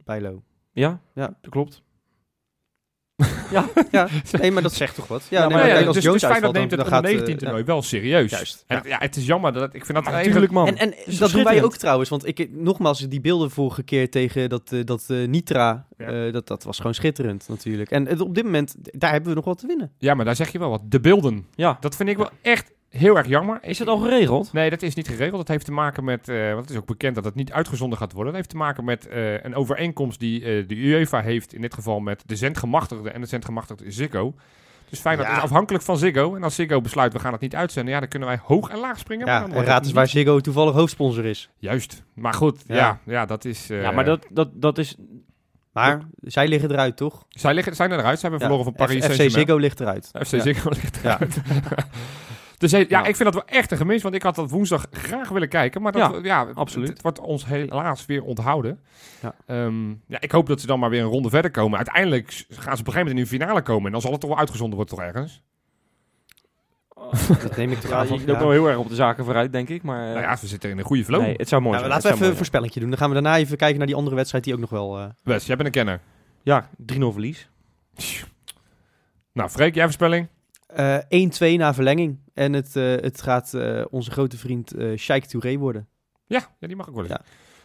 Bijlo. 0.04 0.42
Ja, 0.72 1.00
Ja. 1.14 1.36
dat 1.40 1.50
klopt. 1.50 1.82
Ja, 3.90 4.08
nee, 4.40 4.50
maar 4.50 4.62
dat 4.62 4.72
zegt 4.74 4.94
toch 4.94 5.06
wat? 5.06 5.22
Ja, 5.28 5.40
Ja, 5.40 5.48
nee, 5.48 5.56
maar 5.56 5.68
ja, 5.68 5.86
als 5.86 5.94
dus, 5.94 6.04
Jones 6.04 6.20
dus 6.20 6.30
Feyenoord 6.30 6.54
neemt 6.54 6.70
het 6.70 6.80
dan, 6.80 6.88
dan 6.88 6.98
onder 6.98 7.10
gaat... 7.10 7.18
19 7.18 7.34
eh, 7.34 7.40
toernooi 7.40 7.64
wel 7.64 7.82
serieus. 7.82 8.30
Juist, 8.30 8.64
En 8.66 8.76
ja. 8.76 8.88
ja. 8.88 8.98
het 8.98 9.16
is 9.16 9.26
jammer 9.26 9.52
dat 9.52 9.74
ik 9.74 9.84
vind 9.84 10.04
dat 10.04 10.14
natuurlijk, 10.14 10.52
man. 10.52 10.66
En, 10.66 10.78
en 10.78 11.06
is 11.06 11.18
dat 11.18 11.30
doen 11.30 11.44
wij 11.44 11.62
ook 11.62 11.76
trouwens, 11.76 12.08
want 12.10 12.26
ik, 12.26 12.48
nogmaals, 12.50 12.98
die 12.98 13.20
beelden 13.20 13.50
vorige 13.50 13.82
keer 13.82 14.10
tegen 14.10 14.48
dat, 14.48 14.72
eh, 14.72 14.84
dat 14.84 15.04
eh, 15.08 15.28
Nitra, 15.28 15.86
Ja. 15.98 16.06
eh, 16.06 16.32
dat, 16.32 16.46
dat 16.46 16.64
was 16.64 16.76
gewoon 16.76 16.94
schitterend 16.94 17.48
natuurlijk. 17.48 17.90
En 17.90 18.20
op 18.20 18.34
dit 18.34 18.44
moment, 18.44 18.74
daar 18.78 19.10
hebben 19.10 19.28
we 19.30 19.36
nog 19.36 19.44
wat 19.44 19.58
te 19.58 19.66
winnen. 19.66 19.92
Ja, 19.98 20.14
maar 20.14 20.24
daar 20.24 20.36
zeg 20.36 20.52
je 20.52 20.58
wel 20.58 20.70
wat. 20.70 20.82
De 20.84 21.00
beelden. 21.00 21.46
Ja. 21.54 21.76
Dat 21.80 21.96
vind 21.96 22.08
ik 22.08 22.16
wel 22.16 22.30
echt 22.42 22.72
heel 22.92 23.16
erg 23.16 23.26
jammer. 23.26 23.58
Is 23.62 23.78
het 23.78 23.88
al 23.88 23.98
geregeld? 23.98 24.52
Nee, 24.52 24.70
dat 24.70 24.82
is 24.82 24.94
niet 24.94 25.08
geregeld. 25.08 25.36
Dat 25.36 25.48
heeft 25.48 25.64
te 25.64 25.72
maken 25.72 26.04
met, 26.04 26.28
eh 26.28 26.46
want 26.48 26.60
het 26.60 26.70
is 26.70 26.76
ook 26.76 26.86
bekend 26.86 27.14
dat 27.14 27.24
het 27.24 27.34
niet 27.34 27.52
uitgezonden 27.52 27.98
gaat 27.98 28.12
worden. 28.12 28.26
Dat 28.32 28.36
heeft 28.36 28.48
te 28.50 28.56
maken 28.56 28.84
met 28.84 29.06
eh, 29.08 29.42
een 29.44 29.54
overeenkomst 29.54 30.20
die 30.20 30.44
eh, 30.44 30.68
de 30.68 30.74
UEFA 30.74 31.20
heeft, 31.20 31.54
in 31.54 31.60
dit 31.60 31.74
geval 31.74 32.00
met 32.00 32.22
de 32.26 32.36
zendgemachtigde 32.36 33.10
en 33.10 33.20
de 33.20 33.26
zendgemachtigde 33.26 33.90
Ziggo. 33.90 34.34
Dus 34.88 35.00
Feyenoord 35.00 35.28
Ja. 35.28 35.36
is 35.36 35.42
afhankelijk 35.42 35.84
van 35.84 35.98
Ziggo. 35.98 36.34
En 36.36 36.42
als 36.42 36.54
Ziggo 36.54 36.80
besluit, 36.80 37.12
we 37.12 37.18
gaan 37.18 37.32
het 37.32 37.40
niet 37.40 37.54
uitzenden, 37.54 37.94
ja, 37.94 38.00
dan 38.00 38.08
kunnen 38.08 38.28
wij 38.28 38.38
hoog 38.42 38.68
en 38.70 38.78
laag 38.78 38.98
springen. 38.98 39.26
maar 39.26 39.34
Ja, 39.34 39.40
dan 39.46 39.50
en 39.56 39.64
raad 39.64 39.74
het 39.74 39.84
eens 39.84 39.92
waar 39.92 40.02
niet- 40.02 40.12
Ziggo 40.12 40.40
toevallig 40.40 40.74
hoofdsponsor 40.74 41.24
is. 41.24 41.50
Juist. 41.58 42.02
Maar 42.14 42.34
goed, 42.34 42.62
ja, 42.66 42.74
Ja. 42.76 42.98
ja, 43.04 43.26
dat 43.26 43.44
is... 43.44 43.70
eh, 43.70 43.82
ja, 43.82 43.90
maar 43.90 44.04
dat, 44.04 44.26
dat, 44.30 44.48
dat 44.54 44.78
is... 44.78 44.96
Maar 45.72 46.00
zij 46.20 46.48
liggen 46.48 46.70
eruit, 46.70 46.96
toch? 46.96 47.24
Zij 47.28 47.54
liggen, 47.54 47.76
zijn 47.76 47.92
eruit. 47.92 48.18
Zij 48.20 48.30
hebben 48.30 48.38
Ja, 48.48 48.54
verloren 48.54 48.64
van 48.64 48.86
Paris 48.86 48.94
F- 48.94 48.98
FC 48.98 49.04
Saint-Germain. 49.14 49.46
Ziggo 49.46 49.56
ligt 49.60 49.80
eruit. 49.80 50.10
FC 50.26 50.32
Ja. 50.32 50.40
Ziggo 50.40 50.68
ligt 50.68 50.98
Ja. 51.02 51.14
eruit. 51.20 51.40
dus 52.62 52.72
hey, 52.72 52.80
ja, 52.80 52.86
Ja. 52.88 53.06
ik 53.06 53.16
vind 53.16 53.32
dat 53.32 53.44
wel 53.44 53.56
echt 53.58 53.70
een 53.70 53.76
gemis, 53.76 54.02
want 54.02 54.14
ik 54.14 54.22
had 54.22 54.34
dat 54.34 54.50
woensdag 54.50 54.86
graag 54.90 55.28
willen 55.28 55.48
kijken. 55.48 55.82
Maar 55.82 55.92
dat, 55.92 56.12
Ja, 56.14 56.18
ja, 56.22 56.50
absoluut. 56.54 56.86
Het, 56.88 56.96
het 56.96 57.02
wordt 57.02 57.18
ons 57.20 57.46
helaas 57.46 58.06
weer 58.06 58.22
onthouden. 58.22 58.80
Ja. 59.22 59.34
Ehm, 59.46 59.88
ja, 59.90 60.20
ik 60.20 60.30
hoop 60.32 60.46
dat 60.46 60.60
ze 60.60 60.66
dan 60.66 60.78
maar 60.78 60.90
weer 60.90 61.00
een 61.02 61.08
ronde 61.08 61.30
verder 61.30 61.50
komen. 61.50 61.76
Uiteindelijk 61.76 62.26
gaan 62.30 62.46
ze 62.48 62.58
op 62.58 62.68
een 62.68 62.74
gegeven 62.76 62.98
moment 62.98 63.16
in 63.16 63.22
de 63.22 63.26
finale 63.44 63.62
komen. 63.62 63.86
En 63.86 63.92
dan 63.92 64.00
zal 64.00 64.10
het 64.10 64.20
toch 64.20 64.30
wel 64.30 64.38
uitgezonden 64.38 64.76
worden, 64.76 64.96
toch 64.96 65.04
ergens? 65.06 65.42
Dat 67.42 67.56
neem 67.56 67.70
ik 67.70 67.80
toch 67.80 67.90
Ja, 67.90 67.96
aan. 67.96 68.02
je 68.02 68.08
van- 68.08 68.18
loopt 68.18 68.30
ja. 68.30 68.38
wel 68.38 68.50
heel 68.50 68.68
erg 68.68 68.76
op 68.78 68.88
de 68.88 68.94
zaken 68.94 69.24
vooruit, 69.24 69.52
denk 69.52 69.68
ik. 69.68 69.82
Maar 69.82 70.06
eh, 70.06 70.08
nou 70.12 70.20
ja, 70.20 70.36
we 70.40 70.46
zitten 70.46 70.70
in 70.70 70.78
een 70.78 70.84
goede 70.84 71.04
flow. 71.04 71.20
nee, 71.20 71.34
het 71.36 71.48
zou 71.48 71.62
mooi 71.62 71.74
Nou, 71.76 71.84
zijn. 71.88 71.88
laten 71.88 72.02
we 72.02 72.08
even 72.08 72.18
een 72.18 72.24
mooi 72.24 72.36
voorspellingje 72.36 72.80
doen. 72.80 72.88
Dan 72.88 72.98
gaan 72.98 73.08
we 73.08 73.14
daarna 73.14 73.36
even 73.36 73.56
kijken 73.56 73.78
naar 73.78 73.86
die 73.86 73.96
andere 73.96 74.16
wedstrijd 74.16 74.44
die 74.44 74.54
ook 74.54 74.60
nog 74.60 74.70
wel... 74.70 74.98
eh, 74.98 75.04
Wes, 75.22 75.46
jij 75.46 75.56
bent 75.56 75.68
een 75.68 75.74
kenner. 75.74 76.00
Ja, 76.42 76.68
3-0 76.92 77.12
verlies. 77.12 77.48
Nou, 79.32 79.48
Freek, 79.50 79.74
jij 79.74 79.84
voorspelling? 79.84 80.28
Eh, 80.74 81.54
1-2 81.54 81.56
na 81.56 81.74
verlenging. 81.74 82.18
En 82.34 82.52
het, 82.52 82.76
eh, 82.76 82.84
het 82.84 83.22
gaat 83.22 83.54
eh, 83.54 83.84
onze 83.90 84.10
grote 84.10 84.36
vriend 84.36 84.74
eh 84.74 84.96
Sheikh 84.96 85.26
Touré 85.26 85.56
worden. 85.56 85.88
Ja, 86.26 86.46
ja, 86.58 86.66
die 86.66 86.76
mag 86.76 86.86
ik 86.86 86.94
wel 86.94 87.02
eens. 87.04 87.12
Ja. 87.12 87.20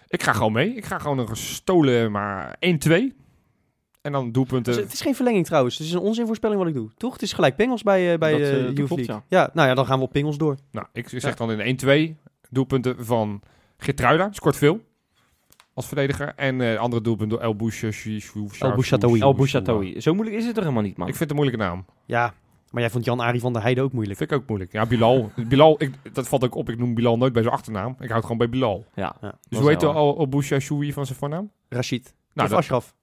Ik 0.08 0.24
ga 0.24 0.34
gewoon 0.34 0.52
mee. 0.52 0.74
Ik 0.74 0.86
ga 0.86 1.00
gewoon 1.00 1.18
een 1.18 1.28
gestolen, 1.28 2.12
maar 2.12 2.56
1-2. 2.60 3.16
En 4.02 4.12
dan 4.12 4.32
doelpunten. 4.32 4.74
Dus 4.74 4.84
het 4.84 4.94
is 4.94 5.02
geen 5.02 5.16
verlenging 5.16 5.46
trouwens. 5.46 5.78
Het 5.78 5.88
is 5.88 5.94
een 5.94 6.00
onzinvoorspelling 6.00 6.60
wat 6.60 6.70
ik 6.70 6.74
doe. 6.74 6.90
Toch? 6.98 7.14
Het 7.14 7.22
is 7.22 7.34
gelijk 7.34 7.56
pingels 7.56 7.84
bij, 7.84 8.14
eh 8.14 8.20
bij 8.20 8.32
Dat, 8.32 8.42
eh, 8.42 8.74
klopt, 8.74 8.90
League. 8.96 9.22
Ja. 9.28 9.50
nou 9.54 9.68
ja, 9.68 9.74
dan 9.74 9.86
gaan 9.86 9.98
we 9.98 10.06
op 10.06 10.12
pingels 10.12 10.38
door. 10.38 10.58
Nou, 10.72 10.88
ik 10.94 11.10
zeg 11.10 11.36
dan 11.36 11.52
in 11.52 11.60
1-2 11.60 12.18
doelpunten 12.50 13.06
van 13.06 13.42
Gertruida, 13.78 14.30
scoort 14.32 14.56
veel 14.56 14.82
als 15.74 15.88
verdediger. 15.88 16.34
En 16.36 16.62
eh 16.62 16.80
andere 16.80 17.02
doelpunt 17.02 17.30
door 17.30 17.40
El 17.40 17.56
Bouchatoui. 17.56 18.24
El 18.60 18.74
Bouchatoui. 18.74 19.22
El 19.22 19.36
Bouchatoui. 19.36 20.02
Zo 20.02 20.14
moeilijk 20.14 20.38
is 20.38 20.46
het 20.46 20.54
toch 20.54 20.64
helemaal 20.64 20.84
niet, 20.84 20.98
man? 20.98 21.08
Ik 21.08 21.16
vind 21.16 21.30
het 21.30 21.40
een 21.40 21.44
moeilijke 21.46 21.64
naam. 21.64 21.86
Ja, 22.06 22.34
maar 22.72 22.82
jij 22.82 22.90
vond 22.92 23.06
Jan-Arie 23.06 23.40
van 23.42 23.54
der 23.54 23.62
Heijden 23.62 23.84
ook 23.84 23.92
moeilijk. 23.92 24.18
Vind 24.18 24.32
ik 24.32 24.38
ook 24.38 24.48
moeilijk. 24.48 24.72
Ja, 24.72 24.86
Bilal. 24.86 25.32
Bilal, 25.48 25.76
ik, 25.78 25.92
dat 26.14 26.28
valt 26.28 26.44
ook 26.44 26.56
op. 26.56 26.70
Ik 26.70 26.78
noem 26.78 26.94
Bilal 26.94 27.18
nooit 27.18 27.34
bij 27.34 27.42
zijn 27.42 27.54
achternaam. 27.54 27.92
Ik 27.92 27.98
houd 28.00 28.10
het 28.10 28.22
gewoon 28.22 28.38
bij 28.38 28.50
Bilal. 28.50 28.86
Ja. 28.96 29.16
Ja. 29.22 29.34
Dus 29.50 29.60
hoe 29.60 29.70
heet 29.70 29.84
El, 29.84 30.18
El 30.18 30.28
Bouchatoui 30.28 30.94
van 30.94 31.06
zijn 31.06 31.18
voornaam? 31.18 31.52
Rashid. 31.70 32.14
Nou, 32.34 32.48
of 32.48 32.54
dat- 32.54 32.60
Ashraf. 32.64 32.96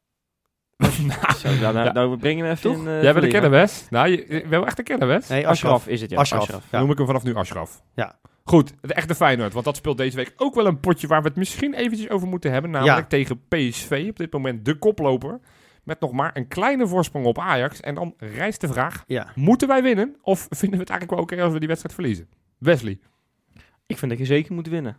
Zo, 1.41 1.49
nou, 1.61 1.75
nou, 1.75 1.93
nou, 1.93 2.11
we 2.11 2.17
brengen 2.17 2.45
hem 2.45 2.53
even 2.55 2.71
Toch? 2.71 2.77
in... 2.83 2.89
eh, 2.89 3.03
Jij 3.03 3.13
bent 3.13 3.25
een 3.25 3.31
verlenging. 3.31 3.33
kenner, 3.33 3.51
Wes? 3.51 3.87
Nou, 3.91 4.09
je, 4.09 4.25
bent 4.29 4.49
wel 4.49 4.67
echt 4.67 4.79
een 4.79 4.85
kenner, 4.85 5.09
Wes? 5.09 5.29
Nee, 5.29 5.49
Ashraf. 5.49 5.73
Ashraf 5.73 5.93
is 5.93 6.01
het, 6.01 6.11
ja. 6.11 6.19
Ashraf. 6.19 6.41
Ashraf. 6.43 6.63
Ja. 6.63 6.69
Dan 6.71 6.81
noem 6.81 6.91
ik 6.91 6.97
hem 6.97 7.07
vanaf 7.07 7.23
nu 7.25 7.35
Ashraf. 7.35 7.83
Ja. 7.95 8.19
Goed, 8.45 8.73
de 8.81 8.95
echte 8.95 9.15
Feyenoord. 9.15 9.53
Want 9.53 9.65
dat 9.65 9.77
speelt 9.77 9.97
deze 9.99 10.17
week 10.17 10.33
ook 10.37 10.55
wel 10.55 10.67
een 10.67 10.81
potje 10.81 11.07
waar 11.07 11.23
we 11.23 11.29
het 11.29 11.37
misschien 11.37 11.75
eventjes 11.75 12.09
over 12.09 12.29
moeten 12.29 12.53
hebben. 12.53 12.71
Namelijk 12.71 12.99
Ja. 12.99 13.07
tegen 13.07 13.41
PSV. 13.49 14.07
Op 14.11 14.17
dit 14.17 14.33
moment 14.33 14.65
de 14.65 14.75
koploper. 14.79 15.41
Met 15.85 16.01
nog 16.01 16.13
maar 16.13 16.31
een 16.37 16.49
kleine 16.49 16.87
voorsprong 16.87 17.27
op 17.27 17.39
Ajax. 17.39 17.81
En 17.81 17.95
dan 17.95 18.15
rijst 18.17 18.61
de 18.61 18.69
vraag, 18.69 19.05
Ja. 19.07 19.27
moeten 19.35 19.69
wij 19.69 19.83
winnen? 19.83 20.17
Of 20.23 20.41
vinden 20.61 20.79
we 20.79 20.85
het 20.85 20.91
eigenlijk 20.91 21.11
wel 21.11 21.21
oké 21.21 21.43
als 21.43 21.53
we 21.53 21.59
die 21.59 21.69
wedstrijd 21.69 21.95
verliezen? 21.95 22.29
Wesley. 22.59 22.99
Ik 23.87 23.99
vind 23.99 24.11
dat 24.11 24.21
je 24.21 24.27
zeker 24.27 24.55
moet 24.55 24.69
winnen. 24.69 24.97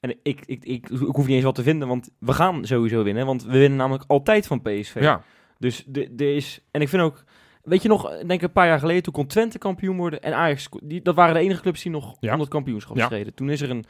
En 0.00 0.10
ik, 0.10 0.18
ik, 0.22 0.44
ik, 0.46 0.64
ik, 0.64 0.88
ik 0.90 0.98
hoef 1.14 1.26
niet 1.26 1.34
eens 1.36 1.44
wat 1.44 1.54
te 1.54 1.62
vinden, 1.62 1.88
want 1.88 2.10
we 2.18 2.32
gaan 2.32 2.64
sowieso 2.64 3.02
winnen. 3.02 3.26
Want 3.26 3.44
we 3.44 3.58
winnen 3.58 3.78
namelijk 3.78 4.04
altijd 4.06 4.46
van 4.46 4.62
PSV. 4.62 4.96
Ja. 5.00 5.22
Dus 5.58 5.84
de- 5.86 6.12
er 6.16 6.34
is... 6.36 6.60
En 6.70 6.80
ik 6.80 6.88
vind 6.88 7.02
ook... 7.02 7.24
Weet 7.62 7.82
je 7.82 7.88
nog, 7.88 8.10
denk 8.10 8.30
ik 8.30 8.42
een 8.42 8.52
paar 8.52 8.66
jaar 8.66 8.78
geleden, 8.78 9.02
toen 9.02 9.12
kon 9.12 9.26
Twente 9.26 9.58
kampioen 9.58 9.96
worden. 9.96 10.22
En 10.22 10.34
Ajax, 10.34 10.68
die, 10.82 11.02
dat 11.02 11.14
waren 11.14 11.34
de 11.34 11.40
enige 11.40 11.60
clubs 11.60 11.82
die 11.82 11.92
nog 11.92 12.16
Ja. 12.20 12.32
om 12.32 12.38
dat 12.38 12.48
kampioenschap 12.48 12.96
Ja. 12.96 13.04
streden. 13.04 13.34
Toen 13.34 13.50
is 13.50 13.60
er 13.60 13.70
een 13.70 13.84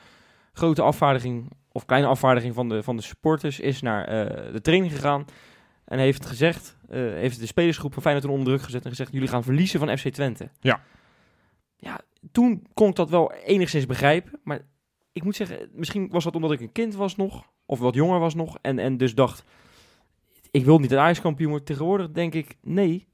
grote 0.53 0.83
afvaardiging, 0.83 1.51
of 1.73 1.85
kleine 1.85 2.09
afvaardiging 2.09 2.55
van 2.55 2.69
de, 2.69 2.83
van 2.83 2.97
de 2.97 3.03
supporters, 3.03 3.61
is 3.61 3.83
naar 3.83 4.05
eh, 4.05 4.53
de 4.53 4.61
training 4.61 4.93
gegaan. 4.93 5.25
En 5.87 5.99
heeft 5.99 6.27
gezegd, 6.27 6.77
eh, 6.89 6.99
heeft 6.99 7.41
de 7.41 7.47
spelersgroep 7.47 7.93
van 7.93 8.03
Feyenoord 8.03 8.27
onder 8.27 8.47
druk 8.47 8.63
gezet 8.63 8.85
en 8.85 8.91
gezegd, 8.91 9.13
jullie 9.13 9.29
gaan 9.29 9.45
verliezen 9.45 9.81
van 9.81 9.99
FC 9.99 10.09
Twente. 10.09 10.51
Ja. 10.61 10.81
Ja, 11.77 12.01
toen 12.33 12.67
kon 12.75 12.89
ik 12.89 12.95
dat 12.95 13.11
wel 13.11 13.33
enigszins 13.33 13.87
begrijpen. 13.87 14.41
Maar 14.43 14.61
ik 15.13 15.25
moet 15.25 15.37
zeggen, 15.37 15.69
misschien 15.73 16.09
was 16.09 16.25
dat 16.25 16.35
omdat 16.35 16.53
ik 16.53 16.61
een 16.61 16.73
kind 16.73 16.95
was 16.95 17.17
nog, 17.17 17.53
of 17.67 17.79
wat 17.79 17.95
jonger 17.95 18.19
was 18.19 18.35
nog. 18.35 18.59
En, 18.63 18.79
en 18.79 18.97
dus 18.97 19.15
dacht, 19.15 19.45
ik 20.51 20.65
wil 20.65 20.79
niet 20.79 20.91
een 20.91 20.99
Ajax 20.99 21.21
kampioen 21.21 21.49
worden. 21.49 21.67
Tegenwoordig 21.67 22.11
denk 22.11 22.35
ik, 22.35 22.57
nee, 22.63 23.07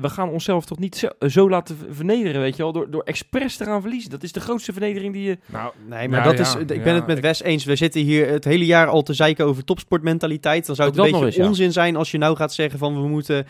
we 0.00 0.08
gaan 0.08 0.28
onszelf 0.28 0.64
toch 0.64 0.78
niet 0.78 0.96
zo, 0.96 1.08
zo 1.28 1.48
laten 1.50 1.78
vernederen, 1.90 2.40
weet 2.40 2.56
je 2.56 2.62
wel, 2.62 2.72
door, 2.72 2.90
door 2.90 3.02
expres 3.02 3.56
te 3.56 3.64
gaan 3.64 3.80
verliezen. 3.80 4.10
Dat 4.10 4.22
is 4.22 4.32
de 4.32 4.40
grootste 4.40 4.72
vernedering 4.72 5.12
die 5.12 5.22
je... 5.22 5.38
Nou, 5.46 5.72
Nee, 5.88 6.08
maar 6.08 6.18
Ja, 6.18 6.24
dat 6.24 6.34
ja, 6.38 6.40
is, 6.40 6.54
ik 6.54 6.82
ben 6.82 6.94
het 6.94 7.06
met 7.06 7.16
ik- 7.16 7.22
Wes 7.22 7.42
eens. 7.42 7.64
We 7.64 7.76
zitten 7.76 8.00
hier 8.00 8.28
het 8.28 8.44
hele 8.44 8.64
jaar 8.66 8.86
al 8.86 9.02
te 9.02 9.12
zeiken 9.12 9.44
over 9.46 9.64
topsportmentaliteit. 9.64 10.66
Dan 10.66 10.74
zou 10.76 10.88
het 10.88 10.98
een 10.98 11.10
dat 11.10 11.20
beetje 11.20 11.38
eens, 11.38 11.48
onzin 11.48 11.72
zijn 11.72 11.96
als 11.96 12.10
je 12.10 12.18
nou 12.18 12.36
gaat 12.36 12.54
zeggen 12.54 12.78
van 12.78 13.02
we 13.02 13.08
moeten 13.08 13.46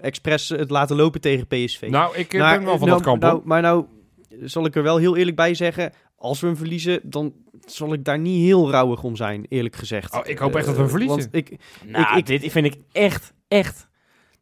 expres 0.00 0.48
het 0.48 0.70
laten 0.70 0.96
lopen 0.96 1.20
tegen 1.20 1.46
PSV. 1.46 1.86
nou 1.90 2.16
ik 2.16 2.32
eh, 2.34 2.40
Maar, 2.40 2.56
ben 2.56 2.66
wel 2.66 2.78
van 2.78 2.88
nou, 2.88 2.98
dat 3.02 3.08
kamp. 3.08 3.22
nou, 3.22 3.40
maar 3.44 3.62
nou 3.62 3.84
zal 4.40 4.66
ik 4.66 4.76
er 4.76 4.82
wel 4.82 4.96
heel 4.96 5.16
eerlijk 5.16 5.36
bij 5.36 5.54
zeggen, 5.54 5.92
als 6.16 6.40
we 6.40 6.46
hem 6.46 6.56
verliezen, 6.56 7.00
dan 7.02 7.32
zal 7.66 7.92
ik 7.92 8.04
daar 8.04 8.18
niet 8.18 8.42
heel 8.44 8.70
rauwig 8.70 9.02
om 9.02 9.16
zijn, 9.16 9.46
eerlijk 9.48 9.76
gezegd. 9.76 10.14
Oh, 10.14 10.20
ik 10.24 10.38
hoop 10.38 10.54
echt 10.56 10.66
dat 10.66 10.74
we 10.76 10.80
hem 10.82 10.90
Eh, 10.90 10.96
verliezen. 10.96 11.30
Want 11.32 11.34
ik, 11.48 11.58
Nou, 11.86 12.16
ik- 12.18 12.26
dit 12.26 12.52
vind 12.52 12.66
ik 12.66 12.74
echt, 12.92 13.32
echt... 13.48 13.88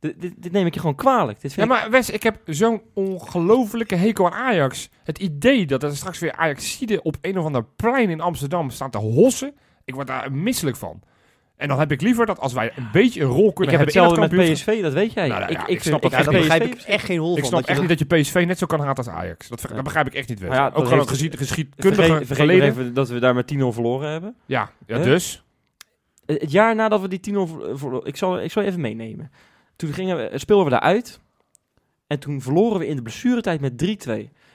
Dit, 0.02 0.20
dit, 0.20 0.32
dit 0.36 0.52
neem 0.52 0.66
ik 0.66 0.74
je 0.74 0.80
gewoon 0.80 0.94
kwalijk. 0.94 1.40
Dit 1.40 1.50
Ja, 1.54 1.56
vind 1.56 1.70
ik- 1.72 1.78
maar 1.80 1.90
Wes, 1.90 2.10
ik 2.10 2.22
heb 2.22 2.36
zo'n 2.46 2.82
ongelofelijke 2.94 3.94
hekel 3.94 4.26
aan 4.26 4.32
Ajax. 4.46 4.88
Het 5.04 5.18
idee 5.18 5.66
dat 5.66 5.82
er 5.82 5.96
straks 5.96 6.18
weer 6.18 6.32
Ajaxiden 6.32 7.04
op 7.04 7.16
een 7.20 7.38
of 7.38 7.44
ander 7.44 7.64
plein 7.76 8.10
in 8.10 8.20
Amsterdam 8.20 8.70
staan 8.70 8.90
te 8.90 8.98
hossen. 8.98 9.54
Ik 9.84 9.94
word 9.94 10.06
daar 10.06 10.32
misselijk 10.32 10.76
van. 10.76 11.02
En 11.56 11.68
dan 11.68 11.78
heb 11.78 11.92
ik 11.92 12.00
liever 12.00 12.26
dat 12.26 12.38
als 12.40 12.52
wij 12.52 12.72
een 12.76 12.88
beetje 12.92 13.20
een 13.22 13.26
rol 13.28 13.48
ik 13.48 13.54
kunnen 13.54 13.74
heb 13.78 13.86
hebben 13.86 14.02
in 14.02 14.10
hetzelfde 14.10 14.36
het 14.36 14.48
met. 14.48 14.52
PSV, 14.58 14.82
dat 14.82 14.92
weet 14.92 15.12
jij. 15.12 15.28
Nou, 15.28 15.40
nou 15.40 15.52
ja, 15.52 15.58
ik, 15.58 15.64
ik 15.66 15.68
ik, 15.76 15.82
snap 15.82 15.94
ik, 16.04 16.10
dat 16.10 16.10
ja, 16.24 16.30
daar 16.30 16.40
begrijp 16.40 16.62
ik 16.62 16.80
echt 16.80 17.04
geen 17.04 17.18
hol 17.18 17.32
Ik 17.32 17.38
van. 17.38 17.48
snap 17.48 17.60
dat 17.60 17.68
echt 17.68 17.78
dat- 17.80 17.88
niet 17.88 17.98
dat 18.08 18.08
je 18.08 18.22
PSV 18.22 18.44
net 18.46 18.58
zo 18.58 18.66
kan 18.66 18.80
haten 18.80 19.04
als 19.04 19.14
Ajax. 19.14 19.48
Dat, 19.48 19.60
Ja. 19.68 19.74
dat 19.74 19.84
begrijp 19.84 20.06
ik 20.06 20.14
echt 20.14 20.28
niet, 20.28 20.38
Wes. 20.40 20.58
Ook 20.72 20.86
gewoon 20.88 21.08
geschied, 21.08 21.36
geschiedkundige 21.36 22.02
Vergeet, 22.02 22.26
vergeet 22.26 22.28
nog 22.28 22.36
verleden. 22.36 22.68
even 22.68 22.94
dat 22.94 23.08
we 23.08 23.18
daar 23.18 23.34
met 23.34 23.46
10-0 23.46 23.72
verloren 23.72 24.10
hebben. 24.10 24.34
Ja, 24.46 24.70
ja 24.86 24.98
dus. 24.98 25.44
Het 26.26 26.50
jaar 26.52 26.74
nadat 26.74 27.00
we 27.00 27.08
die 27.08 27.20
10-0 27.20 27.46
ver- 27.46 27.78
verloren... 27.78 28.06
Ik 28.08 28.16
zal, 28.16 28.40
ik 28.42 28.50
zal 28.52 28.62
je 28.62 28.68
even 28.68 28.80
meenemen. 28.80 29.30
Toen 29.76 29.92
gingen 29.92 30.16
we, 30.16 30.38
speelden 30.38 30.64
we 30.64 30.70
daaruit. 30.70 31.20
En 32.06 32.18
toen 32.18 32.40
verloren 32.40 32.78
we 32.78 32.86
in 32.86 32.96
de 32.96 33.02
blessuretijd 33.02 33.60
met 33.60 33.72
3-2. 34.08 34.12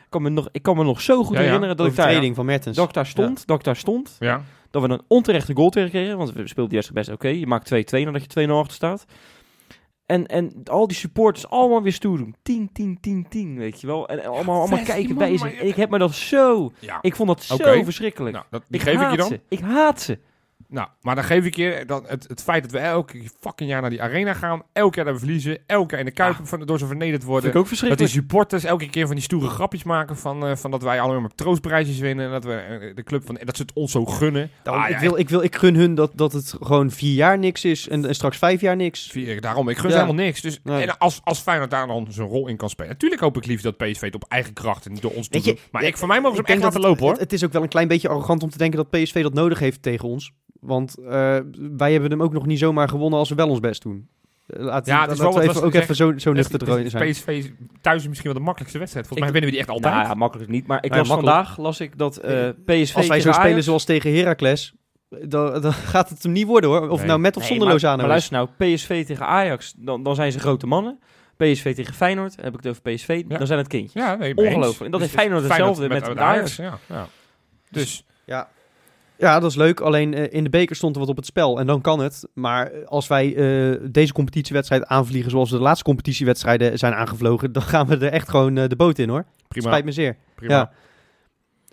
Ik 0.07 0.13
kan 0.13 0.21
me 0.21 0.29
nog, 0.29 0.49
ik 0.51 0.61
kan 0.61 0.77
me 0.77 0.83
nog 0.83 1.01
zo 1.01 1.23
goed 1.23 1.33
Ja, 1.33 1.39
ja. 1.39 1.45
herinneren 1.45 1.77
dat 1.77 1.87
ik, 1.87 1.95
daar, 1.95 2.33
van 2.33 2.45
Mertens. 2.45 2.75
dat 2.77 2.87
ik 2.87 2.93
daar 2.93 3.05
stond. 3.05 3.47
Dat 3.47 3.57
ik 3.57 3.63
daar 3.63 3.75
stond. 3.75 4.15
Ja. 4.19 4.43
Dat 4.71 4.81
we 4.81 4.89
een 4.89 5.01
onterechte 5.07 5.55
goal 5.55 5.69
tegen 5.69 5.89
kregen. 5.89 6.17
Want 6.17 6.33
we 6.33 6.47
speelden 6.47 6.67
die 6.69 6.79
wedstrijd 6.79 7.07
best 7.07 7.09
oké. 7.09 7.27
Je 7.27 7.47
maakt 7.47 7.73
2-2 7.73 8.03
nadat 8.03 8.33
je 8.33 8.47
2-0 8.47 8.51
achter 8.51 8.75
staat. 8.75 9.05
En, 10.05 10.25
en 10.25 10.63
al 10.63 10.87
die 10.87 10.97
supporters 10.97 11.47
allemaal 11.49 11.81
weer 11.81 11.93
stoer 11.93 12.17
doen. 12.17 12.35
10, 12.43 12.69
10, 12.73 12.97
10, 13.01 13.25
10, 13.29 13.57
weet 13.57 13.81
je 13.81 13.87
wel. 13.87 14.07
En 14.07 14.25
allemaal, 14.25 14.59
allemaal 14.59 14.83
kijken 14.83 15.15
bij 15.15 15.37
ze. 15.37 15.53
ik 15.53 15.75
heb 15.75 15.89
me 15.89 15.97
dat 15.97 16.13
zo... 16.13 16.71
ja. 16.79 16.97
Ik 17.01 17.15
vond 17.15 17.27
dat 17.29 17.43
zo 17.43 17.83
verschrikkelijk. 17.83 18.35
Nou, 18.35 18.45
dat, 18.49 18.63
die 18.67 18.79
ik 18.79 18.87
geef 18.87 19.01
ik 19.01 19.11
je 19.11 19.17
dan. 19.17 19.27
ze. 19.27 19.39
Ik 19.47 19.59
haat 19.59 20.01
ze. 20.01 20.19
Nou, 20.69 20.87
maar 21.01 21.15
dan 21.15 21.23
geef 21.23 21.45
ik 21.45 21.55
je 21.55 21.83
dat 21.85 22.09
het, 22.09 22.25
het 22.27 22.43
feit 22.43 22.63
dat 22.63 22.71
we 22.71 22.77
elke 22.77 23.21
fucking 23.39 23.69
jaar 23.69 23.81
naar 23.81 23.89
die 23.89 24.01
arena 24.01 24.33
gaan, 24.33 24.61
elk 24.73 24.95
jaar 24.95 25.05
dat 25.05 25.13
we 25.13 25.19
verliezen, 25.19 25.57
elk 25.65 25.89
jaar 25.91 25.99
in 25.99 26.05
de 26.05 26.11
Kuip 26.11 26.35
van, 26.43 26.65
door 26.65 26.79
ze 26.79 26.85
vernederd 26.85 27.15
Vind 27.21 27.31
worden. 27.31 27.49
ik 27.49 27.55
ook 27.55 27.61
Dat 27.61 27.67
verschrikkelijk. 27.67 28.11
die 28.11 28.21
supporters 28.21 28.63
elke 28.63 28.89
keer 28.89 29.05
van 29.05 29.15
die 29.15 29.23
stoere 29.23 29.47
grapjes 29.49 29.83
maken 29.83 30.17
van, 30.17 30.45
eh, 30.47 30.55
van 30.55 30.71
dat 30.71 30.81
wij 30.83 30.99
allemaal 31.01 31.21
maar 31.21 31.35
troostprijsjes 31.35 31.99
winnen 31.99 32.25
en 32.25 32.31
dat 32.31 32.43
we 32.43 32.53
eh, 32.53 32.95
de 32.95 33.03
club 33.03 33.25
van 33.25 33.37
dat 33.43 33.55
ze 33.55 33.61
het 33.61 33.73
ons 33.73 33.91
zo 33.91 34.05
gunnen. 34.05 34.49
Daarom, 34.63 34.83
Ah, 34.83 34.89
ja, 34.89 34.95
ik, 34.95 35.01
wil, 35.01 35.17
ik, 35.17 35.29
wil, 35.29 35.41
ik 35.43 35.55
gun 35.55 35.75
hun 35.75 35.95
dat, 35.95 36.11
dat 36.15 36.31
het 36.33 36.55
gewoon 36.61 36.91
vier 36.91 37.13
jaar 37.13 37.37
niks 37.39 37.65
is 37.65 37.87
en, 37.89 38.05
en 38.05 38.15
straks 38.15 38.37
vijf 38.37 38.61
jaar 38.61 38.75
niks. 38.75 39.07
Vier- 39.11 39.41
Daarom, 39.41 39.69
ik 39.69 39.77
gun 39.77 39.89
Ja. 39.89 39.95
helemaal 39.95 40.23
niks. 40.25 40.41
Dus 40.41 40.59
en 40.63 40.97
als, 40.97 41.21
als 41.23 41.39
Feyenoord 41.39 41.71
daar 41.71 41.87
dan 41.87 42.07
zijn 42.09 42.27
rol 42.27 42.47
in 42.47 42.57
kan 42.57 42.69
spelen. 42.69 42.91
Natuurlijk 42.91 43.21
hoop 43.21 43.37
ik 43.37 43.45
liefst 43.45 43.63
dat 43.63 43.77
PSV 43.77 44.01
het 44.01 44.15
op 44.15 44.25
eigen 44.27 44.53
kracht 44.53 44.85
en 44.85 44.91
niet 44.91 45.01
door 45.01 45.11
ons 45.13 45.29
doet. 45.29 45.59
Maar 45.71 45.83
ik, 45.83 45.97
voor 45.97 46.07
mij 46.07 46.21
mogen 46.21 46.35
ze 46.35 46.41
hem 46.41 46.51
echt 46.53 46.63
laten 46.63 46.81
dat 46.81 46.89
lopen 46.89 47.03
hoor. 47.03 47.11
Het, 47.11 47.21
het 47.21 47.33
is 47.33 47.43
ook 47.45 47.51
wel 47.53 47.61
een 47.63 47.67
klein 47.69 47.87
beetje 47.87 48.09
arrogant 48.09 48.43
om 48.43 48.49
te 48.49 48.57
denken 48.57 48.77
dat 48.77 48.89
PSV 48.89 49.21
dat 49.23 49.33
nodig 49.33 49.59
heeft 49.59 49.81
tegen 49.81 50.07
ons. 50.09 50.31
Want 50.59 50.97
eh, 50.97 51.37
wij 51.77 51.91
hebben 51.91 52.11
hem 52.11 52.21
ook 52.23 52.33
nog 52.33 52.45
niet 52.45 52.59
zomaar 52.59 52.89
gewonnen 52.89 53.19
als 53.19 53.29
we 53.29 53.35
wel 53.35 53.49
ons 53.49 53.59
best 53.59 53.81
doen. 53.81 54.07
Eh, 54.47 54.59
Laat, 54.59 54.85
Ja, 54.85 55.01
het 55.01 55.11
is 55.11 55.17
wel 55.19 55.27
we 55.27 55.33
wat 55.39 55.43
even, 55.49 55.63
ook 55.63 55.73
even 55.73 55.95
zo, 55.95 56.13
zo 56.17 56.33
nuchter 56.33 56.61
is- 56.61 56.67
erin 56.67 56.89
zijn. 56.89 57.11
PSV 57.11 57.49
thuis 57.81 58.01
is 58.01 58.07
misschien 58.07 58.29
wel 58.29 58.37
de 58.39 58.45
makkelijkste 58.45 58.79
wedstrijd. 58.79 59.07
Volgens 59.07 59.27
Ik- 59.27 59.33
mij 59.33 59.41
winnen 59.41 59.49
we 59.49 59.51
die 59.51 59.59
echt 59.59 59.69
altijd. 59.69 59.93
Nou 59.93 60.07
ja, 60.07 60.13
makkelijk 60.13 60.49
niet. 60.49 60.67
Maar 60.67 60.83
ik 60.83 60.91
Ja, 60.91 60.97
las 60.97 61.07
makkelijk. 61.07 61.35
vandaag, 61.35 61.57
las 61.57 61.79
ik 61.79 61.97
dat 61.97 62.17
eh, 62.17 62.47
PSV 62.65 62.95
Als 62.95 63.07
wij 63.07 63.19
zo 63.21 63.31
spelen 63.31 63.51
Ajax- 63.51 63.65
zoals 63.65 63.83
tegen 63.85 64.15
Heracles, 64.15 64.73
dan, 65.09 65.61
dan 65.61 65.73
gaat 65.93 66.09
het 66.09 66.23
hem 66.23 66.31
niet 66.31 66.47
worden 66.47 66.69
hoor. 66.69 66.89
Of 66.89 66.97
Nee. 66.97 67.07
nou 67.07 67.19
met 67.19 67.35
of 67.35 67.41
Nee, 67.41 67.51
zonder 67.51 67.67
Lozano 67.67 67.95
maar 67.95 68.05
is. 68.05 68.29
luister 68.29 68.33
nou, 68.59 68.73
PSV 68.75 69.05
tegen 69.05 69.25
Ajax, 69.27 69.73
dan, 69.77 70.03
dan 70.03 70.15
zijn 70.15 70.31
ze 70.31 70.39
grote 70.39 70.67
mannen. 70.67 70.99
PSV 71.37 71.75
tegen 71.75 71.93
Feyenoord, 71.93 72.35
heb 72.35 72.53
ik 72.53 72.63
het 72.63 72.67
over 72.67 72.81
PSV, 72.81 73.23
Ja. 73.27 73.37
dan 73.37 73.47
zijn 73.47 73.59
het 73.59 73.67
kindjes. 73.67 74.03
Ja, 74.03 74.15
nee. 74.15 74.35
Ongelooflijk. 74.35 74.85
En 74.85 74.91
dat 74.91 74.99
Dus 74.99 74.99
heeft 74.99 75.13
Feyenoord 75.13 75.43
hetzelfde 75.43 75.87
met, 75.87 76.07
met 76.07 76.17
Ajax. 76.17 76.55
Ja, 76.55 76.77
ja. 76.85 77.07
Dus 77.71 78.05
Ja. 78.25 78.49
Ja, 79.17 79.39
dat 79.39 79.49
is 79.49 79.55
leuk. 79.55 79.79
Alleen 79.79 80.13
eh, 80.13 80.33
in 80.33 80.43
de 80.43 80.49
beker 80.49 80.75
stond 80.75 80.95
er 80.95 81.01
wat 81.01 81.09
op 81.09 81.15
het 81.15 81.25
spel. 81.25 81.59
En 81.59 81.67
dan 81.67 81.81
kan 81.81 81.99
het. 81.99 82.27
Maar 82.33 82.85
als 82.85 83.07
wij 83.07 83.35
eh, 83.35 83.79
deze 83.91 84.13
competitiewedstrijd 84.13 84.85
aanvliegen 84.85 85.31
zoals 85.31 85.49
we 85.51 85.57
de 85.57 85.63
laatste 85.63 85.83
competitiewedstrijden 85.83 86.77
zijn 86.77 86.93
aangevlogen, 86.93 87.51
dan 87.51 87.63
gaan 87.63 87.87
we 87.87 87.97
er 87.97 88.11
echt 88.11 88.29
gewoon 88.29 88.57
eh, 88.57 88.67
de 88.67 88.75
boot 88.75 88.97
in 88.97 89.09
hoor. 89.09 89.25
prima. 89.47 89.67
Spijt 89.67 89.85
me 89.85 89.91
zeer. 89.91 90.17
prima. 90.35 90.53
Ja. 90.53 90.71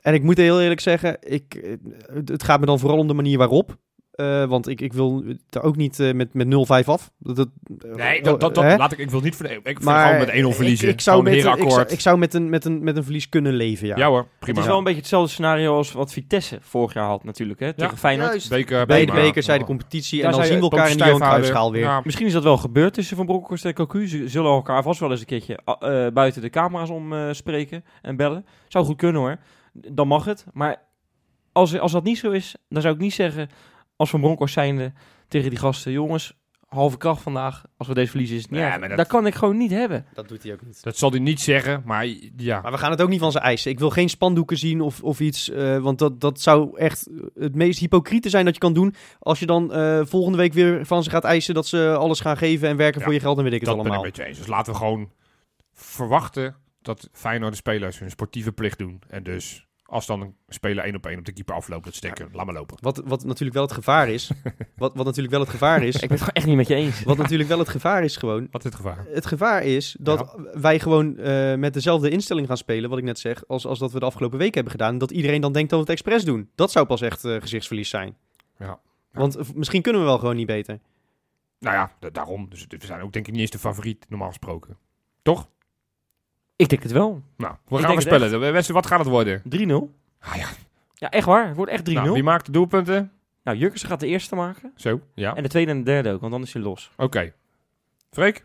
En 0.00 0.14
ik 0.14 0.22
moet 0.22 0.37
heel 0.37 0.61
eerlijk 0.61 0.80
zeggen, 0.80 1.16
ik, 1.20 1.78
het 2.24 2.42
gaat 2.42 2.61
me 2.61 2.66
dan 2.66 2.78
vooral 2.78 2.98
om 2.98 3.07
de 3.07 3.14
manier 3.14 3.38
waarop. 3.38 3.76
Eh, 4.14 4.44
want 4.44 4.68
ik, 4.68 4.81
ik 4.81 4.92
wil 4.92 5.24
er 5.50 5.62
ook 5.62 5.77
niet 5.77 6.00
eh, 6.00 6.12
met, 6.12 6.35
met 6.35 6.46
0-5 6.46 6.85
af. 6.85 7.11
Dat, 7.18 7.37
dat, 7.37 7.48
Nee, 7.96 8.22
dat, 8.22 8.40
dat, 8.40 8.55
dat 8.55 8.79
laat 8.79 8.92
ik, 8.92 8.98
ik 8.98 9.11
wil 9.11 9.20
niet 9.20 9.37
voor, 9.37 9.46
ik 9.46 9.61
vind 9.62 9.83
Maar 9.83 10.07
gewoon 10.07 10.44
met 10.44 10.55
1-0 10.55 10.57
verliezen. 10.57 10.88
Ik, 10.88 10.94
ik, 10.94 11.00
zou 11.00 11.22
met, 11.22 11.33
een 11.33 11.38
ik, 11.38 11.70
zou, 11.70 11.85
ik 11.88 12.00
zou 12.00 12.18
met 12.18 12.35
een, 12.35 12.48
met, 12.48 12.64
een, 12.64 12.85
met 12.85 12.96
een 12.96 13.05
verlies 13.05 13.29
kunnen 13.29 13.53
leven, 13.53 13.87
ja. 13.87 13.96
Ja 13.96 14.07
hoor, 14.07 14.18
Het 14.18 14.29
prima. 14.38 14.61
is 14.61 14.66
wel 14.66 14.79
een 14.79 14.85
beetje 14.85 14.98
hetzelfde 14.98 15.31
scenario 15.31 15.77
als 15.77 15.92
wat 15.92 16.12
Vitesse 16.12 16.59
vorig 16.61 16.94
jaar 16.94 17.07
had 17.07 17.24
natuurlijk, 17.24 17.61
hè, 17.61 17.72
tegen 17.72 17.98
Feyenoord. 17.98 18.31
Juist. 18.31 18.48
Beker, 18.48 18.87
Bij 18.87 19.07
de 19.07 19.12
beker, 19.12 19.42
zij 19.42 19.59
de 19.59 19.64
competitie. 19.64 20.22
Daar 20.22 20.31
en 20.31 20.37
dan 20.37 20.46
zien 20.46 20.57
we 20.57 20.62
elkaar 20.62 20.90
in 20.90 20.96
de 20.96 21.05
Johan. 21.05 21.20
Cruijffschaal 21.20 21.72
weer. 21.72 21.83
Ja, 21.83 22.00
Misschien 22.05 22.27
is 22.27 22.33
dat 22.33 22.42
wel 22.42 22.57
gebeurd 22.57 22.94
tussen 22.94 23.16
Van 23.16 23.27
Bronckhorst 23.27 23.64
en 23.64 23.74
Cocu. 23.74 24.09
Ze 24.09 24.29
zullen 24.29 24.50
elkaar 24.50 24.83
vast 24.83 25.00
wel 25.00 25.11
eens 25.11 25.20
een 25.20 25.27
keertje 25.27 25.59
eh, 25.64 26.07
buiten 26.12 26.42
de 26.42 26.50
camera's 26.50 26.90
om 26.90 27.12
eh, 27.12 27.29
spreken 27.33 27.85
en 28.03 28.16
bellen. 28.16 28.46
Zou 28.68 28.85
goed 28.85 28.96
kunnen 28.96 29.20
hoor. 29.20 29.37
Dan 29.72 30.09
mag 30.09 30.24
het. 30.24 30.46
Maar 30.53 30.83
als, 31.53 31.79
als 31.79 31.92
dat 31.92 32.05
niet 32.05 32.18
zo 32.18 32.31
is, 32.31 32.55
dan 32.68 32.83
zou 32.83 32.94
ik 32.94 33.00
niet 33.00 33.14
zeggen 33.14 33.48
als 33.96 34.11
Van 34.11 34.20
Bronckhorst 34.20 34.54
zijnde 34.54 34.92
tegen 35.28 35.50
die 35.50 35.59
gasten. 35.59 35.92
Jongens, 35.92 36.35
halve 36.68 36.96
kracht 36.96 37.22
vandaag. 37.22 37.64
Als 37.76 37.88
we 37.88 37.94
deze 37.94 38.11
verliezen 38.11 38.37
is 38.37 38.42
het 38.42 38.50
niet 38.50 38.61
maar 38.61 38.88
dat- 38.88 38.96
Dat 38.96 39.07
kan 39.07 39.26
ik 39.26 39.35
gewoon 39.35 39.57
niet 39.57 39.70
hebben. 39.70 40.07
Dat 40.14 40.28
doet 40.28 40.42
hij 40.42 40.52
ook 40.52 40.62
niet. 40.66 40.83
Dat 40.83 40.96
zal 40.96 41.11
hij 41.11 41.18
niet 41.20 41.40
zeggen, 41.40 41.83
maar 41.85 42.07
ja. 42.37 42.61
Maar 42.61 42.72
we 42.72 42.78
gaan 42.78 42.90
het 42.90 43.02
ook 43.02 43.09
niet 43.09 43.20
van 43.20 43.33
zijn 43.33 43.44
eisen. 43.44 43.70
Ik 43.70 43.78
wil 43.78 43.90
geen 43.90 44.09
spandoeken 44.09 44.57
zien 44.59 44.80
of, 44.80 45.02
of 45.02 45.20
iets. 45.20 45.50
eh, 45.50 45.78
want 45.78 45.98
dat, 45.98 46.20
dat 46.20 46.40
zou 46.40 46.78
echt 46.78 47.09
het 47.35 47.54
meest 47.54 47.78
hypocriete 47.78 48.28
zijn 48.28 48.44
dat 48.44 48.54
je 48.54 48.61
kan 48.61 48.72
doen. 48.72 48.94
Als 49.18 49.38
je 49.38 49.46
dan 49.46 49.72
eh, 49.72 50.00
volgende 50.04 50.38
week 50.38 50.52
weer 50.52 50.87
van 50.87 51.02
ze 51.02 51.11
gaat 51.11 51.24
eisen 51.24 51.54
dat 51.54 51.66
ze 51.66 51.94
alles 51.98 52.20
gaan 52.20 52.37
geven 52.37 52.68
en 52.68 52.76
werken 52.76 52.98
Ja, 52.98 53.04
voor 53.04 53.14
je 53.14 53.20
geld. 53.20 53.35
Dan 53.37 53.44
weet 53.44 53.52
ik 53.54 53.61
het 53.61 53.68
dat 53.68 53.76
ben 53.78 53.87
ik 53.87 53.92
allemaal. 53.92 54.11
met 54.11 54.16
je 54.16 54.24
eens. 54.24 54.38
Dus 54.38 54.46
laten 54.46 54.72
we 54.72 54.78
gewoon 54.78 55.11
verwachten 55.72 56.57
dat 56.83 57.09
Feyenoord 57.12 57.50
de 57.52 57.57
spelers 57.59 57.98
hun 57.98 58.11
sportieve 58.11 58.52
plicht 58.52 58.78
doen. 58.78 59.02
En 59.09 59.22
dus 59.22 59.66
als 59.94 60.07
dan 60.07 60.20
een 60.20 60.37
speler 60.48 60.85
één 60.85 60.94
op 60.94 61.07
één 61.07 61.18
op 61.18 61.24
de 61.24 61.33
keeper 61.33 61.54
afloopt, 61.54 61.85
dat 61.85 61.94
steken, 61.94 62.28
laat 62.33 62.44
maar 62.44 62.54
lopen. 62.54 62.76
Wat, 62.80 63.02
wat 63.04 63.24
natuurlijk 63.24 63.52
wel 63.54 63.62
het 63.62 63.72
gevaar 63.72 64.09
is. 64.09 64.30
wat, 64.76 64.94
wat 64.94 65.04
natuurlijk 65.04 65.35
wel 65.35 65.40
het 65.42 65.50
gevaar 65.50 65.83
is. 65.83 65.94
Ik 66.04 66.09
ben 66.09 66.11
het 66.11 66.18
gewoon 66.18 66.35
echt 66.35 66.46
niet 66.46 66.57
met 66.57 66.68
je 66.68 66.74
eens. 66.74 67.02
wat 67.02 67.16
natuurlijk 67.16 67.48
wel 67.48 67.59
het 67.59 67.68
gevaar 67.68 68.04
is 68.04 68.16
gewoon. 68.16 68.48
Wat 68.50 68.64
is 68.64 68.70
het 68.70 68.74
gevaar? 68.74 69.07
Het 69.09 69.26
gevaar 69.26 69.62
is 69.62 69.96
dat 70.00 70.37
wij 70.52 70.78
gewoon 70.78 71.16
eh, 71.18 71.54
met 71.54 71.74
dezelfde 71.74 72.11
instelling 72.11 72.46
gaan 72.46 72.57
spelen, 72.57 72.90
wat 72.90 72.98
ik 72.98 73.04
net 73.04 73.18
zeg, 73.18 73.46
als, 73.48 73.66
als 73.66 73.78
dat 73.78 73.92
we 73.92 73.98
de 73.98 74.04
afgelopen 74.04 74.38
week 74.38 74.54
hebben 74.54 74.72
gedaan. 74.72 74.98
Dat 74.98 75.11
iedereen 75.11 75.40
dan 75.40 75.52
denkt 75.52 75.70
dat 75.70 75.78
we 75.78 75.85
het 75.85 75.94
expres 75.94 76.24
doen. 76.24 76.50
Dat 76.54 76.70
zou 76.70 76.87
pas 76.87 77.00
echt 77.00 77.24
eh, 77.24 77.40
gezichtsverlies 77.40 77.88
zijn. 77.88 78.16
Ja. 78.59 78.80
Want 79.12 79.37
eh, 79.37 79.44
misschien 79.54 79.83
kunnen 79.83 80.00
we 80.00 80.07
wel 80.07 80.18
gewoon 80.18 80.37
niet 80.37 80.46
beter. 80.46 80.78
Nou 81.59 81.76
ja, 81.76 81.92
da- 82.00 82.11
daarom. 82.11 82.46
Dus 82.48 82.66
we 82.68 82.87
zijn 82.87 83.00
ook 83.00 83.12
denk 83.12 83.26
ik 83.26 83.33
niet 83.33 83.42
eens 83.42 83.50
de 83.50 83.59
favoriet, 83.59 84.07
normaal 84.09 84.28
gesproken. 84.28 84.76
Toch? 85.22 85.48
Ik 86.56 86.68
denk 86.68 86.82
het 86.82 86.92
wel. 86.92 87.22
3-0. 87.22 87.34
Nou, 87.36 87.54
we 87.68 87.78
gaan 87.78 87.92
voorspellen. 87.92 88.40
Wedstrijd, 88.40 88.68
Wat 88.68 88.86
gaat 88.86 88.98
het 88.98 89.08
worden? 89.08 89.42
Ah 90.20 90.34
ja. 90.36 90.48
Ja, 90.94 91.10
echt 91.10 91.26
waar. 91.26 91.46
Het 91.46 91.56
wordt 91.56 91.70
echt 91.70 91.84
3-0. 91.84 91.92
Nou, 91.92 92.04
Nou, 92.04 92.14
wie 92.14 92.22
maakt 92.22 92.46
de 92.46 92.52
doelpunten? 92.52 93.12
Jurkensen 93.42 93.88
gaat 93.88 94.00
de 94.00 94.06
eerste 94.06 94.34
maken. 94.34 94.72
Zo, 94.76 95.00
ja. 95.14 95.34
En 95.36 95.42
de 95.42 95.48
tweede 95.48 95.70
en 95.70 95.78
de 95.78 95.84
derde 95.84 96.10
ook, 96.10 96.20
want 96.20 96.32
dan 96.32 96.42
is 96.42 96.52
hij 96.52 96.62
los. 96.62 96.90
Oké. 96.96 97.32
Freek? 98.10 98.44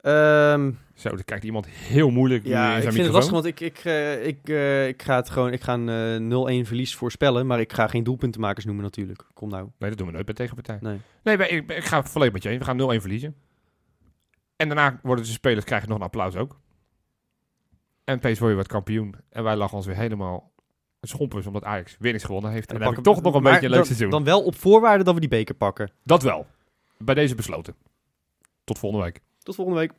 Ehm, 0.00 0.70
Zo, 0.94 1.08
dan 1.08 1.24
kijkt 1.24 1.44
iemand 1.44 1.66
heel 1.66 2.10
moeilijk 2.10 2.44
ja, 2.44 2.70
in 2.76 2.82
ik 2.82 2.92
vind 2.92 3.04
het 3.04 3.12
lastig, 3.12 3.32
want 3.32 3.44
ik, 3.44 3.60
ik, 3.60 3.78
eh, 3.78 4.26
ik, 4.26 4.48
eh, 4.48 4.88
ik 4.88 5.02
ga 5.02 5.16
het 5.16 5.30
gewoon, 5.30 5.52
ik 5.52 5.62
ga 5.62 5.74
een 5.74 5.88
eh, 5.88 6.62
0-1 6.62 6.66
verlies 6.66 6.94
voorspellen, 6.94 7.46
maar 7.46 7.60
ik 7.60 7.72
ga 7.72 7.86
geen 7.86 8.04
doelpuntenmakers 8.04 8.64
noemen 8.64 8.84
natuurlijk. 8.84 9.24
Kom 9.34 9.48
nou. 9.48 9.68
Nee, 9.78 9.88
dat 9.88 9.98
doen 9.98 10.06
we 10.06 10.12
nooit 10.12 10.24
bij 10.24 10.34
tegenpartij. 10.34 10.78
Nee. 10.80 10.98
Nee, 11.22 11.36
maar 11.36 11.48
ik, 11.48 11.70
ik 11.70 11.84
ga 11.84 12.04
volledig 12.04 12.34
met 12.34 12.42
je 12.42 12.48
eens. 12.48 12.58
We 12.58 12.64
gaan 12.64 12.96
0-1 12.98 13.00
verliezen. 13.00 13.34
En 14.56 14.68
daarna 14.68 15.00
worden 15.02 15.24
de 15.24 15.30
spelers 15.30 15.64
krijgen 15.64 15.88
nog 15.88 15.98
een 15.98 16.04
applaus 16.04 16.36
ook. 16.36 16.58
En 18.08 18.18
PSV 18.18 18.38
wordt 18.40 18.68
kampioen. 18.68 19.14
En 19.30 19.42
wij 19.44 19.56
lachen 19.56 19.76
ons 19.76 19.86
weer 19.86 19.96
helemaal 19.96 20.52
schompers 21.00 21.46
omdat 21.46 21.64
Ajax 21.64 21.96
niks 21.98 22.24
gewonnen 22.24 22.50
heeft. 22.50 22.72
En, 22.72 22.78
dan, 22.78 22.88
heb 22.88 22.98
ik 22.98 23.04
toch 23.04 23.22
nog 23.22 23.34
een 23.34 23.42
beetje 23.42 23.64
een 23.64 23.70
leuk 23.70 23.74
dan, 23.74 23.86
seizoen. 23.86 24.10
Dan 24.10 24.24
wel 24.24 24.44
op 24.44 24.54
voorwaarde 24.54 25.04
dat 25.04 25.14
we 25.14 25.20
die 25.20 25.28
beker 25.28 25.54
pakken. 25.54 25.90
Dat 26.02 26.22
wel. 26.22 26.46
Bij 26.98 27.14
deze 27.14 27.34
besloten. 27.34 27.74
Tot 28.64 28.78
volgende 28.78 29.04
week. 29.04 29.20
Tot 29.38 29.54
volgende 29.54 29.80
week. 29.80 29.92